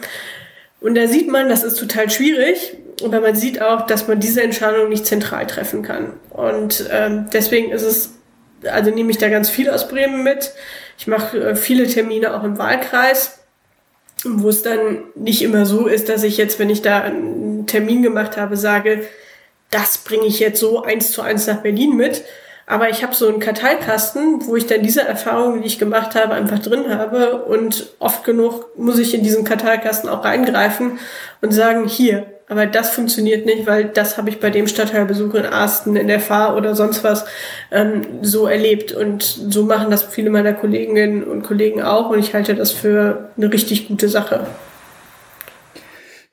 Und 0.81 0.95
da 0.95 1.07
sieht 1.07 1.29
man, 1.29 1.49
das 1.49 1.63
ist 1.63 1.79
total 1.79 2.11
schwierig, 2.11 2.77
aber 3.05 3.21
man 3.21 3.37
sieht 3.37 3.61
auch, 3.61 3.87
dass 3.87 4.09
man 4.09 4.21
diese 4.21 4.43
Entscheidung 4.43 4.89
nicht 4.89 5.07
zentral 5.07 5.47
treffen 5.47 5.83
kann. 5.83 6.15
Und 6.31 6.87
ähm, 6.91 7.27
deswegen 7.33 7.71
ist 7.71 7.83
es, 7.83 8.15
also 8.65 8.91
nehme 8.91 9.11
ich 9.11 9.19
da 9.19 9.29
ganz 9.29 9.51
viel 9.51 9.69
aus 9.69 9.89
Bremen 9.89 10.23
mit. 10.23 10.53
Ich 10.99 11.07
mache 11.07 11.39
äh, 11.39 11.57
viele 11.57 11.87
Termine 11.87 12.35
auch 12.35 12.45
im 12.45 12.59
Wahlkreis, 12.59 13.41
wo 14.25 14.49
es 14.49 14.63
dann 14.63 15.05
nicht 15.15 15.43
immer 15.43 15.67
so 15.67 15.87
ist, 15.87 16.09
dass 16.09 16.23
ich 16.23 16.37
jetzt, 16.37 16.59
wenn 16.59 16.71
ich 16.71 16.83
da 16.83 17.01
einen 17.03 17.67
Termin 17.67 18.03
gemacht 18.03 18.37
habe, 18.37 18.57
sage, 18.57 19.05
das 19.71 19.99
bringe 19.99 20.27
ich 20.27 20.41
jetzt 20.41 20.61
so 20.61 20.83
eins 20.83 21.13
zu 21.13 21.23
eins 21.23 21.47
nach 21.47 21.63
Berlin 21.63 21.97
mit, 21.97 22.25
aber 22.71 22.89
ich 22.89 23.03
habe 23.03 23.13
so 23.17 23.27
einen 23.27 23.41
Karteikasten, 23.41 24.47
wo 24.47 24.55
ich 24.55 24.65
dann 24.65 24.85
diese 24.85 25.03
Erfahrungen, 25.03 25.61
die 25.61 25.67
ich 25.67 25.81
gemacht 25.81 26.15
habe, 26.15 26.35
einfach 26.35 26.61
drin 26.61 26.89
habe. 26.89 27.43
Und 27.43 27.91
oft 27.99 28.23
genug 28.23 28.79
muss 28.79 29.01
ich 29.01 29.13
in 29.13 29.25
diesen 29.25 29.45
Karteikasten 29.45 30.09
auch 30.09 30.25
reingreifen 30.25 31.01
und 31.41 31.53
sagen, 31.53 31.89
hier, 31.89 32.27
aber 32.47 32.67
das 32.67 32.91
funktioniert 32.91 33.45
nicht, 33.45 33.67
weil 33.67 33.87
das 33.87 34.17
habe 34.17 34.29
ich 34.29 34.39
bei 34.39 34.51
dem 34.51 34.69
Stadtteilbesuch 34.69 35.35
in 35.35 35.47
Arsten, 35.47 35.97
in 35.97 36.07
der 36.07 36.21
Fahr 36.21 36.57
oder 36.57 36.77
sonst 36.77 37.03
was 37.03 37.25
ähm, 37.73 38.03
so 38.23 38.47
erlebt. 38.47 38.93
Und 38.93 39.25
so 39.25 39.65
machen 39.65 39.91
das 39.91 40.05
viele 40.05 40.31
meiner 40.31 40.53
Kolleginnen 40.53 41.25
und 41.25 41.43
Kollegen 41.43 41.83
auch. 41.83 42.11
Und 42.11 42.21
ich 42.21 42.35
halte 42.35 42.55
das 42.55 42.71
für 42.71 43.31
eine 43.37 43.53
richtig 43.53 43.89
gute 43.89 44.09
Sache 44.09 44.47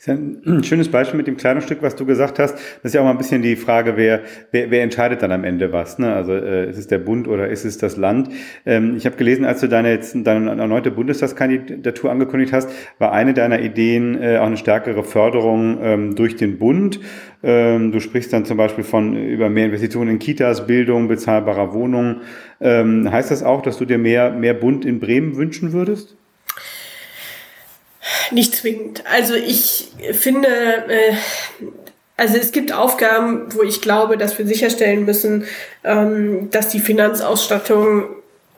ein 0.07 0.63
schönes 0.63 0.89
Beispiel 0.89 1.17
mit 1.17 1.27
dem 1.27 1.37
Kleidungsstück, 1.37 1.81
was 1.81 1.95
du 1.95 2.05
gesagt 2.05 2.39
hast. 2.39 2.53
Das 2.55 2.83
ist 2.83 2.93
ja 2.93 3.01
auch 3.01 3.05
mal 3.05 3.11
ein 3.11 3.17
bisschen 3.17 3.41
die 3.41 3.55
Frage, 3.55 3.97
wer, 3.97 4.21
wer, 4.51 4.71
wer 4.71 4.83
entscheidet 4.83 5.21
dann 5.21 5.31
am 5.31 5.43
Ende 5.43 5.71
was? 5.71 5.99
Ne? 5.99 6.13
Also 6.13 6.33
äh, 6.33 6.69
ist 6.69 6.77
es 6.77 6.87
der 6.87 6.99
Bund 6.99 7.27
oder 7.27 7.47
ist 7.47 7.65
es 7.65 7.77
das 7.77 7.97
Land? 7.97 8.29
Ähm, 8.65 8.95
ich 8.95 9.05
habe 9.05 9.15
gelesen, 9.17 9.45
als 9.45 9.61
du 9.61 9.67
deine, 9.67 9.91
jetzt, 9.91 10.15
deine 10.15 10.49
erneute 10.49 10.91
Bundestagskandidatur 10.91 12.11
angekündigt 12.11 12.53
hast, 12.53 12.69
war 12.99 13.11
eine 13.11 13.33
deiner 13.33 13.59
Ideen 13.61 14.21
äh, 14.21 14.37
auch 14.37 14.47
eine 14.47 14.57
stärkere 14.57 15.03
Förderung 15.03 15.79
ähm, 15.81 16.15
durch 16.15 16.35
den 16.35 16.57
Bund. 16.57 16.99
Ähm, 17.43 17.91
du 17.91 17.99
sprichst 17.99 18.33
dann 18.33 18.45
zum 18.45 18.57
Beispiel 18.57 18.83
von 18.83 19.15
über 19.15 19.49
mehr 19.49 19.65
Investitionen 19.65 20.11
in 20.11 20.19
Kitas, 20.19 20.67
Bildung, 20.67 21.07
bezahlbarer 21.07 21.73
Wohnungen. 21.73 22.21
Ähm, 22.59 23.11
heißt 23.11 23.31
das 23.31 23.43
auch, 23.43 23.61
dass 23.61 23.77
du 23.77 23.85
dir 23.85 23.97
mehr, 23.97 24.31
mehr 24.31 24.53
Bund 24.53 24.85
in 24.85 24.99
Bremen 24.99 25.35
wünschen 25.35 25.73
würdest? 25.73 26.16
Nicht 28.31 28.55
zwingend. 28.55 29.03
Also 29.11 29.33
ich 29.35 29.87
finde, 30.13 30.47
äh, 30.47 31.13
also 32.17 32.37
es 32.37 32.51
gibt 32.51 32.71
Aufgaben, 32.73 33.53
wo 33.53 33.61
ich 33.61 33.81
glaube, 33.81 34.17
dass 34.17 34.37
wir 34.37 34.47
sicherstellen 34.47 35.05
müssen, 35.05 35.45
ähm, 35.83 36.49
dass 36.51 36.69
die 36.69 36.79
Finanzausstattung 36.79 38.05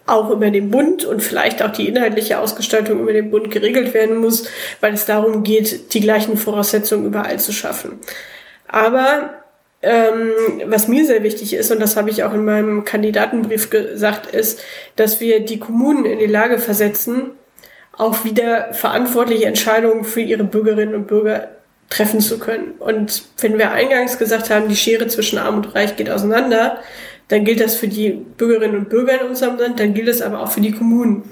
auch 0.06 0.30
über 0.32 0.50
den 0.50 0.72
Bund 0.72 1.06
und 1.06 1.22
vielleicht 1.22 1.62
auch 1.62 1.72
die 1.72 1.88
inhaltliche 1.88 2.40
Ausgestaltung 2.40 3.00
über 3.02 3.14
den 3.14 3.30
Bund 3.30 3.52
geregelt 3.52 3.94
werden 3.94 4.18
muss, 4.18 4.48
weil 4.80 4.94
es 4.94 5.06
darum 5.06 5.44
geht, 5.44 5.94
die 5.94 6.02
gleichen 6.02 6.38
Voraussetzungen 6.38 7.06
überall 7.06 7.40
zu 7.40 7.52
schaffen. 7.52 8.00
Aber 8.68 9.34
ähm, 9.82 10.32
was 10.66 10.88
mir 10.88 11.06
sehr 11.06 11.24
wichtig 11.24 11.54
ist, 11.54 11.72
und 11.72 11.80
das 11.80 11.96
habe 11.96 12.10
ich 12.10 12.24
auch 12.24 12.34
in 12.34 12.44
meinem 12.44 12.84
Kandidatenbrief 12.84 13.70
gesagt, 13.70 14.28
ist, 14.28 14.62
dass 14.96 15.22
wir 15.22 15.42
die 15.42 15.60
Kommunen 15.60 16.06
in 16.06 16.20
die 16.20 16.26
Lage 16.26 16.60
versetzen, 16.60 17.32
auch 18.00 18.24
wieder 18.24 18.74
verantwortliche 18.74 19.46
Entscheidungen 19.46 20.06
für 20.06 20.22
ihre 20.22 20.46
Bürgerinnen 20.46 20.96
und 20.96 21.08
Bürger 21.08 21.50
treffen 21.90 22.22
zu 22.22 22.40
können. 22.40 22.72
Und 22.80 23.24
wenn 23.40 23.58
wir 23.58 23.72
eingangs 23.72 24.18
gesagt 24.18 24.50
haben, 24.50 24.70
die 24.70 24.76
Schere 24.78 25.08
zwischen 25.08 25.38
Arm 25.38 25.58
und 25.58 25.76
Reich 25.76 25.98
geht 25.98 26.10
auseinander, 26.10 26.80
dann 27.28 27.44
gilt 27.44 27.60
das 27.60 27.76
für 27.76 27.90
die 27.90 28.12
Bürgerinnen 28.12 28.78
und 28.78 28.90
Bürger 28.90 29.20
in 29.20 29.28
unserem 29.28 29.58
Land, 29.58 29.82
dann 29.82 29.94
gilt 29.94 30.08
es 30.08 30.22
aber 30.22 30.40
auch 30.40 30.50
für 30.50 30.62
die 30.62 30.72
Kommunen. 30.72 31.30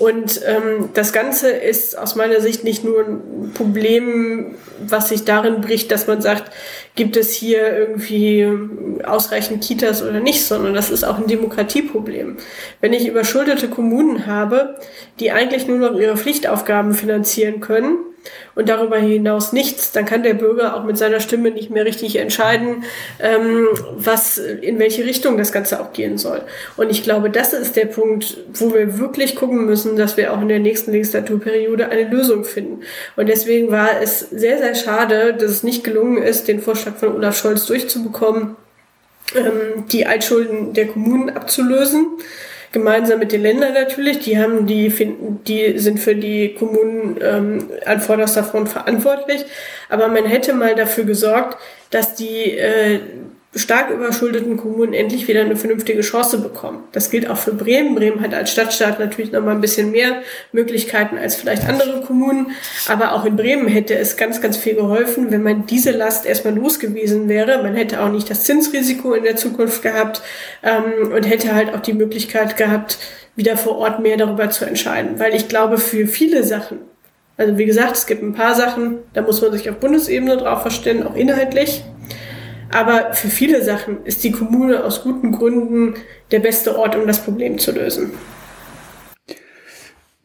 Und 0.00 0.40
ähm, 0.46 0.88
das 0.94 1.12
Ganze 1.12 1.50
ist 1.50 1.98
aus 1.98 2.14
meiner 2.14 2.40
Sicht 2.40 2.64
nicht 2.64 2.84
nur 2.84 3.04
ein 3.04 3.52
Problem, 3.52 4.54
was 4.80 5.10
sich 5.10 5.26
darin 5.26 5.60
bricht, 5.60 5.92
dass 5.92 6.06
man 6.06 6.22
sagt, 6.22 6.50
gibt 6.94 7.18
es 7.18 7.34
hier 7.34 7.76
irgendwie 7.76 8.48
ausreichend 9.04 9.62
Kitas 9.62 10.02
oder 10.02 10.20
nicht, 10.20 10.42
sondern 10.42 10.72
das 10.72 10.88
ist 10.90 11.04
auch 11.04 11.18
ein 11.18 11.26
Demokratieproblem. 11.26 12.38
Wenn 12.80 12.94
ich 12.94 13.06
überschuldete 13.06 13.68
Kommunen 13.68 14.24
habe, 14.24 14.78
die 15.18 15.32
eigentlich 15.32 15.68
nur 15.68 15.76
noch 15.76 16.00
ihre 16.00 16.16
Pflichtaufgaben 16.16 16.94
finanzieren 16.94 17.60
können, 17.60 17.98
und 18.54 18.68
darüber 18.68 18.98
hinaus 18.98 19.52
nichts, 19.52 19.92
dann 19.92 20.04
kann 20.04 20.22
der 20.22 20.34
Bürger 20.34 20.76
auch 20.76 20.84
mit 20.84 20.98
seiner 20.98 21.20
Stimme 21.20 21.50
nicht 21.50 21.70
mehr 21.70 21.84
richtig 21.84 22.16
entscheiden, 22.16 22.84
ähm, 23.18 23.68
was, 23.96 24.38
in 24.38 24.78
welche 24.78 25.04
Richtung 25.04 25.38
das 25.38 25.52
Ganze 25.52 25.80
auch 25.80 25.92
gehen 25.92 26.18
soll. 26.18 26.42
Und 26.76 26.90
ich 26.90 27.02
glaube, 27.02 27.30
das 27.30 27.52
ist 27.52 27.76
der 27.76 27.86
Punkt, 27.86 28.36
wo 28.54 28.74
wir 28.74 28.98
wirklich 28.98 29.36
gucken 29.36 29.66
müssen, 29.66 29.96
dass 29.96 30.16
wir 30.16 30.32
auch 30.32 30.40
in 30.40 30.48
der 30.48 30.58
nächsten 30.58 30.92
Legislaturperiode 30.92 31.88
eine 31.88 32.08
Lösung 32.08 32.44
finden. 32.44 32.82
Und 33.16 33.28
deswegen 33.28 33.70
war 33.70 34.00
es 34.00 34.20
sehr, 34.20 34.58
sehr 34.58 34.74
schade, 34.74 35.34
dass 35.34 35.50
es 35.50 35.62
nicht 35.62 35.84
gelungen 35.84 36.22
ist, 36.22 36.48
den 36.48 36.60
Vorschlag 36.60 36.96
von 36.96 37.14
Olaf 37.14 37.38
Scholz 37.38 37.66
durchzubekommen, 37.66 38.56
ähm, 39.34 39.86
die 39.90 40.06
Altschulden 40.06 40.72
der 40.72 40.88
Kommunen 40.88 41.30
abzulösen 41.30 42.18
gemeinsam 42.72 43.18
mit 43.18 43.32
den 43.32 43.42
Ländern 43.42 43.74
natürlich. 43.74 44.20
Die 44.20 44.38
haben 44.38 44.66
die 44.66 44.90
finden, 44.90 45.42
die 45.44 45.78
sind 45.78 45.98
für 45.98 46.14
die 46.14 46.54
Kommunen 46.54 47.16
ähm, 47.20 47.70
an 47.84 48.00
vorderster 48.00 48.44
Front 48.44 48.68
verantwortlich. 48.68 49.44
Aber 49.88 50.08
man 50.08 50.24
hätte 50.24 50.52
mal 50.52 50.74
dafür 50.74 51.04
gesorgt, 51.04 51.58
dass 51.90 52.14
die 52.14 52.56
äh, 52.56 53.00
stark 53.54 53.90
überschuldeten 53.90 54.56
Kommunen 54.56 54.92
endlich 54.92 55.26
wieder 55.26 55.40
eine 55.40 55.56
vernünftige 55.56 56.02
Chance 56.02 56.38
bekommen. 56.38 56.84
Das 56.92 57.10
gilt 57.10 57.28
auch 57.28 57.36
für 57.36 57.52
Bremen. 57.52 57.96
Bremen 57.96 58.20
hat 58.20 58.32
als 58.32 58.52
Stadtstaat 58.52 59.00
natürlich 59.00 59.32
noch 59.32 59.42
mal 59.42 59.50
ein 59.50 59.60
bisschen 59.60 59.90
mehr 59.90 60.22
Möglichkeiten 60.52 61.18
als 61.18 61.34
vielleicht 61.34 61.68
andere 61.68 62.00
Kommunen. 62.02 62.52
Aber 62.86 63.12
auch 63.12 63.24
in 63.24 63.34
Bremen 63.34 63.66
hätte 63.66 63.96
es 63.96 64.16
ganz, 64.16 64.40
ganz 64.40 64.56
viel 64.56 64.76
geholfen, 64.76 65.32
wenn 65.32 65.42
man 65.42 65.66
diese 65.66 65.90
Last 65.90 66.26
erstmal 66.26 66.54
losgewiesen 66.54 67.28
wäre. 67.28 67.60
Man 67.60 67.74
hätte 67.74 68.00
auch 68.00 68.10
nicht 68.10 68.30
das 68.30 68.44
Zinsrisiko 68.44 69.14
in 69.14 69.24
der 69.24 69.34
Zukunft 69.34 69.82
gehabt 69.82 70.22
ähm, 70.62 71.12
und 71.12 71.24
hätte 71.24 71.52
halt 71.52 71.74
auch 71.74 71.80
die 71.80 71.92
Möglichkeit 71.92 72.56
gehabt, 72.56 72.98
wieder 73.34 73.56
vor 73.56 73.78
Ort 73.78 73.98
mehr 73.98 74.16
darüber 74.16 74.50
zu 74.50 74.64
entscheiden. 74.64 75.18
Weil 75.18 75.34
ich 75.34 75.48
glaube, 75.48 75.78
für 75.78 76.06
viele 76.06 76.44
Sachen, 76.44 76.78
also 77.36 77.58
wie 77.58 77.66
gesagt, 77.66 77.96
es 77.96 78.06
gibt 78.06 78.22
ein 78.22 78.34
paar 78.34 78.54
Sachen, 78.54 78.98
da 79.12 79.22
muss 79.22 79.42
man 79.42 79.50
sich 79.50 79.68
auf 79.68 79.76
Bundesebene 79.76 80.36
drauf 80.36 80.62
verstehen, 80.62 81.04
auch 81.04 81.16
inhaltlich. 81.16 81.82
Aber 82.72 83.14
für 83.14 83.28
viele 83.28 83.64
Sachen 83.64 84.04
ist 84.04 84.22
die 84.22 84.30
Kommune 84.30 84.84
aus 84.84 85.02
guten 85.02 85.32
Gründen 85.32 85.94
der 86.30 86.38
beste 86.38 86.78
Ort, 86.78 86.94
um 86.96 87.06
das 87.06 87.22
Problem 87.22 87.58
zu 87.58 87.72
lösen. 87.72 88.12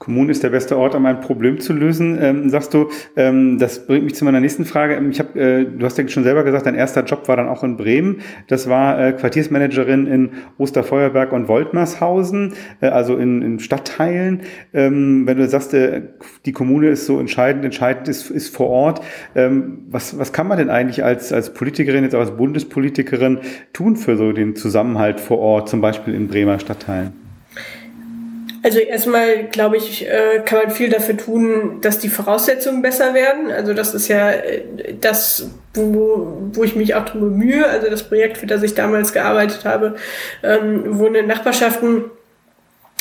Kommune 0.06 0.30
ist 0.30 0.44
der 0.44 0.52
beste 0.52 0.78
Ort, 0.78 0.94
um 0.94 1.04
ein 1.08 1.20
Problem 1.20 1.60
zu 1.60 1.74
lösen, 1.74 2.20
ähm, 2.22 2.50
sagst 2.52 2.76
du. 2.76 2.90
Ähm, 3.16 3.58
das 3.58 3.88
bringt 3.88 4.04
mich 4.04 4.14
zu 4.14 4.24
meiner 4.24 4.40
nächsten 4.40 4.64
Frage. 4.64 5.04
Ich 5.10 5.20
hab, 5.20 5.36
äh, 5.36 5.66
du 5.66 5.84
hast 5.84 5.98
ja 5.98 6.08
schon 6.08 6.24
selber 6.24 6.44
gesagt, 6.44 6.68
dein 6.68 6.76
erster 6.76 7.04
Job 7.04 7.28
war 7.28 7.38
dann 7.38 7.48
auch 7.48 7.64
in 7.64 7.76
Bremen. 7.76 8.22
Das 8.48 8.70
war 8.70 9.04
äh, 9.04 9.14
Quartiersmanagerin 9.14 10.06
in 10.06 10.30
Osterfeuerberg 10.60 11.34
und 11.34 11.48
Woltmershausen, 11.48 12.54
äh, 12.82 12.90
also 12.90 13.18
in, 13.18 13.42
in 13.42 13.60
Stadtteilen. 13.60 14.42
Ähm, 14.76 15.26
wenn 15.26 15.38
du 15.38 15.48
sagst, 15.48 15.74
äh, 15.74 16.04
die 16.46 16.52
Kommune 16.52 16.90
ist 16.90 17.08
so 17.08 17.20
entscheidend, 17.20 17.66
entscheidend 17.66 18.08
ist, 18.08 18.30
ist 18.30 18.56
vor 18.56 18.68
Ort. 18.68 19.02
Ähm, 19.34 19.86
was, 19.90 20.20
was 20.20 20.34
kann 20.34 20.48
man 20.48 20.60
denn 20.60 20.70
eigentlich 20.70 21.04
als, 21.04 21.34
als 21.34 21.52
Politikerin, 21.56 22.04
jetzt 22.04 22.14
auch 22.14 22.20
als 22.20 22.38
Bundespolitikerin 22.38 23.40
tun 23.74 23.96
für 23.96 24.18
so 24.18 24.34
den 24.34 24.56
Zusammenhalt 24.56 25.20
vor 25.20 25.40
Ort, 25.40 25.68
zum 25.68 25.82
Beispiel 25.82 26.14
in 26.14 26.28
Bremer 26.28 26.60
Stadtteilen? 26.60 27.25
Also 28.66 28.80
erstmal, 28.80 29.44
glaube 29.44 29.78
ich, 29.78 30.08
äh, 30.08 30.42
kann 30.44 30.58
man 30.58 30.72
viel 30.72 30.90
dafür 30.90 31.16
tun, 31.16 31.82
dass 31.82 32.00
die 32.00 32.10
Voraussetzungen 32.10 32.82
besser 32.82 33.14
werden. 33.14 33.52
Also 33.52 33.76
das 33.76 33.94
ist 33.94 34.08
ja 34.08 34.32
äh, 34.32 34.64
das, 35.00 35.52
wo, 35.76 36.50
wo 36.52 36.64
ich 36.64 36.76
mich 36.76 36.96
auch 36.96 37.06
drum 37.06 37.22
bemühe. 37.22 37.68
Also 37.68 37.92
das 37.92 38.02
Projekt, 38.10 38.40
für 38.40 38.48
das 38.48 38.64
ich 38.64 38.74
damals 38.74 39.14
gearbeitet 39.14 39.66
habe, 39.66 39.98
ähm, 40.42 40.98
Wohnen 40.98 41.14
in 41.14 41.28
Nachbarschaften. 41.28 42.06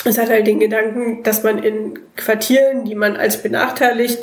Es 0.05 0.19
hat 0.19 0.29
halt 0.29 0.47
den 0.47 0.61
Gedanken, 0.61 1.23
dass 1.23 1.43
man 1.43 1.65
in 1.65 1.99
Quartieren, 2.15 2.85
die 2.85 2.95
man 2.95 3.17
als 3.17 3.39
benachteiligt 3.39 4.19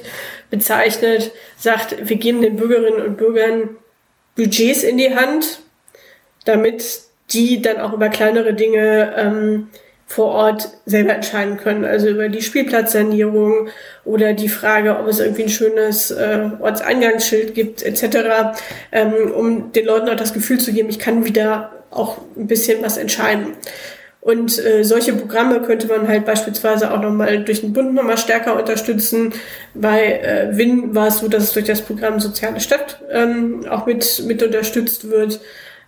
bezeichnet, 0.51 1.31
sagt, 1.57 2.07
wir 2.07 2.17
geben 2.17 2.43
den 2.43 2.57
Bürgerinnen 2.57 3.01
und 3.01 3.17
Bürgern 3.17 3.77
Budgets 4.35 4.83
in 4.83 4.99
die 4.99 5.15
Hand, 5.15 5.63
damit 6.45 7.01
die 7.31 7.63
dann 7.63 7.79
auch 7.79 7.93
über 7.93 8.09
kleinere 8.09 8.53
Dinge 8.53 9.15
ähm, 9.17 9.69
vor 10.11 10.33
Ort 10.33 10.69
selber 10.85 11.13
entscheiden 11.13 11.55
können. 11.55 11.85
Also 11.85 12.09
über 12.09 12.27
die 12.27 12.41
Spielplatzsanierung 12.41 13.69
oder 14.03 14.33
die 14.33 14.49
Frage, 14.49 14.97
ob 14.97 15.07
es 15.07 15.19
irgendwie 15.19 15.43
ein 15.43 15.49
schönes 15.49 16.11
äh, 16.11 16.49
Ortseingangsschild 16.59 17.55
gibt, 17.55 17.81
etc., 17.81 18.57
ähm, 18.91 19.31
um 19.33 19.71
den 19.71 19.85
Leuten 19.85 20.09
auch 20.09 20.15
das 20.15 20.33
Gefühl 20.33 20.59
zu 20.59 20.73
geben, 20.73 20.89
ich 20.89 20.99
kann 20.99 21.23
wieder 21.23 21.71
auch 21.91 22.17
ein 22.35 22.47
bisschen 22.47 22.83
was 22.83 22.97
entscheiden. 22.97 23.53
Und 24.19 24.63
äh, 24.63 24.83
solche 24.83 25.13
Programme 25.13 25.61
könnte 25.61 25.87
man 25.87 26.07
halt 26.07 26.25
beispielsweise 26.25 26.93
auch 26.93 27.01
nochmal 27.01 27.43
durch 27.43 27.61
den 27.61 27.73
Bund 27.73 27.93
nochmal 27.93 28.17
stärker 28.17 28.59
unterstützen. 28.59 29.33
Bei 29.73 30.19
äh, 30.19 30.49
WIN 30.51 30.93
war 30.93 31.07
es 31.07 31.19
so, 31.19 31.29
dass 31.29 31.43
es 31.43 31.53
durch 31.53 31.65
das 31.65 31.81
Programm 31.81 32.19
Soziale 32.19 32.59
Stadt 32.59 33.01
ähm, 33.09 33.65
auch 33.67 33.85
mit, 33.85 34.23
mit 34.27 34.43
unterstützt 34.43 35.09
wird. 35.09 35.39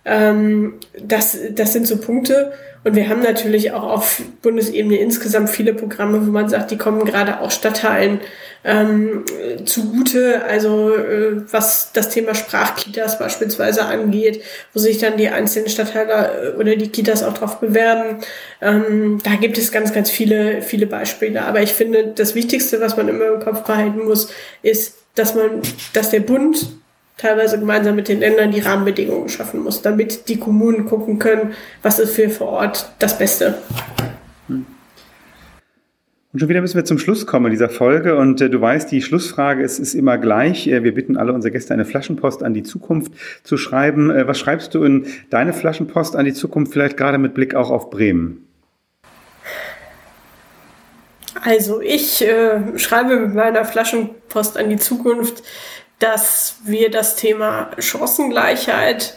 Ähm, 0.04 0.74
das, 1.00 1.36
das 1.52 1.72
sind 1.72 1.86
so 1.86 1.96
Punkte. 1.98 2.52
Und 2.84 2.94
wir 2.96 3.08
haben 3.08 3.22
natürlich 3.22 3.72
auch 3.72 3.82
auf 3.82 4.22
Bundesebene 4.42 4.98
insgesamt 4.98 5.48
viele 5.48 5.72
Programme, 5.72 6.26
wo 6.26 6.30
man 6.30 6.50
sagt, 6.50 6.70
die 6.70 6.76
kommen 6.76 7.06
gerade 7.06 7.40
auch 7.40 7.50
Stadtteilen 7.50 8.20
ähm, 8.62 9.24
zugute. 9.64 10.44
Also 10.44 10.94
äh, 10.94 11.50
was 11.50 11.92
das 11.94 12.10
Thema 12.10 12.34
Sprachkitas 12.34 13.18
beispielsweise 13.18 13.86
angeht, 13.86 14.42
wo 14.74 14.80
sich 14.80 14.98
dann 14.98 15.16
die 15.16 15.30
einzelnen 15.30 15.70
Stadtteile 15.70 16.52
äh, 16.54 16.60
oder 16.60 16.76
die 16.76 16.90
Kitas 16.90 17.22
auch 17.22 17.32
drauf 17.32 17.58
bewerben. 17.58 18.18
Ähm, 18.60 19.18
da 19.24 19.36
gibt 19.36 19.56
es 19.56 19.72
ganz, 19.72 19.94
ganz 19.94 20.10
viele, 20.10 20.60
viele 20.60 20.86
Beispiele. 20.86 21.42
Aber 21.42 21.62
ich 21.62 21.72
finde, 21.72 22.12
das 22.14 22.34
Wichtigste, 22.34 22.82
was 22.82 22.98
man 22.98 23.08
immer 23.08 23.28
im 23.28 23.40
Kopf 23.40 23.62
behalten 23.62 24.04
muss, 24.04 24.28
ist, 24.60 24.98
dass 25.14 25.34
man, 25.34 25.62
dass 25.94 26.10
der 26.10 26.20
Bund 26.20 26.66
teilweise 27.16 27.58
gemeinsam 27.58 27.96
mit 27.96 28.08
den 28.08 28.20
Ländern 28.20 28.50
die 28.50 28.60
Rahmenbedingungen 28.60 29.28
schaffen 29.28 29.62
muss, 29.62 29.82
damit 29.82 30.28
die 30.28 30.38
Kommunen 30.38 30.86
gucken 30.86 31.18
können, 31.18 31.54
was 31.82 31.98
ist 31.98 32.14
für 32.14 32.28
vor 32.28 32.48
Ort 32.48 32.90
das 32.98 33.18
Beste. 33.18 33.54
Und 36.34 36.40
schon 36.40 36.48
wieder 36.48 36.60
müssen 36.60 36.74
wir 36.74 36.84
zum 36.84 36.98
Schluss 36.98 37.26
kommen 37.26 37.46
in 37.46 37.52
dieser 37.52 37.68
Folge. 37.68 38.16
Und 38.16 38.40
äh, 38.40 38.50
du 38.50 38.60
weißt, 38.60 38.90
die 38.90 39.02
Schlussfrage 39.02 39.62
ist, 39.62 39.78
ist 39.78 39.94
immer 39.94 40.18
gleich. 40.18 40.66
Äh, 40.66 40.82
wir 40.82 40.92
bitten 40.92 41.16
alle 41.16 41.32
unsere 41.32 41.52
Gäste, 41.52 41.72
eine 41.72 41.84
Flaschenpost 41.84 42.42
an 42.42 42.54
die 42.54 42.64
Zukunft 42.64 43.12
zu 43.44 43.56
schreiben. 43.56 44.10
Äh, 44.10 44.26
was 44.26 44.40
schreibst 44.40 44.74
du 44.74 44.82
in 44.82 45.06
deine 45.30 45.52
Flaschenpost 45.52 46.16
an 46.16 46.24
die 46.24 46.32
Zukunft, 46.32 46.72
vielleicht 46.72 46.96
gerade 46.96 47.18
mit 47.18 47.34
Blick 47.34 47.54
auch 47.54 47.70
auf 47.70 47.88
Bremen? 47.88 48.48
Also 51.44 51.80
ich 51.80 52.26
äh, 52.26 52.78
schreibe 52.78 53.16
mit 53.20 53.34
meiner 53.36 53.64
Flaschenpost 53.64 54.58
an 54.58 54.70
die 54.70 54.76
Zukunft, 54.76 55.44
dass 56.04 56.56
wir 56.64 56.90
das 56.90 57.16
Thema 57.16 57.70
Chancengleichheit 57.78 59.16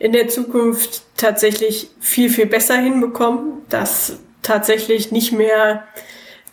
in 0.00 0.10
der 0.10 0.26
Zukunft 0.26 1.02
tatsächlich 1.16 1.90
viel, 2.00 2.28
viel 2.28 2.46
besser 2.46 2.76
hinbekommen, 2.76 3.62
dass 3.68 4.18
tatsächlich 4.42 5.12
nicht 5.12 5.30
mehr 5.30 5.86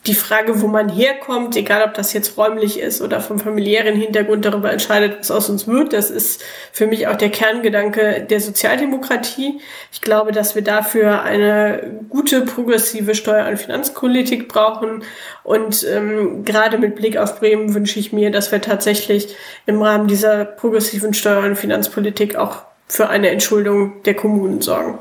die 0.06 0.14
Frage, 0.14 0.60
wo 0.60 0.66
man 0.66 0.88
herkommt, 0.88 1.54
egal 1.54 1.84
ob 1.86 1.94
das 1.94 2.12
jetzt 2.12 2.36
räumlich 2.36 2.80
ist 2.80 3.00
oder 3.00 3.20
vom 3.20 3.38
familiären 3.38 3.94
Hintergrund 3.94 4.44
darüber 4.44 4.72
entscheidet, 4.72 5.20
was 5.20 5.30
aus 5.30 5.48
uns 5.48 5.68
wird. 5.68 5.92
Das 5.92 6.10
ist 6.10 6.42
für 6.72 6.88
mich 6.88 7.06
auch 7.06 7.14
der 7.14 7.30
Kerngedanke 7.30 8.26
der 8.28 8.40
Sozialdemokratie. 8.40 9.60
Ich 9.92 10.00
glaube, 10.00 10.32
dass 10.32 10.56
wir 10.56 10.62
dafür 10.62 11.22
eine 11.22 12.00
gute 12.08 12.42
progressive 12.42 13.14
Steuer- 13.14 13.46
und 13.46 13.58
Finanzpolitik 13.58 14.48
brauchen. 14.48 15.04
Und 15.44 15.86
ähm, 15.88 16.44
gerade 16.44 16.78
mit 16.78 16.96
Blick 16.96 17.16
auf 17.16 17.38
Bremen 17.38 17.72
wünsche 17.72 18.00
ich 18.00 18.12
mir, 18.12 18.32
dass 18.32 18.50
wir 18.50 18.60
tatsächlich 18.60 19.36
im 19.66 19.80
Rahmen 19.80 20.08
dieser 20.08 20.44
progressiven 20.44 21.14
Steuer- 21.14 21.44
und 21.44 21.54
Finanzpolitik 21.54 22.34
auch 22.34 22.62
für 22.88 23.08
eine 23.08 23.28
Entschuldung 23.28 24.02
der 24.02 24.14
Kommunen 24.14 24.60
sorgen. 24.62 24.98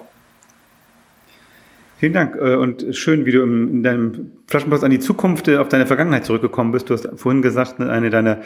Vielen 2.02 2.14
Dank 2.14 2.36
äh, 2.36 2.56
und 2.56 2.84
schön, 2.96 3.28
wie 3.28 3.32
du 3.32 3.44
in 3.44 3.84
deinem 3.84 4.32
Flaschenpost 4.48 4.84
an 4.84 4.90
die 4.90 4.98
Zukunft 4.98 5.48
äh, 5.48 5.58
auf 5.58 5.70
deine 5.70 5.86
Vergangenheit 5.86 6.26
zurückgekommen 6.26 6.72
bist. 6.72 6.90
Du 6.90 6.96
hast 6.96 7.08
vorhin 7.16 7.44
gesagt, 7.44 7.80
eine 7.80 8.10
deiner 8.10 8.42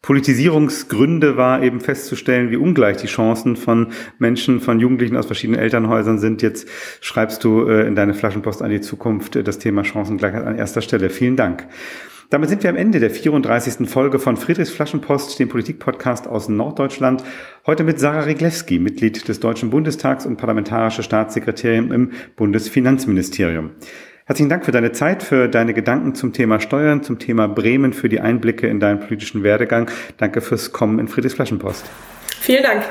Politisierungsgründe 0.00 1.36
war 1.36 1.62
eben 1.62 1.80
festzustellen, 1.80 2.50
wie 2.50 2.56
ungleich 2.56 2.96
die 2.96 3.06
Chancen 3.06 3.56
von 3.56 3.88
Menschen, 4.18 4.62
von 4.62 4.80
Jugendlichen 4.80 5.18
aus 5.18 5.26
verschiedenen 5.26 5.60
Elternhäusern 5.60 6.18
sind. 6.18 6.40
Jetzt 6.40 6.66
schreibst 7.02 7.44
du 7.44 7.68
äh, 7.68 7.86
in 7.86 7.94
deine 7.94 8.14
Flaschenpost 8.14 8.62
an 8.62 8.70
die 8.70 8.80
Zukunft 8.80 9.36
das 9.36 9.58
Thema 9.58 9.84
Chancengleichheit 9.84 10.46
an 10.46 10.56
erster 10.56 10.80
Stelle. 10.80 11.10
Vielen 11.10 11.36
Dank. 11.36 11.66
Damit 12.30 12.48
sind 12.48 12.62
wir 12.62 12.70
am 12.70 12.76
Ende 12.76 13.00
der 13.00 13.10
34. 13.10 13.88
Folge 13.88 14.18
von 14.18 14.36
Friedrichs 14.36 14.70
Flaschenpost, 14.70 15.38
dem 15.38 15.48
Politikpodcast 15.48 16.26
aus 16.26 16.48
Norddeutschland. 16.48 17.22
Heute 17.66 17.84
mit 17.84 18.00
Sarah 18.00 18.22
Riglewski, 18.22 18.78
Mitglied 18.78 19.28
des 19.28 19.40
Deutschen 19.40 19.70
Bundestags 19.70 20.26
und 20.26 20.36
parlamentarische 20.36 21.02
Staatssekretärin 21.02 21.90
im 21.90 22.12
Bundesfinanzministerium. 22.36 23.72
Herzlichen 24.26 24.48
Dank 24.48 24.64
für 24.64 24.72
deine 24.72 24.92
Zeit, 24.92 25.22
für 25.22 25.48
deine 25.48 25.74
Gedanken 25.74 26.14
zum 26.14 26.32
Thema 26.32 26.58
Steuern, 26.58 27.02
zum 27.02 27.18
Thema 27.18 27.46
Bremen, 27.46 27.92
für 27.92 28.08
die 28.08 28.20
Einblicke 28.20 28.66
in 28.66 28.80
deinen 28.80 29.00
politischen 29.00 29.42
Werdegang. 29.42 29.90
Danke 30.16 30.40
fürs 30.40 30.72
Kommen 30.72 30.98
in 30.98 31.08
Friedrichs 31.08 31.34
Flaschenpost. 31.34 31.84
Vielen 32.40 32.62
Dank. 32.62 32.84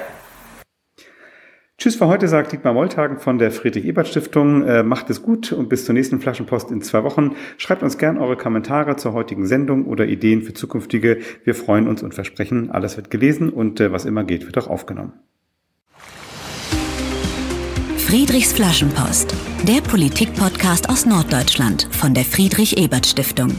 Tschüss 1.80 1.96
für 1.96 2.08
heute, 2.08 2.28
sagt 2.28 2.52
Dietmar 2.52 2.76
Wolltagen 2.76 3.18
von 3.18 3.40
der 3.40 3.52
Friedrich-Ebert-Stiftung. 3.52 4.64
Äh, 4.64 4.84
macht 4.84 5.10
es 5.10 5.24
gut 5.24 5.52
und 5.52 5.70
bis 5.70 5.86
zur 5.86 5.94
nächsten 5.94 6.20
Flaschenpost 6.20 6.70
in 6.72 6.82
zwei 6.82 7.04
Wochen. 7.04 7.36
Schreibt 7.58 7.82
uns 7.82 7.98
gern 7.98 8.18
eure 8.18 8.38
Kommentare 8.38 8.96
zur 8.96 9.14
heutigen 9.14 9.48
Sendung 9.48 9.86
oder 9.86 10.06
Ideen 10.06 10.44
für 10.44 10.54
zukünftige. 10.54 11.20
Wir 11.44 11.56
freuen 11.56 11.88
uns 11.88 12.04
und 12.04 12.14
versprechen, 12.14 12.70
alles 12.70 12.96
wird 12.96 13.10
gelesen 13.10 13.50
und 13.50 13.80
äh, 13.80 13.92
was 13.92 14.06
immer 14.06 14.24
geht, 14.24 14.46
wird 14.46 14.58
auch 14.60 14.68
aufgenommen. 14.68 15.14
Friedrichs 17.98 18.54
Flaschenpost, 18.54 19.34
der 19.68 19.82
Politik-Podcast 19.82 20.88
aus 20.90 21.08
Norddeutschland 21.08 21.88
von 21.90 22.14
der 22.14 22.24
Friedrich-Ebert-Stiftung. 22.24 23.56